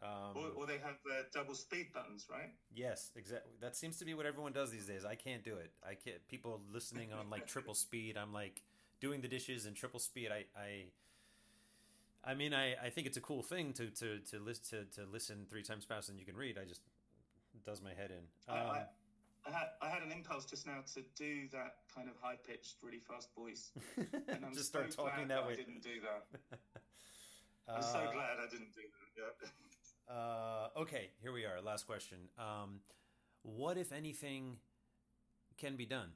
[0.00, 2.50] Um, Or, or they have uh, double speed buttons, right?
[2.72, 3.52] yes, exactly.
[3.60, 5.04] That seems to be what everyone does these days.
[5.04, 5.72] I can't do it.
[5.82, 6.26] I can't.
[6.28, 8.16] People listening on like triple speed.
[8.16, 8.62] I'm like
[9.00, 10.30] doing the dishes in triple speed.
[10.32, 10.84] I, I,
[12.30, 15.06] I mean, I, I think it's a cool thing to to to list to, to
[15.10, 16.58] listen three times faster than you can read.
[16.58, 16.82] I just
[17.64, 18.24] does my head in.
[18.54, 18.82] I, Um, I,
[19.46, 22.76] I, had, I had an impulse just now to do that kind of high pitched,
[22.82, 26.58] really fast voice, and I'm just so start talking glad that I didn't do that.
[27.68, 28.82] I'm so Uh, glad I didn't do
[29.16, 29.32] that.
[29.42, 29.48] Yeah.
[30.10, 31.60] Uh, okay, here we are.
[31.60, 32.16] Last question.
[32.38, 32.80] Um,
[33.42, 34.56] what, if anything,
[35.58, 36.12] can be done?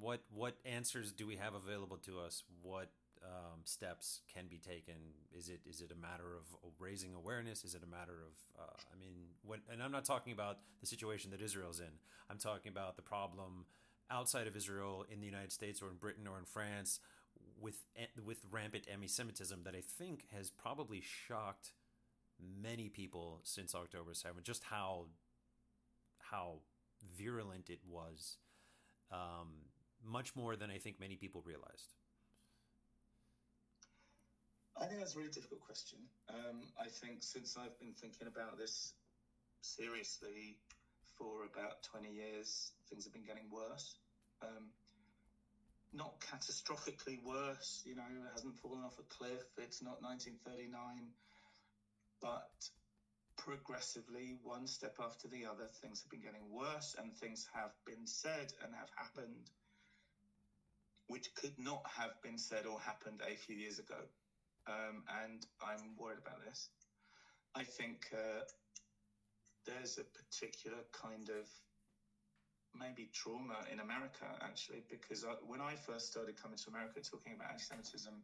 [0.00, 2.44] What what answers do we have available to us?
[2.62, 2.90] What
[3.24, 4.94] um, steps can be taken?
[5.36, 6.44] Is it is it a matter of
[6.78, 7.64] raising awareness?
[7.64, 9.14] Is it a matter of uh, I mean,
[9.44, 11.98] when, and I'm not talking about the situation that Israel's in.
[12.30, 13.66] I'm talking about the problem
[14.10, 17.00] outside of Israel, in the United States, or in Britain, or in France,
[17.60, 17.76] with
[18.24, 21.72] with rampant anti-Semitism that I think has probably shocked
[22.62, 25.06] many people since October 7th, just how
[26.20, 26.60] how
[27.16, 28.36] virulent it was,
[29.10, 29.67] um,
[30.04, 31.94] much more than I think many people realized.
[34.80, 35.98] I think that's a really difficult question.
[36.28, 38.94] Um, I think since I've been thinking about this
[39.60, 40.56] seriously
[41.16, 43.96] for about 20 years, things have been getting worse.
[44.40, 44.70] Um,
[45.92, 51.08] not catastrophically worse, you know, it hasn't fallen off a cliff, it's not 1939,
[52.20, 52.50] but
[53.36, 58.06] progressively, one step after the other, things have been getting worse and things have been
[58.06, 59.50] said and have happened
[61.08, 64.04] which could not have been said or happened a few years ago
[64.68, 66.68] um, and I'm worried about this.
[67.54, 68.42] I think uh,
[69.66, 71.48] there's a particular kind of
[72.78, 77.32] maybe trauma in America, actually, because I, when I first started coming to America talking
[77.34, 78.22] about anti Semitism,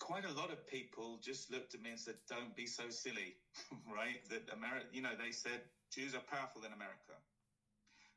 [0.00, 3.36] quite a lot of people just looked at me and said, Don't be so silly,
[3.86, 4.18] right?
[4.30, 5.60] That America, you know, they said
[5.92, 7.20] Jews are powerful in America.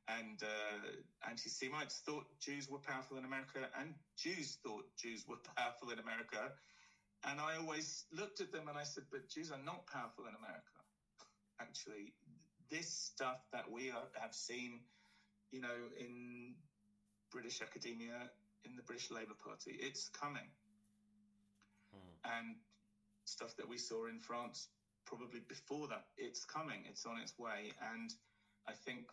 [0.07, 5.35] And uh, anti Semites thought Jews were powerful in America, and Jews thought Jews were
[5.57, 6.53] powerful in America.
[7.23, 10.35] And I always looked at them and I said, but Jews are not powerful in
[10.35, 10.77] America.
[11.59, 12.13] Actually,
[12.69, 14.79] this stuff that we are, have seen,
[15.51, 16.53] you know, in
[17.31, 18.29] British academia,
[18.65, 20.47] in the British Labour Party, it's coming.
[22.23, 22.55] And
[23.25, 24.67] stuff that we saw in France
[25.05, 27.71] probably before that, it's coming, it's on its way.
[27.93, 28.13] And
[28.67, 29.07] I think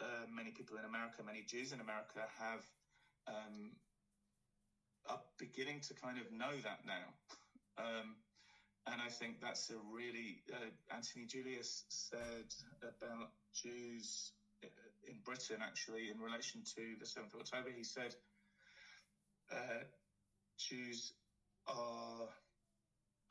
[0.00, 2.64] uh, many people in America, many Jews in America have.
[3.26, 3.76] Um,
[5.08, 7.14] are beginning to kind of know that now.
[7.78, 8.16] Um,
[8.86, 12.52] and I think that's a really, uh, Anthony Julius said
[12.82, 14.32] about Jews
[15.08, 18.14] in Britain, actually, in relation to the 7th of October, he said
[19.52, 19.84] uh,
[20.58, 21.12] Jews
[21.66, 22.28] are,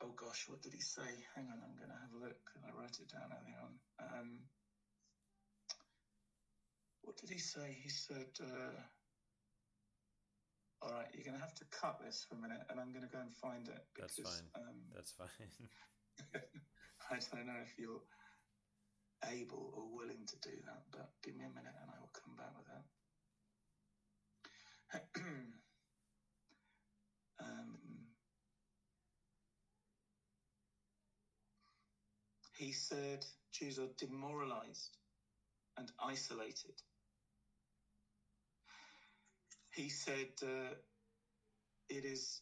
[0.02, 1.08] oh gosh, what did he say?
[1.34, 2.42] Hang on, I'm going to have a look.
[2.66, 3.72] I wrote it down early on.
[4.00, 4.28] Um,
[7.02, 7.76] what did he say?
[7.82, 8.76] He said, uh,
[10.82, 13.04] all right, you're going to have to cut this for a minute, and I'm going
[13.04, 13.84] to go and find it.
[13.98, 14.48] That's fine.
[14.54, 15.28] Um, That's fine.
[17.10, 18.00] I don't know if you're
[19.28, 22.36] able or willing to do that, but give me a minute and I will come
[22.36, 22.84] back with that.
[27.40, 27.78] um,
[32.56, 34.96] he said Jews are demoralized
[35.76, 36.80] and isolated.
[39.72, 40.74] He said uh,
[41.88, 42.40] it is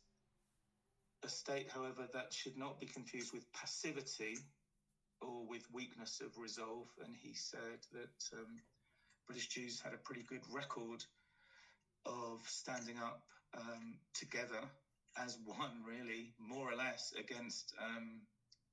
[1.25, 4.39] a state, however, that should not be confused with passivity
[5.21, 6.89] or with weakness of resolve.
[7.05, 8.61] And he said that um,
[9.27, 11.05] British Jews had a pretty good record
[12.07, 13.23] of standing up
[13.57, 14.63] um, together
[15.17, 18.21] as one, really, more or less, against um,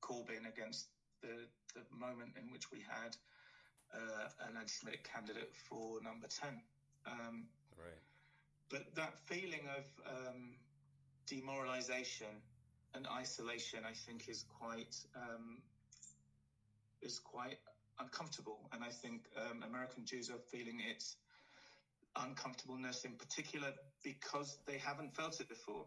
[0.02, 0.88] Corbyn, against
[1.22, 3.16] the, the moment in which we had
[3.94, 6.62] uh, an anti-Semitic candidate for number 10.
[7.08, 8.05] Um, right.
[8.70, 10.56] But that feeling of um,
[11.28, 12.42] demoralization
[12.94, 15.62] and isolation, I think, is quite um,
[17.02, 17.58] is quite
[18.00, 21.16] uncomfortable, and I think um, American Jews are feeling its
[22.16, 23.74] uncomfortableness in particular
[24.04, 25.86] because they haven't felt it before.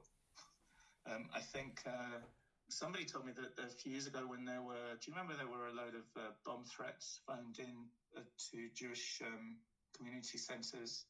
[1.11, 2.21] Um, I think uh,
[2.69, 5.49] somebody told me that a few years ago when there were, do you remember there
[5.49, 9.57] were a load of uh, bomb threats phoned in uh, to Jewish um,
[9.97, 11.05] community centres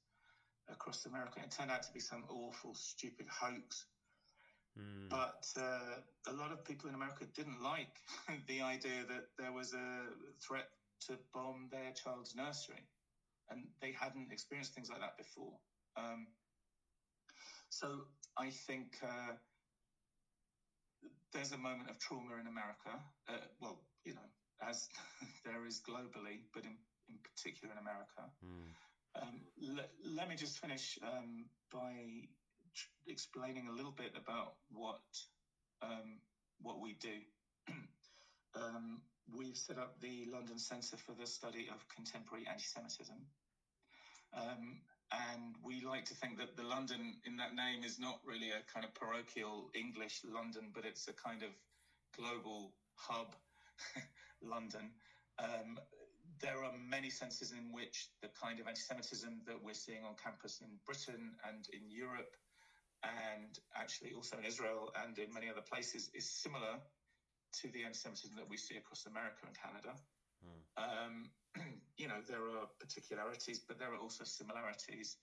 [0.71, 1.41] across America?
[1.43, 3.87] It turned out to be some awful, stupid hoax.
[4.79, 5.09] Mm.
[5.11, 7.91] But uh, a lot of people in America didn't like
[8.49, 10.07] the idea that there was a
[10.47, 10.69] threat
[11.07, 12.87] to bomb their child's nursery,
[13.51, 15.55] and they hadn't experienced things like that before.
[15.97, 16.29] Um,
[17.71, 18.05] so
[18.39, 19.35] I think uh,
[21.33, 23.03] there's a moment of trauma in America.
[23.29, 24.29] Uh, well, you know,
[24.67, 24.89] as
[25.45, 26.77] there is globally, but in,
[27.09, 28.31] in particular in America.
[28.45, 28.75] Mm.
[29.15, 32.29] Um, le- let me just finish um, by
[32.75, 35.01] tr- explaining a little bit about what
[35.83, 36.21] um,
[36.61, 37.21] what we do.
[38.55, 39.03] Um,
[39.37, 43.29] we've set up the London Centre for the Study of Contemporary Anti-Semitism.
[44.33, 44.83] Um,
[45.13, 48.63] and we like to think that the London in that name is not really a
[48.73, 51.51] kind of parochial English London, but it's a kind of
[52.17, 53.37] global hub
[54.43, 54.93] London.
[55.39, 55.79] Um,
[56.41, 60.61] there are many senses in which the kind of anti-Semitism that we're seeing on campus
[60.61, 62.37] in Britain and in Europe,
[63.03, 66.79] and actually also in Israel and in many other places, is similar
[67.63, 69.95] to the anti-Semitism that we see across America and Canada.
[70.45, 70.61] Mm.
[70.77, 71.15] Um,
[71.97, 75.17] you know, there are particularities, but there are also similarities.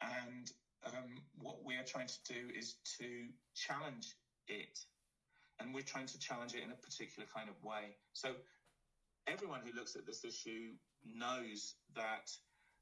[0.00, 0.50] And
[0.86, 4.16] um, what we are trying to do is to challenge
[4.48, 4.78] it.
[5.60, 7.94] And we're trying to challenge it in a particular kind of way.
[8.12, 8.34] So
[9.26, 10.72] everyone who looks at this issue
[11.04, 12.30] knows that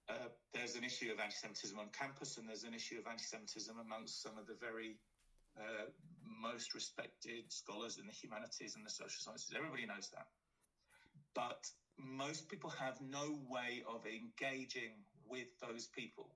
[0.09, 4.23] uh, there's an issue of anti-Semitism on campus, and there's an issue of anti-Semitism amongst
[4.23, 4.97] some of the very
[5.59, 5.87] uh,
[6.25, 9.53] most respected scholars in the humanities and the social sciences.
[9.55, 10.27] Everybody knows that,
[11.35, 11.69] but
[11.99, 16.35] most people have no way of engaging with those people,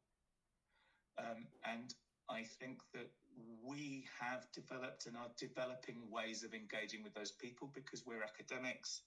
[1.18, 1.94] um, and
[2.28, 3.10] I think that
[3.64, 9.02] we have developed and are developing ways of engaging with those people because we're academics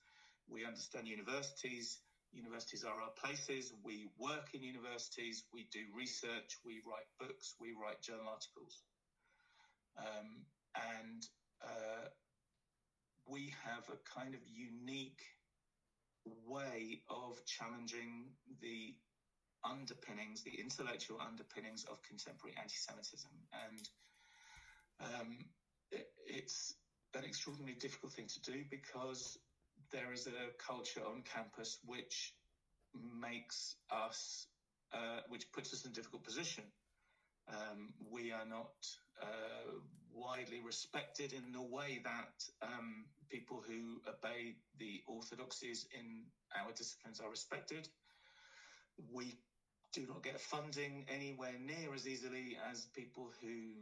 [0.49, 1.99] we understand universities.
[2.33, 3.73] Universities are our places.
[3.83, 5.43] We work in universities.
[5.53, 6.57] We do research.
[6.65, 7.55] We write books.
[7.59, 8.83] We write journal articles.
[9.97, 10.43] Um,
[10.75, 11.25] and
[11.63, 12.07] uh,
[13.25, 15.23] we have a kind of unique
[16.45, 18.93] way of challenging the
[19.63, 23.89] underpinnings, the intellectual underpinnings of contemporary anti-Semitism, and
[25.01, 25.37] um,
[25.91, 26.75] it, it's
[27.15, 29.37] an extraordinarily difficult thing to do because
[29.91, 32.33] there is a culture on campus which
[32.93, 34.47] makes us,
[34.93, 36.63] uh, which puts us in a difficult position.
[37.49, 38.73] Um, we are not
[39.21, 39.79] uh,
[40.13, 46.23] widely respected in the way that um, people who obey the orthodoxies in
[46.59, 47.87] our disciplines are respected.
[49.13, 49.37] We
[49.93, 53.73] do not get funding anywhere near as easily as people who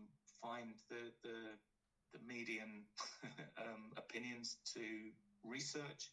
[0.42, 1.38] find the the,
[2.14, 2.84] the median
[3.58, 4.82] um, opinions to
[5.48, 6.12] research.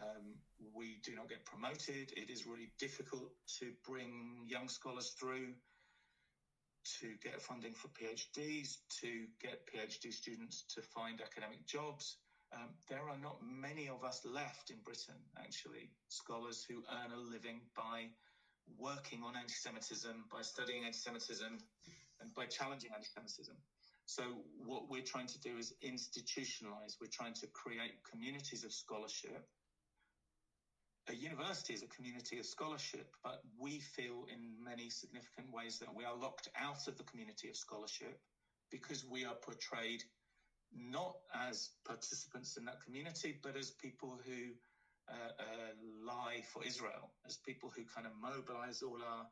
[0.00, 0.34] Um,
[0.74, 2.12] we do not get promoted.
[2.16, 5.52] It is really difficult to bring young scholars through
[7.00, 12.16] to get funding for PhDs, to get PhD students to find academic jobs.
[12.52, 17.16] Um, there are not many of us left in Britain, actually, scholars who earn a
[17.16, 18.08] living by
[18.78, 21.58] working on anti Semitism, by studying anti Semitism,
[22.20, 23.56] and by challenging anti Semitism.
[24.14, 24.24] So
[24.66, 27.00] what we're trying to do is institutionalize.
[27.00, 29.48] We're trying to create communities of scholarship.
[31.08, 35.88] A university is a community of scholarship, but we feel in many significant ways that
[35.94, 38.20] we are locked out of the community of scholarship
[38.70, 40.02] because we are portrayed
[40.74, 41.14] not
[41.48, 44.52] as participants in that community, but as people who
[45.08, 45.72] uh, uh,
[46.04, 49.26] lie for Israel, as people who kind of mobilize all our,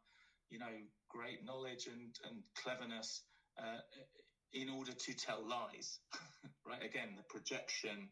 [0.48, 0.72] you know,
[1.10, 3.22] great knowledge and, and cleverness
[3.58, 3.80] uh,
[4.52, 5.98] in order to tell lies,
[6.66, 6.82] right?
[6.82, 8.08] Again, the projection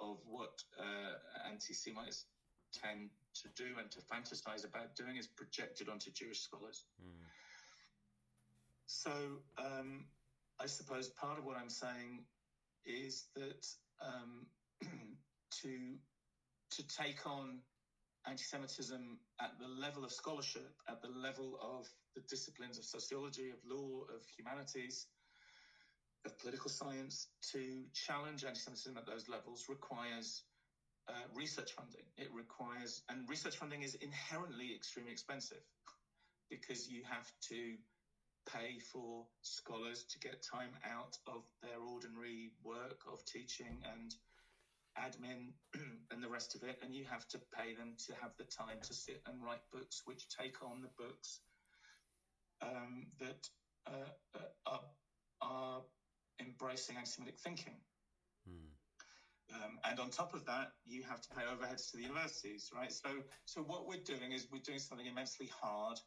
[0.00, 2.24] of what uh, anti-Semites
[2.72, 6.84] tend to do and to fantasize about doing is projected onto Jewish scholars.
[7.00, 7.24] Mm.
[8.86, 9.12] So
[9.58, 10.04] um,
[10.60, 12.24] I suppose part of what I'm saying
[12.84, 13.66] is that
[14.04, 14.46] um,
[15.62, 15.94] to
[16.70, 17.60] to take on
[18.26, 23.56] anti-Semitism at the level of scholarship, at the level of the disciplines of sociology, of
[23.64, 25.06] law, of humanities,
[26.24, 30.42] of political science, to challenge anti-Semitism at those levels requires
[31.08, 32.04] uh, research funding.
[32.16, 35.62] It requires, and research funding is inherently extremely expensive
[36.50, 37.74] because you have to
[38.52, 44.14] pay for scholars to get time out of their ordinary work of teaching and
[44.96, 45.52] admin
[46.10, 48.78] and the rest of it, and you have to pay them to have the time
[48.82, 51.40] to sit and write books which take on the books
[52.62, 53.48] um, that
[53.86, 54.80] uh, uh, are,
[55.42, 55.80] are,
[56.40, 57.76] embracing anti-Semitic thinking.
[58.46, 58.70] Hmm.
[59.54, 62.92] Um, and on top of that, you have to pay overheads to the universities, right?
[62.92, 63.08] So,
[63.46, 65.98] so what we're doing is we're doing something immensely hard.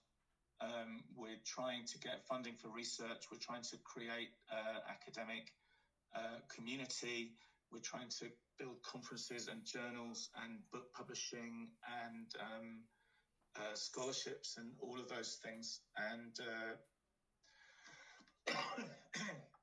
[0.62, 3.26] Um, we're trying to get funding for research.
[3.32, 5.52] We're trying to create uh, academic
[6.16, 7.34] uh, community.
[7.72, 8.26] We're trying to
[8.60, 11.70] build conferences and journals and book publishing
[12.06, 12.84] and um,
[13.56, 15.82] uh, scholarships and all of those things.
[15.98, 16.40] And
[18.48, 18.54] uh,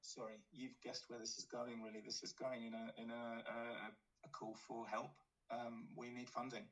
[0.09, 1.83] sorry, you've guessed where this is going.
[1.83, 3.93] Really, this is going in a in a, a,
[4.25, 5.13] a call for help.
[5.51, 6.65] Um, we need funding,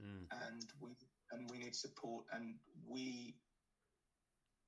[0.00, 0.24] mm.
[0.46, 0.96] and we
[1.32, 2.54] and we need support, and
[2.88, 3.36] we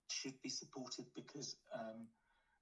[0.09, 2.06] should be supported because um,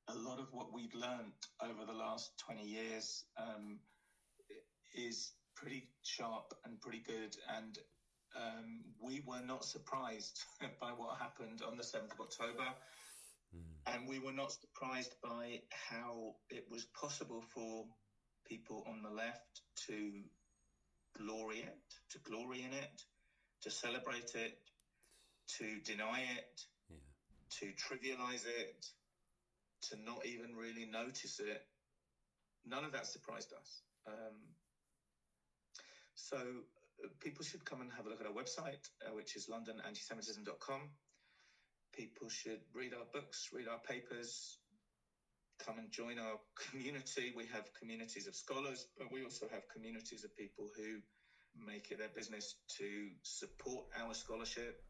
[0.09, 3.79] a lot of what we've learned over the last 20 years um,
[4.95, 7.37] is pretty sharp and pretty good.
[7.57, 7.79] And
[8.37, 10.45] um, we were not surprised
[10.81, 12.71] by what happened on the 7th of October.
[13.87, 17.85] And we were not surprised by how it was possible for
[18.47, 20.23] people on the left to
[21.19, 21.79] glory it,
[22.11, 23.03] to glory in it,
[23.63, 24.59] to celebrate it,
[25.59, 26.97] to deny it, yeah.
[27.59, 28.87] to trivialize it,
[29.83, 31.63] to not even really notice it.
[32.67, 33.83] None of that surprised us.
[34.07, 34.37] Um,
[36.15, 39.47] so uh, people should come and have a look at our website, uh, which is
[39.47, 40.91] londonantisemitism.com.
[41.95, 44.59] People should read our books, read our papers,
[45.65, 46.39] come and join our
[46.71, 47.33] community.
[47.37, 51.01] We have communities of scholars, but we also have communities of people who
[51.57, 54.83] make it their business to support our scholarship.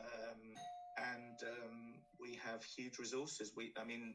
[0.00, 0.54] Um,
[0.96, 3.52] and um, we have huge resources.
[3.56, 4.14] We, I mean,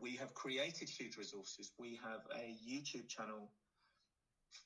[0.00, 1.72] we have created huge resources.
[1.78, 3.50] We have a YouTube channel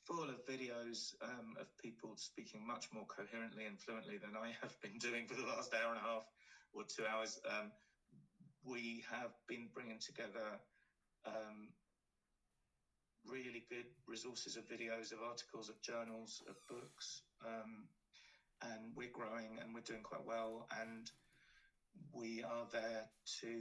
[0.07, 4.75] full of videos um, of people speaking much more coherently and fluently than I have
[4.81, 6.25] been doing for the last hour and a half
[6.73, 7.41] or two hours.
[7.49, 7.73] Um,
[8.65, 10.61] we have been bringing together
[11.27, 11.69] um,
[13.27, 17.89] really good resources of videos, of articles, of journals, of books, um,
[18.63, 20.67] and we're growing and we're doing quite well.
[20.81, 21.11] And
[22.13, 23.09] we are there
[23.41, 23.53] to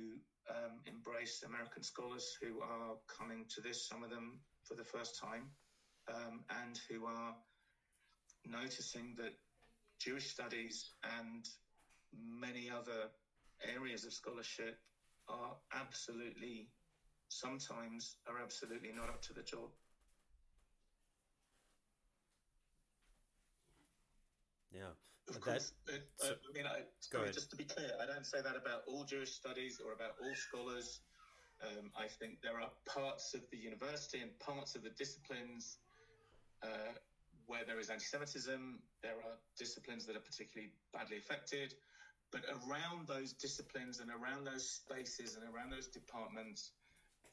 [0.50, 5.20] um, embrace American scholars who are coming to this, some of them for the first
[5.20, 5.50] time
[6.08, 7.36] um, and who are
[8.46, 9.34] noticing that
[10.00, 11.46] Jewish studies and
[12.14, 13.10] many other
[13.64, 14.78] areas of scholarship
[15.28, 16.70] are absolutely,
[17.28, 19.70] sometimes are absolutely not up to the job.
[24.72, 24.94] Yeah.
[25.30, 28.42] Of course, uh, so, I mean, I, sorry, just to be clear, I don't say
[28.42, 31.02] that about all Jewish studies or about all scholars.
[31.62, 35.78] Um, I think there are parts of the university and parts of the disciplines
[36.64, 36.98] uh,
[37.46, 41.74] where there is anti Semitism, there are disciplines that are particularly badly affected.
[42.32, 46.72] But around those disciplines and around those spaces and around those departments,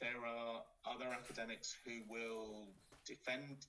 [0.00, 2.68] there are other academics who will
[3.06, 3.66] defend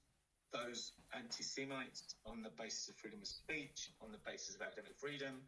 [0.53, 4.95] those anti Semites on the basis of freedom of speech, on the basis of academic
[4.97, 5.43] freedom,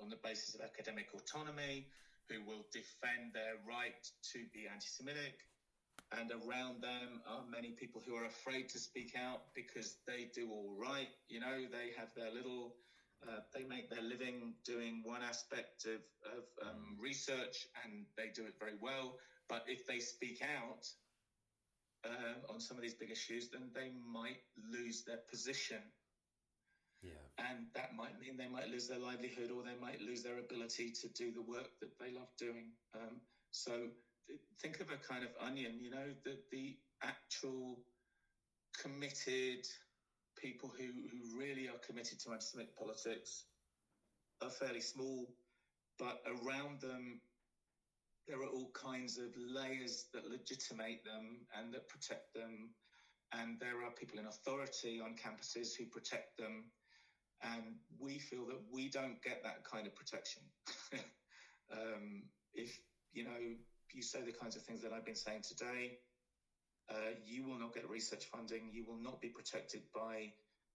[0.00, 1.86] on the basis of academic autonomy,
[2.28, 4.00] who will defend their right
[4.32, 5.34] to be anti Semitic,
[6.12, 10.50] and around them are many people who are afraid to speak out because they do
[10.50, 11.08] all right.
[11.28, 12.74] You know, they have their little,
[13.28, 18.44] uh, they make their living doing one aspect of, of um, research and they do
[18.46, 19.16] it very well.
[19.48, 20.86] But if they speak out
[22.04, 25.82] uh, on some of these big issues, then they might lose their position.
[27.02, 27.24] Yeah.
[27.38, 30.92] And that might mean they might lose their livelihood or they might lose their ability
[31.00, 32.72] to do the work that they love doing.
[32.94, 33.20] Um,
[33.50, 33.72] so,
[34.62, 37.80] think of a kind of onion, you know, that the actual
[38.80, 39.66] committed
[40.40, 43.44] people who, who really are committed to anti-Semitic politics
[44.42, 45.28] are fairly small,
[45.98, 47.20] but around them
[48.26, 52.70] there are all kinds of layers that legitimate them and that protect them
[53.32, 56.64] and there are people in authority on campuses who protect them.
[57.42, 60.42] And we feel that we don't get that kind of protection.
[61.72, 62.22] um,
[62.52, 62.78] if
[63.12, 63.38] you know
[63.92, 65.96] you say the kinds of things that I've been saying today,
[66.90, 68.70] uh, you will not get research funding.
[68.72, 70.32] You will not be protected by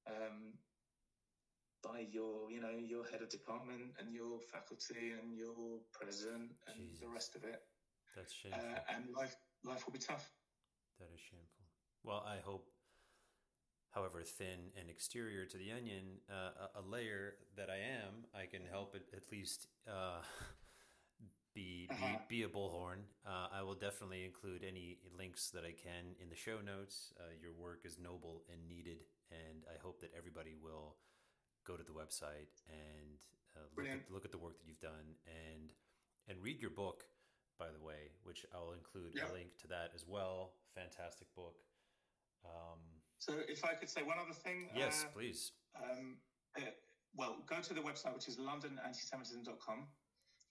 [0.07, 0.53] um,
[1.83, 6.77] by your you know your head of department and your faculty and your president and
[6.77, 6.99] Jesus.
[6.99, 7.61] the rest of it.
[8.15, 8.61] That's shameful.
[8.61, 10.31] Uh, and life life will be tough.
[10.99, 11.65] That is shameful.
[12.03, 12.69] Well, I hope,
[13.91, 18.45] however thin and exterior to the onion, uh, a, a, layer that I am, I
[18.45, 20.21] can help it at least uh,
[21.55, 22.19] be, uh-huh.
[22.27, 23.07] be, be a bullhorn.
[23.25, 27.13] Uh, I will definitely include any links that I can in the show notes.
[27.17, 30.95] Uh, your work is noble and needed, and I hope that everybody will
[31.65, 33.17] go to the website and
[33.55, 35.71] uh, look, at, look at the work that you've done and
[36.27, 37.05] and read your book
[37.57, 40.51] by the way, which I'll include a link to that as well.
[40.75, 41.55] Fantastic book.
[42.43, 42.79] Um,
[43.17, 44.69] so, if I could say one other thing.
[44.75, 45.51] Yes, uh, please.
[45.75, 46.17] Um,
[46.57, 46.61] uh,
[47.15, 49.87] well, go to the website, which is londonantisemitism.com,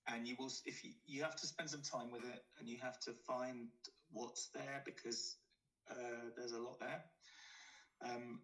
[0.08, 0.52] and you will.
[0.64, 3.68] If you, you have to spend some time with it, and you have to find
[4.12, 5.36] what's there because
[5.90, 7.02] uh, there's a lot there.
[8.04, 8.40] Um,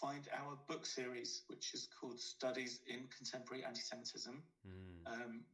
[0.00, 4.42] find our book series, which is called Studies in Contemporary Anti-Semitism.
[4.66, 5.12] Mm.
[5.12, 5.44] Um,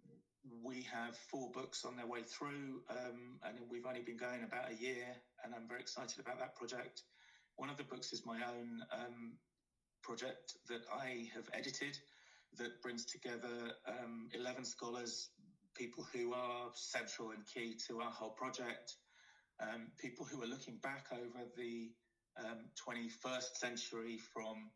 [0.62, 4.70] we have four books on their way through, um, and we've only been going about
[4.70, 5.04] a year,
[5.44, 7.02] and I'm very excited about that project.
[7.56, 9.36] One of the books is my own um,
[10.02, 11.98] project that I have edited
[12.56, 15.30] that brings together um, 11 scholars,
[15.74, 18.94] people who are central and key to our whole project,
[19.60, 21.90] um, people who are looking back over the
[22.40, 24.70] 21st um, century from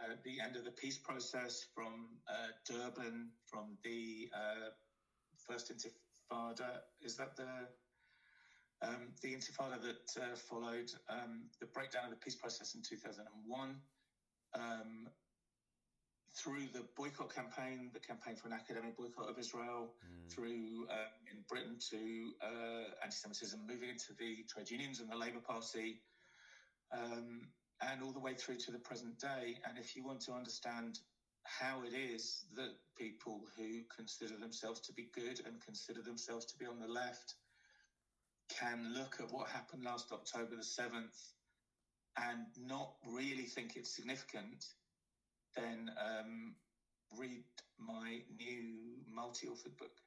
[0.00, 4.70] uh, the end of the peace process, from uh, Durban, from the uh,
[5.46, 6.80] first intifada.
[7.02, 7.68] Is that the
[8.82, 13.76] um, the intifada that uh, followed um, the breakdown of the peace process in 2001?
[14.54, 15.08] Um,
[16.36, 20.32] through the boycott campaign, the campaign for an academic boycott of Israel, mm.
[20.32, 25.40] through um, in Britain to uh, anti-Semitism, moving into the trade unions and the Labour
[25.40, 26.00] Party,
[26.92, 27.48] um,
[27.82, 29.58] and all the way through to the present day.
[29.68, 30.98] And if you want to understand
[31.44, 36.58] how it is that people who consider themselves to be good and consider themselves to
[36.58, 37.34] be on the left
[38.58, 41.32] can look at what happened last October the 7th
[42.18, 44.64] and not really think it's significant,
[45.56, 46.54] then um,
[47.18, 47.44] read
[47.78, 50.00] my new multi authored book.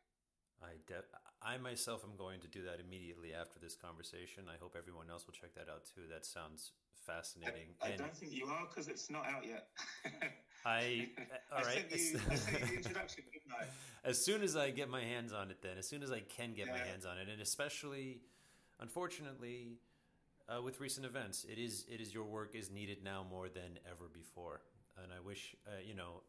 [0.61, 1.03] I, de-
[1.41, 4.45] I myself am going to do that immediately after this conversation.
[4.47, 6.03] I hope everyone else will check that out too.
[6.09, 6.71] That sounds
[7.05, 7.75] fascinating.
[7.81, 9.67] I, I don't think you are because it's not out yet.
[10.65, 11.09] I
[11.51, 11.85] all I right.
[11.89, 13.65] You, I you the introduction, didn't I?
[14.09, 16.53] As soon as I get my hands on it, then as soon as I can
[16.53, 16.73] get yeah.
[16.73, 18.19] my hands on it, and especially,
[18.81, 19.77] unfortunately,
[20.49, 23.79] uh, with recent events, it is it is your work is needed now more than
[23.89, 24.59] ever before,
[25.01, 26.21] and I wish uh, you know,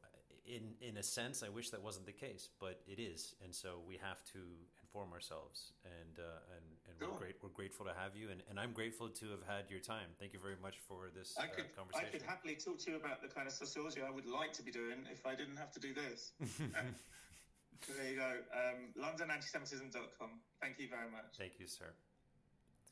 [0.47, 3.81] in in a sense, I wish that wasn't the case, but it is, and so
[3.89, 4.41] we have to
[4.82, 7.36] inform ourselves, and uh, and and we're great.
[7.43, 10.12] We're grateful to have you, and, and I'm grateful to have had your time.
[10.20, 12.09] Thank you very much for this I uh, could, conversation.
[12.09, 14.62] I could happily talk to you about the kind of sociology I would like to
[14.62, 16.32] be doing if I didn't have to do this.
[16.61, 18.32] there you go.
[18.53, 20.31] Um, LondonAntisemitism.com.
[20.61, 21.36] Thank you very much.
[21.39, 21.93] Thank you, sir.